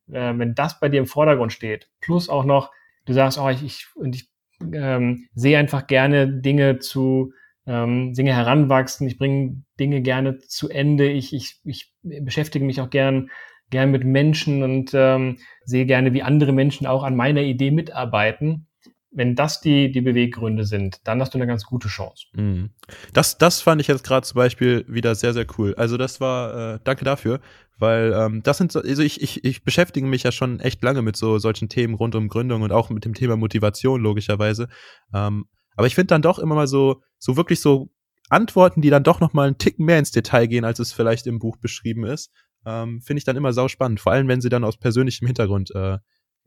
[0.09, 2.71] Äh, wenn das bei dir im Vordergrund steht, plus auch noch,
[3.05, 4.31] du sagst, oh, ich, ich, und ich
[4.73, 7.33] ähm, sehe einfach gerne Dinge zu
[7.67, 12.89] ähm, Dinge heranwachsen, ich bringe Dinge gerne zu Ende, ich, ich, ich beschäftige mich auch
[12.89, 13.29] gern
[13.71, 18.69] gern mit Menschen und ähm, sehe gerne, wie andere Menschen auch an meiner Idee mitarbeiten.
[19.11, 22.27] Wenn das die, die Beweggründe sind, dann hast du eine ganz gute Chance.
[22.35, 22.71] Mhm.
[23.15, 25.75] Das, das fand ich jetzt gerade zum Beispiel wieder sehr, sehr cool.
[25.77, 27.41] Also das war, äh, danke dafür,
[27.79, 31.03] weil ähm, das sind so, also ich, ich, ich beschäftige mich ja schon echt lange
[31.03, 34.69] mit so solchen Themen rund um Gründung und auch mit dem Thema Motivation, logischerweise.
[35.15, 35.47] Ähm,
[35.77, 37.89] aber ich finde dann doch immer mal so, so wirklich so
[38.29, 41.27] Antworten, die dann doch noch mal einen Ticken mehr ins Detail gehen, als es vielleicht
[41.27, 42.33] im Buch beschrieben ist
[42.67, 44.01] ähm, finde ich dann immer sau spannend.
[44.01, 45.99] Vor allem, wenn sie dann aus persönlichem Hintergrund äh,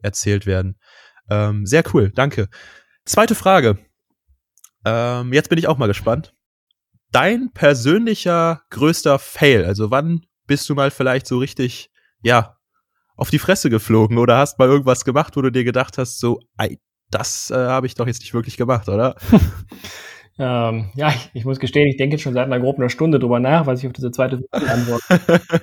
[0.01, 0.77] erzählt werden.
[1.29, 2.49] Ähm, sehr cool, danke.
[3.05, 3.77] Zweite Frage.
[4.85, 6.33] Ähm, jetzt bin ich auch mal gespannt.
[7.11, 11.89] Dein persönlicher größter Fail, also wann bist du mal vielleicht so richtig,
[12.21, 12.57] ja,
[13.15, 16.39] auf die Fresse geflogen oder hast mal irgendwas gemacht, wo du dir gedacht hast, so,
[16.57, 19.15] ey, das äh, habe ich doch jetzt nicht wirklich gemacht, oder?
[20.39, 23.39] ähm, ja, ich, ich, muss gestehen, ich denke jetzt schon seit einer groben Stunde drüber
[23.39, 25.41] nach, was ich auf diese zweite Frage antworte.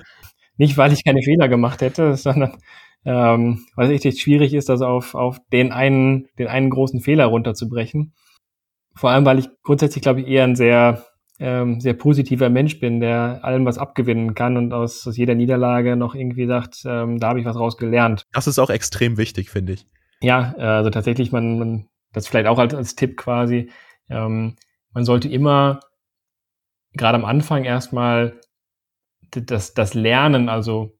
[0.57, 2.57] Nicht, weil ich keine Fehler gemacht hätte, sondern
[3.05, 7.25] ähm, weil es echt schwierig ist, das auf, auf den einen, den einen großen Fehler
[7.25, 8.13] runterzubrechen.
[8.95, 11.05] Vor allem, weil ich grundsätzlich, glaube ich, eher ein sehr,
[11.39, 15.95] ähm, sehr positiver Mensch bin, der allem was abgewinnen kann und aus, aus jeder Niederlage
[15.95, 18.23] noch irgendwie sagt, ähm, da habe ich was raus gelernt.
[18.33, 19.85] Das ist auch extrem wichtig, finde ich.
[20.21, 23.69] Ja, äh, also tatsächlich, man, man das vielleicht auch als, als Tipp quasi,
[24.09, 24.55] ähm,
[24.93, 25.79] man sollte immer
[26.93, 28.41] gerade am Anfang erstmal
[29.31, 30.97] das, das Lernen, also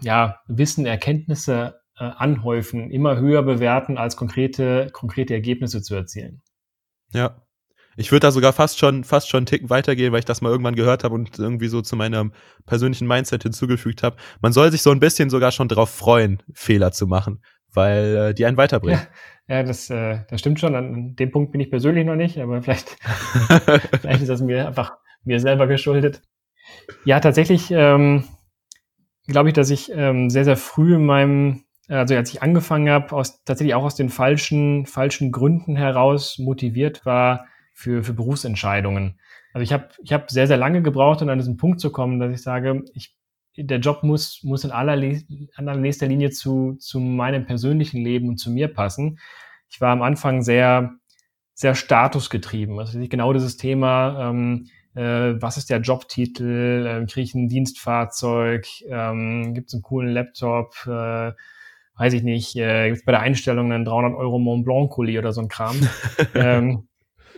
[0.00, 6.42] ja, Wissen, Erkenntnisse äh, anhäufen, immer höher bewerten, als konkrete, konkrete Ergebnisse zu erzielen.
[7.12, 7.42] Ja.
[7.96, 10.48] Ich würde da sogar fast schon, fast schon einen Ticken weitergehen, weil ich das mal
[10.48, 12.32] irgendwann gehört habe und irgendwie so zu meinem
[12.64, 14.16] persönlichen Mindset hinzugefügt habe.
[14.40, 17.42] Man soll sich so ein bisschen sogar schon darauf freuen, Fehler zu machen,
[17.74, 19.02] weil äh, die einen weiterbringen.
[19.46, 20.74] Ja, ja das, äh, das stimmt schon.
[20.74, 22.88] An dem Punkt bin ich persönlich noch nicht, aber vielleicht,
[24.00, 24.92] vielleicht ist das mir einfach
[25.24, 26.22] mir selber geschuldet.
[27.04, 28.24] Ja, tatsächlich ähm,
[29.26, 33.14] glaube ich, dass ich ähm, sehr, sehr früh in meinem, also als ich angefangen habe,
[33.14, 39.18] aus, tatsächlich auch aus den falschen, falschen Gründen heraus motiviert war für, für Berufsentscheidungen.
[39.52, 42.18] Also ich habe ich hab sehr, sehr lange gebraucht, um an diesen Punkt zu kommen,
[42.18, 43.14] dass ich sage, ich,
[43.56, 48.68] der Job muss, muss in allerletzter Linie zu, zu meinem persönlichen Leben und zu mir
[48.68, 49.18] passen.
[49.68, 50.94] Ich war am Anfang sehr,
[51.54, 52.78] sehr statusgetrieben.
[52.78, 56.86] Also genau dieses Thema, ähm, Äh, was ist der Jobtitel?
[56.86, 58.66] Äh, Kriege ich ein Dienstfahrzeug?
[58.88, 60.74] Ähm, Gibt es einen coolen Laptop?
[60.86, 61.32] Äh,
[61.96, 62.56] weiß ich nicht.
[62.56, 65.48] Äh, Gibt es bei der Einstellung einen 300 Euro Mont Blanc Kuli oder so ein
[65.48, 65.76] Kram?
[66.34, 66.88] ähm,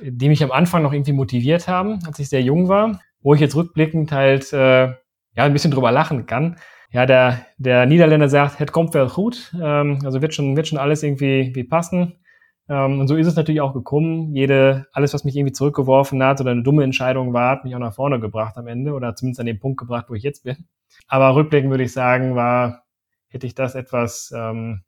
[0.02, 3.40] die mich am Anfang noch irgendwie motiviert haben, als ich sehr jung war, wo ich
[3.40, 4.96] jetzt rückblickend halt äh, ja
[5.36, 6.56] ein bisschen drüber lachen kann.
[6.90, 10.78] Ja, der, der Niederländer sagt, het kommt wel gut, ähm, also wird schon, wird schon
[10.78, 12.20] alles irgendwie wie passen.
[12.68, 14.34] Ähm, und so ist es natürlich auch gekommen.
[14.34, 17.80] Jede, alles, was mich irgendwie zurückgeworfen hat oder eine dumme Entscheidung war, hat mich auch
[17.80, 20.66] nach vorne gebracht am Ende oder zumindest an den Punkt gebracht, wo ich jetzt bin.
[21.08, 22.84] Aber rückblickend würde ich sagen, war,
[23.28, 24.82] hätte ich das etwas, ähm,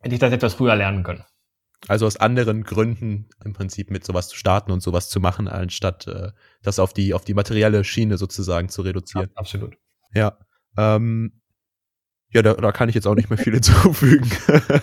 [0.00, 1.24] hätte ich das etwas früher lernen können.
[1.86, 6.06] Also aus anderen Gründen im Prinzip mit sowas zu starten und sowas zu machen, anstatt
[6.06, 6.32] äh,
[6.62, 9.28] das auf die, auf die materielle Schiene sozusagen zu reduzieren.
[9.28, 9.76] Ja, absolut.
[10.14, 10.38] Ja.
[10.78, 11.42] Ähm,
[12.30, 14.30] ja, da, da kann ich jetzt auch nicht mehr viel hinzufügen.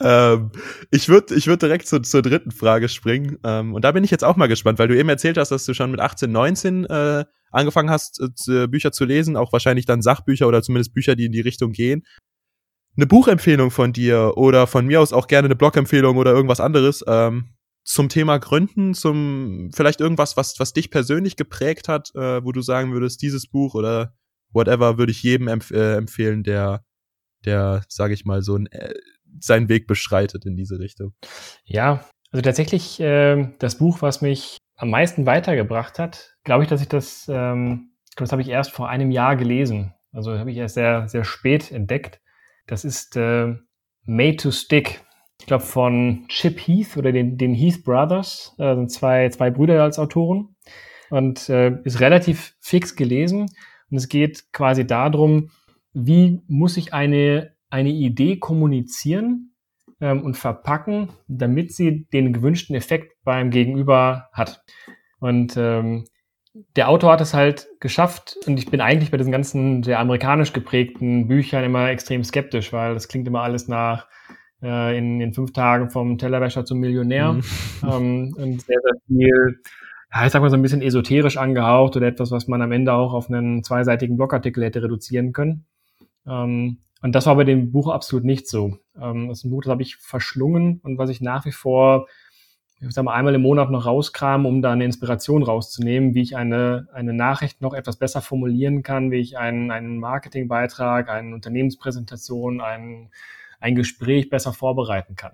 [0.00, 0.50] ähm,
[0.90, 3.38] ich würde ich würd direkt zu, zur dritten Frage springen.
[3.44, 5.64] Ähm, und da bin ich jetzt auch mal gespannt, weil du eben erzählt hast, dass
[5.64, 10.02] du schon mit 18, 19 äh, angefangen hast, äh, Bücher zu lesen, auch wahrscheinlich dann
[10.02, 12.04] Sachbücher oder zumindest Bücher, die in die Richtung gehen
[12.98, 17.04] eine Buchempfehlung von dir oder von mir aus auch gerne eine Blogempfehlung oder irgendwas anderes
[17.06, 17.54] ähm,
[17.84, 22.60] zum Thema Gründen, zum vielleicht irgendwas, was, was dich persönlich geprägt hat, äh, wo du
[22.60, 24.14] sagen würdest, dieses Buch oder
[24.50, 26.84] whatever würde ich jedem empf äh, empfehlen, der,
[27.44, 28.94] der, sage ich mal, so ein, äh,
[29.40, 31.14] seinen Weg beschreitet in diese Richtung.
[31.64, 36.80] Ja, also tatsächlich äh, das Buch, was mich am meisten weitergebracht hat, glaube ich, dass
[36.80, 39.94] ich das, ähm, das habe ich erst vor einem Jahr gelesen.
[40.12, 42.20] Also habe ich erst sehr, sehr spät entdeckt.
[42.66, 43.54] Das ist äh,
[44.04, 45.04] Made to Stick.
[45.40, 48.54] Ich glaube von Chip Heath oder den, den Heath Brothers.
[48.58, 50.56] Äh, sind zwei, zwei Brüder als Autoren.
[51.10, 53.46] Und äh, ist relativ fix gelesen.
[53.90, 55.50] Und es geht quasi darum,
[55.92, 59.54] wie muss ich eine, eine Idee kommunizieren
[60.00, 64.62] ähm, und verpacken, damit sie den gewünschten Effekt beim Gegenüber hat.
[65.20, 66.04] Und ähm,
[66.76, 70.52] der Autor hat es halt geschafft und ich bin eigentlich bei diesen ganzen sehr amerikanisch
[70.52, 74.06] geprägten Büchern immer extrem skeptisch, weil das klingt immer alles nach
[74.62, 77.42] äh, in, in fünf Tagen vom Tellerwäscher zum Millionär mhm.
[77.82, 79.60] ähm, und sehr, sehr viel,
[80.12, 82.92] ja, ich sag mal so ein bisschen esoterisch angehaucht oder etwas, was man am Ende
[82.92, 85.66] auch auf einen zweiseitigen Blogartikel hätte reduzieren können.
[86.26, 88.78] Ähm, und das war bei dem Buch absolut nicht so.
[89.00, 92.06] Ähm, das ist ein Buch, das habe ich verschlungen und was ich nach wie vor
[92.80, 96.36] ich sag mal, einmal im Monat noch rauskramen, um da eine Inspiration rauszunehmen, wie ich
[96.36, 102.60] eine, eine Nachricht noch etwas besser formulieren kann, wie ich einen, einen Marketingbeitrag, eine Unternehmenspräsentation,
[102.60, 103.10] ein,
[103.58, 105.32] ein Gespräch besser vorbereiten kann.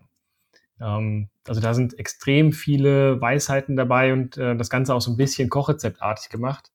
[0.80, 5.18] Ähm, also da sind extrem viele Weisheiten dabei und äh, das Ganze auch so ein
[5.18, 6.72] bisschen kochrezeptartig gemacht.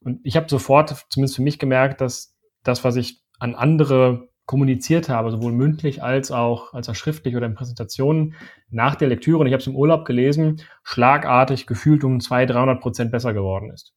[0.00, 5.08] Und ich habe sofort, zumindest für mich gemerkt, dass das, was ich an andere kommuniziert
[5.08, 8.34] habe, sowohl mündlich als auch, als auch schriftlich oder in Präsentationen
[8.70, 12.80] nach der Lektüre, und ich habe es im Urlaub gelesen, schlagartig gefühlt um 200, 300
[12.80, 13.94] Prozent besser geworden ist.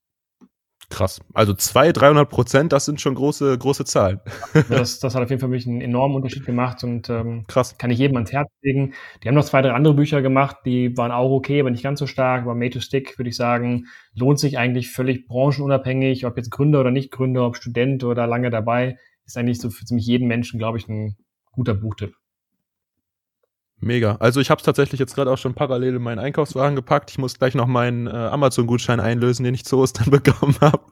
[0.89, 1.19] Krass.
[1.33, 4.19] Also 200, 300 Prozent, das sind schon große, große Zahlen.
[4.69, 7.77] das, das hat auf jeden Fall für mich einen enormen Unterschied gemacht und ähm, Krass.
[7.77, 8.93] kann ich jedem ans Herz legen.
[9.23, 11.99] Die haben noch zwei, drei andere Bücher gemacht, die waren auch okay, aber nicht ganz
[11.99, 12.43] so stark.
[12.43, 16.81] Aber Made to Stick, würde ich sagen, lohnt sich eigentlich völlig branchenunabhängig, ob jetzt Gründer
[16.81, 20.59] oder nicht Gründer, ob Student oder lange dabei ist eigentlich so für ziemlich jeden Menschen,
[20.59, 21.17] glaube ich, ein
[21.51, 22.15] guter Buchtipp.
[23.77, 24.15] Mega.
[24.15, 27.11] Also ich habe es tatsächlich jetzt gerade auch schon parallel in meinen Einkaufswagen gepackt.
[27.11, 30.85] Ich muss gleich noch meinen äh, Amazon-Gutschein einlösen, den ich zu Ostern bekommen habe.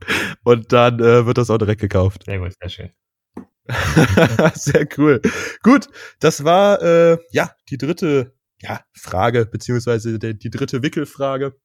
[0.43, 2.25] Und dann äh, wird das auch direkt gekauft.
[2.25, 2.91] Sehr gut, sehr schön.
[4.53, 5.21] sehr cool.
[5.63, 5.87] Gut,
[6.19, 11.55] das war äh, ja die dritte ja, Frage, beziehungsweise die, die dritte Wickelfrage.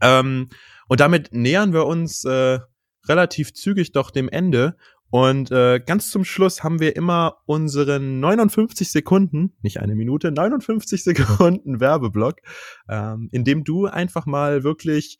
[0.00, 0.48] Ähm,
[0.88, 2.60] und damit nähern wir uns äh,
[3.08, 4.76] relativ zügig doch dem Ende.
[5.10, 11.02] Und äh, ganz zum Schluss haben wir immer unseren 59 Sekunden, nicht eine Minute, 59
[11.02, 12.36] Sekunden Werbeblock,
[12.88, 15.18] ähm, in dem du einfach mal wirklich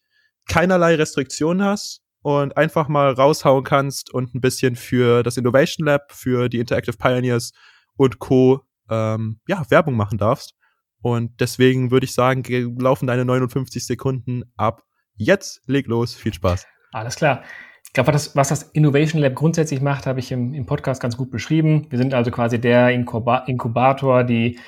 [0.48, 6.12] keinerlei Restriktionen hast und einfach mal raushauen kannst und ein bisschen für das Innovation Lab,
[6.12, 7.52] für die Interactive Pioneers
[7.96, 8.60] und Co.
[8.88, 10.54] Ähm, ja, Werbung machen darfst.
[11.02, 12.42] Und deswegen würde ich sagen,
[12.78, 14.82] laufen deine 59 Sekunden ab.
[15.14, 16.66] Jetzt leg los, viel Spaß.
[16.92, 17.42] Alles klar.
[17.90, 21.16] Ich glaube, was, was das Innovation Lab grundsätzlich macht, habe ich im, im Podcast ganz
[21.16, 21.88] gut beschrieben.
[21.90, 24.60] Wir sind also quasi der Inkuba Inkubator, die,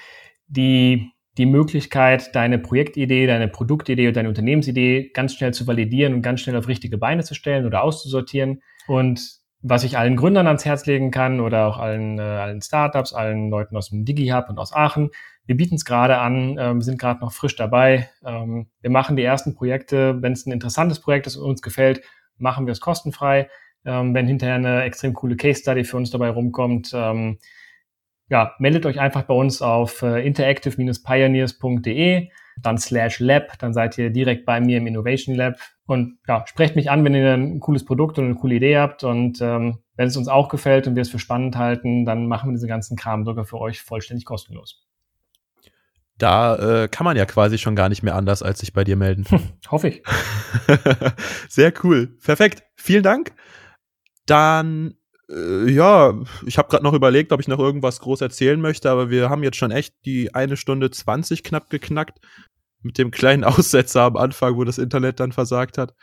[0.48, 6.22] die die Möglichkeit, deine Projektidee, deine Produktidee oder deine Unternehmensidee ganz schnell zu validieren und
[6.22, 8.60] ganz schnell auf richtige Beine zu stellen oder auszusortieren.
[8.88, 13.12] Und was ich allen Gründern ans Herz legen kann oder auch allen, äh, allen Startups,
[13.12, 15.10] allen Leuten aus dem DigiHub und aus Aachen,
[15.46, 18.10] wir bieten es gerade an, äh, wir sind gerade noch frisch dabei.
[18.26, 22.02] Ähm, wir machen die ersten Projekte, wenn es ein interessantes Projekt ist und uns gefällt,
[22.42, 23.48] machen wir es kostenfrei.
[23.84, 27.38] Ähm, wenn hinterher eine extrem coole Case Study für uns dabei rumkommt, ähm,
[28.28, 32.28] ja, meldet euch einfach bei uns auf äh, interactive-pioneers.de.
[32.62, 35.56] dann slash Lab, dann seid ihr direkt bei mir im Innovation Lab
[35.86, 39.04] und ja, sprecht mich an, wenn ihr ein cooles Produkt und eine coole Idee habt
[39.04, 42.48] und ähm, wenn es uns auch gefällt und wir es für spannend halten, dann machen
[42.48, 44.86] wir diesen ganzen Kram sogar für euch vollständig kostenlos.
[46.18, 48.96] Da äh, kann man ja quasi schon gar nicht mehr anders, als sich bei dir
[48.96, 49.24] melden.
[49.70, 50.02] Hoffe ich.
[51.48, 52.16] Sehr cool.
[52.22, 52.62] Perfekt.
[52.76, 53.32] Vielen Dank.
[54.26, 54.94] Dann,
[55.28, 56.14] äh, ja,
[56.46, 59.42] ich habe gerade noch überlegt, ob ich noch irgendwas groß erzählen möchte, aber wir haben
[59.42, 62.18] jetzt schon echt die eine Stunde 20 knapp geknackt.
[62.82, 65.94] Mit dem kleinen Aussetzer am Anfang, wo das Internet dann versagt hat.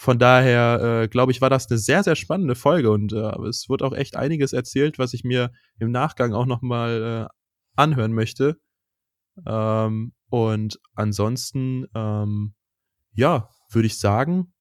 [0.00, 3.68] Von daher, äh, glaube ich, war das eine sehr, sehr spannende Folge und äh, es
[3.68, 5.50] wird auch echt einiges erzählt, was ich mir
[5.80, 7.34] im Nachgang auch noch mal äh,
[7.74, 8.58] anhören möchte.
[9.46, 12.54] Ähm, und ansonsten, ähm,
[13.14, 14.52] ja, würde ich sagen,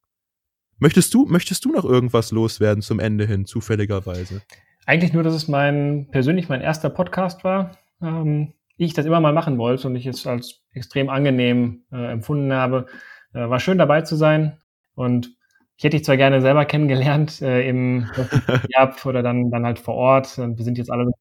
[0.77, 4.41] möchtest du, möchtest du noch irgendwas loswerden zum Ende hin, zufälligerweise?
[4.85, 7.77] Eigentlich nur, dass es mein, persönlich mein erster Podcast war.
[8.01, 12.53] Ähm, ich das immer mal machen wollte und ich es als extrem angenehm äh, empfunden
[12.53, 12.85] habe.
[13.33, 14.61] Äh, war schön dabei zu sein
[14.95, 15.35] und
[15.77, 18.07] ich hätte dich zwar gerne selber kennengelernt äh, im
[18.69, 20.37] Jahr oder dann, dann halt vor Ort.
[20.39, 21.11] Und wir sind jetzt alle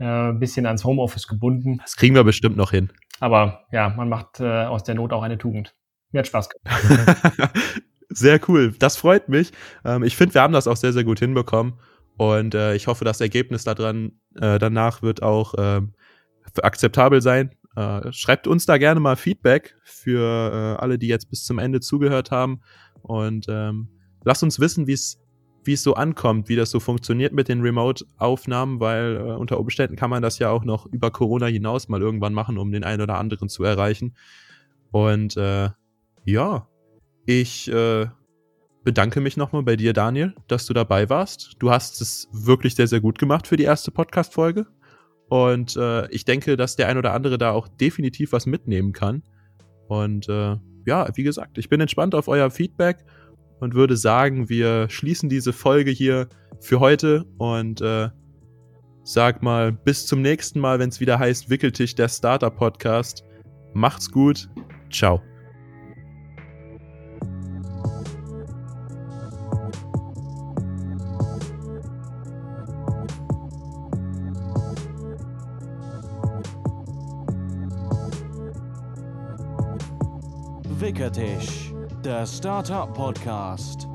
[0.00, 1.78] ein äh, bisschen ans Homeoffice gebunden.
[1.82, 2.90] Das kriegen wir bestimmt noch hin.
[3.20, 5.74] Aber ja, man macht äh, aus der Not auch eine Tugend.
[6.10, 7.20] Mir hat Spaß gemacht.
[8.08, 8.74] sehr cool.
[8.78, 9.52] Das freut mich.
[9.84, 11.74] Ähm, ich finde, wir haben das auch sehr, sehr gut hinbekommen.
[12.16, 15.94] Und äh, ich hoffe, das Ergebnis daran, äh, danach wird auch ähm,
[16.62, 17.54] akzeptabel sein.
[17.76, 21.80] Äh, schreibt uns da gerne mal Feedback für äh, alle, die jetzt bis zum Ende
[21.80, 22.62] zugehört haben.
[23.02, 23.88] Und ähm,
[24.24, 25.20] lasst uns wissen, wie es
[25.64, 29.96] wie es so ankommt, wie das so funktioniert mit den Remote-Aufnahmen, weil äh, unter Umständen
[29.96, 33.02] kann man das ja auch noch über Corona hinaus mal irgendwann machen, um den einen
[33.02, 34.14] oder anderen zu erreichen.
[34.90, 35.70] Und äh,
[36.24, 36.68] ja,
[37.26, 38.06] ich äh,
[38.84, 41.56] bedanke mich nochmal bei dir, Daniel, dass du dabei warst.
[41.58, 44.66] Du hast es wirklich sehr, sehr gut gemacht für die erste Podcast-Folge.
[45.28, 49.22] Und äh, ich denke, dass der ein oder andere da auch definitiv was mitnehmen kann.
[49.86, 50.56] Und äh,
[50.86, 53.04] ja, wie gesagt, ich bin entspannt auf euer Feedback
[53.60, 56.28] und würde sagen, wir schließen diese Folge hier
[56.60, 58.08] für heute und äh,
[59.04, 63.24] sag mal bis zum nächsten Mal, wenn es wieder heißt Wickeltisch der Starter Podcast.
[63.72, 64.48] Macht's gut.
[64.90, 65.22] Ciao.
[80.80, 81.69] Wickertisch
[82.04, 83.89] der Startup Podcast.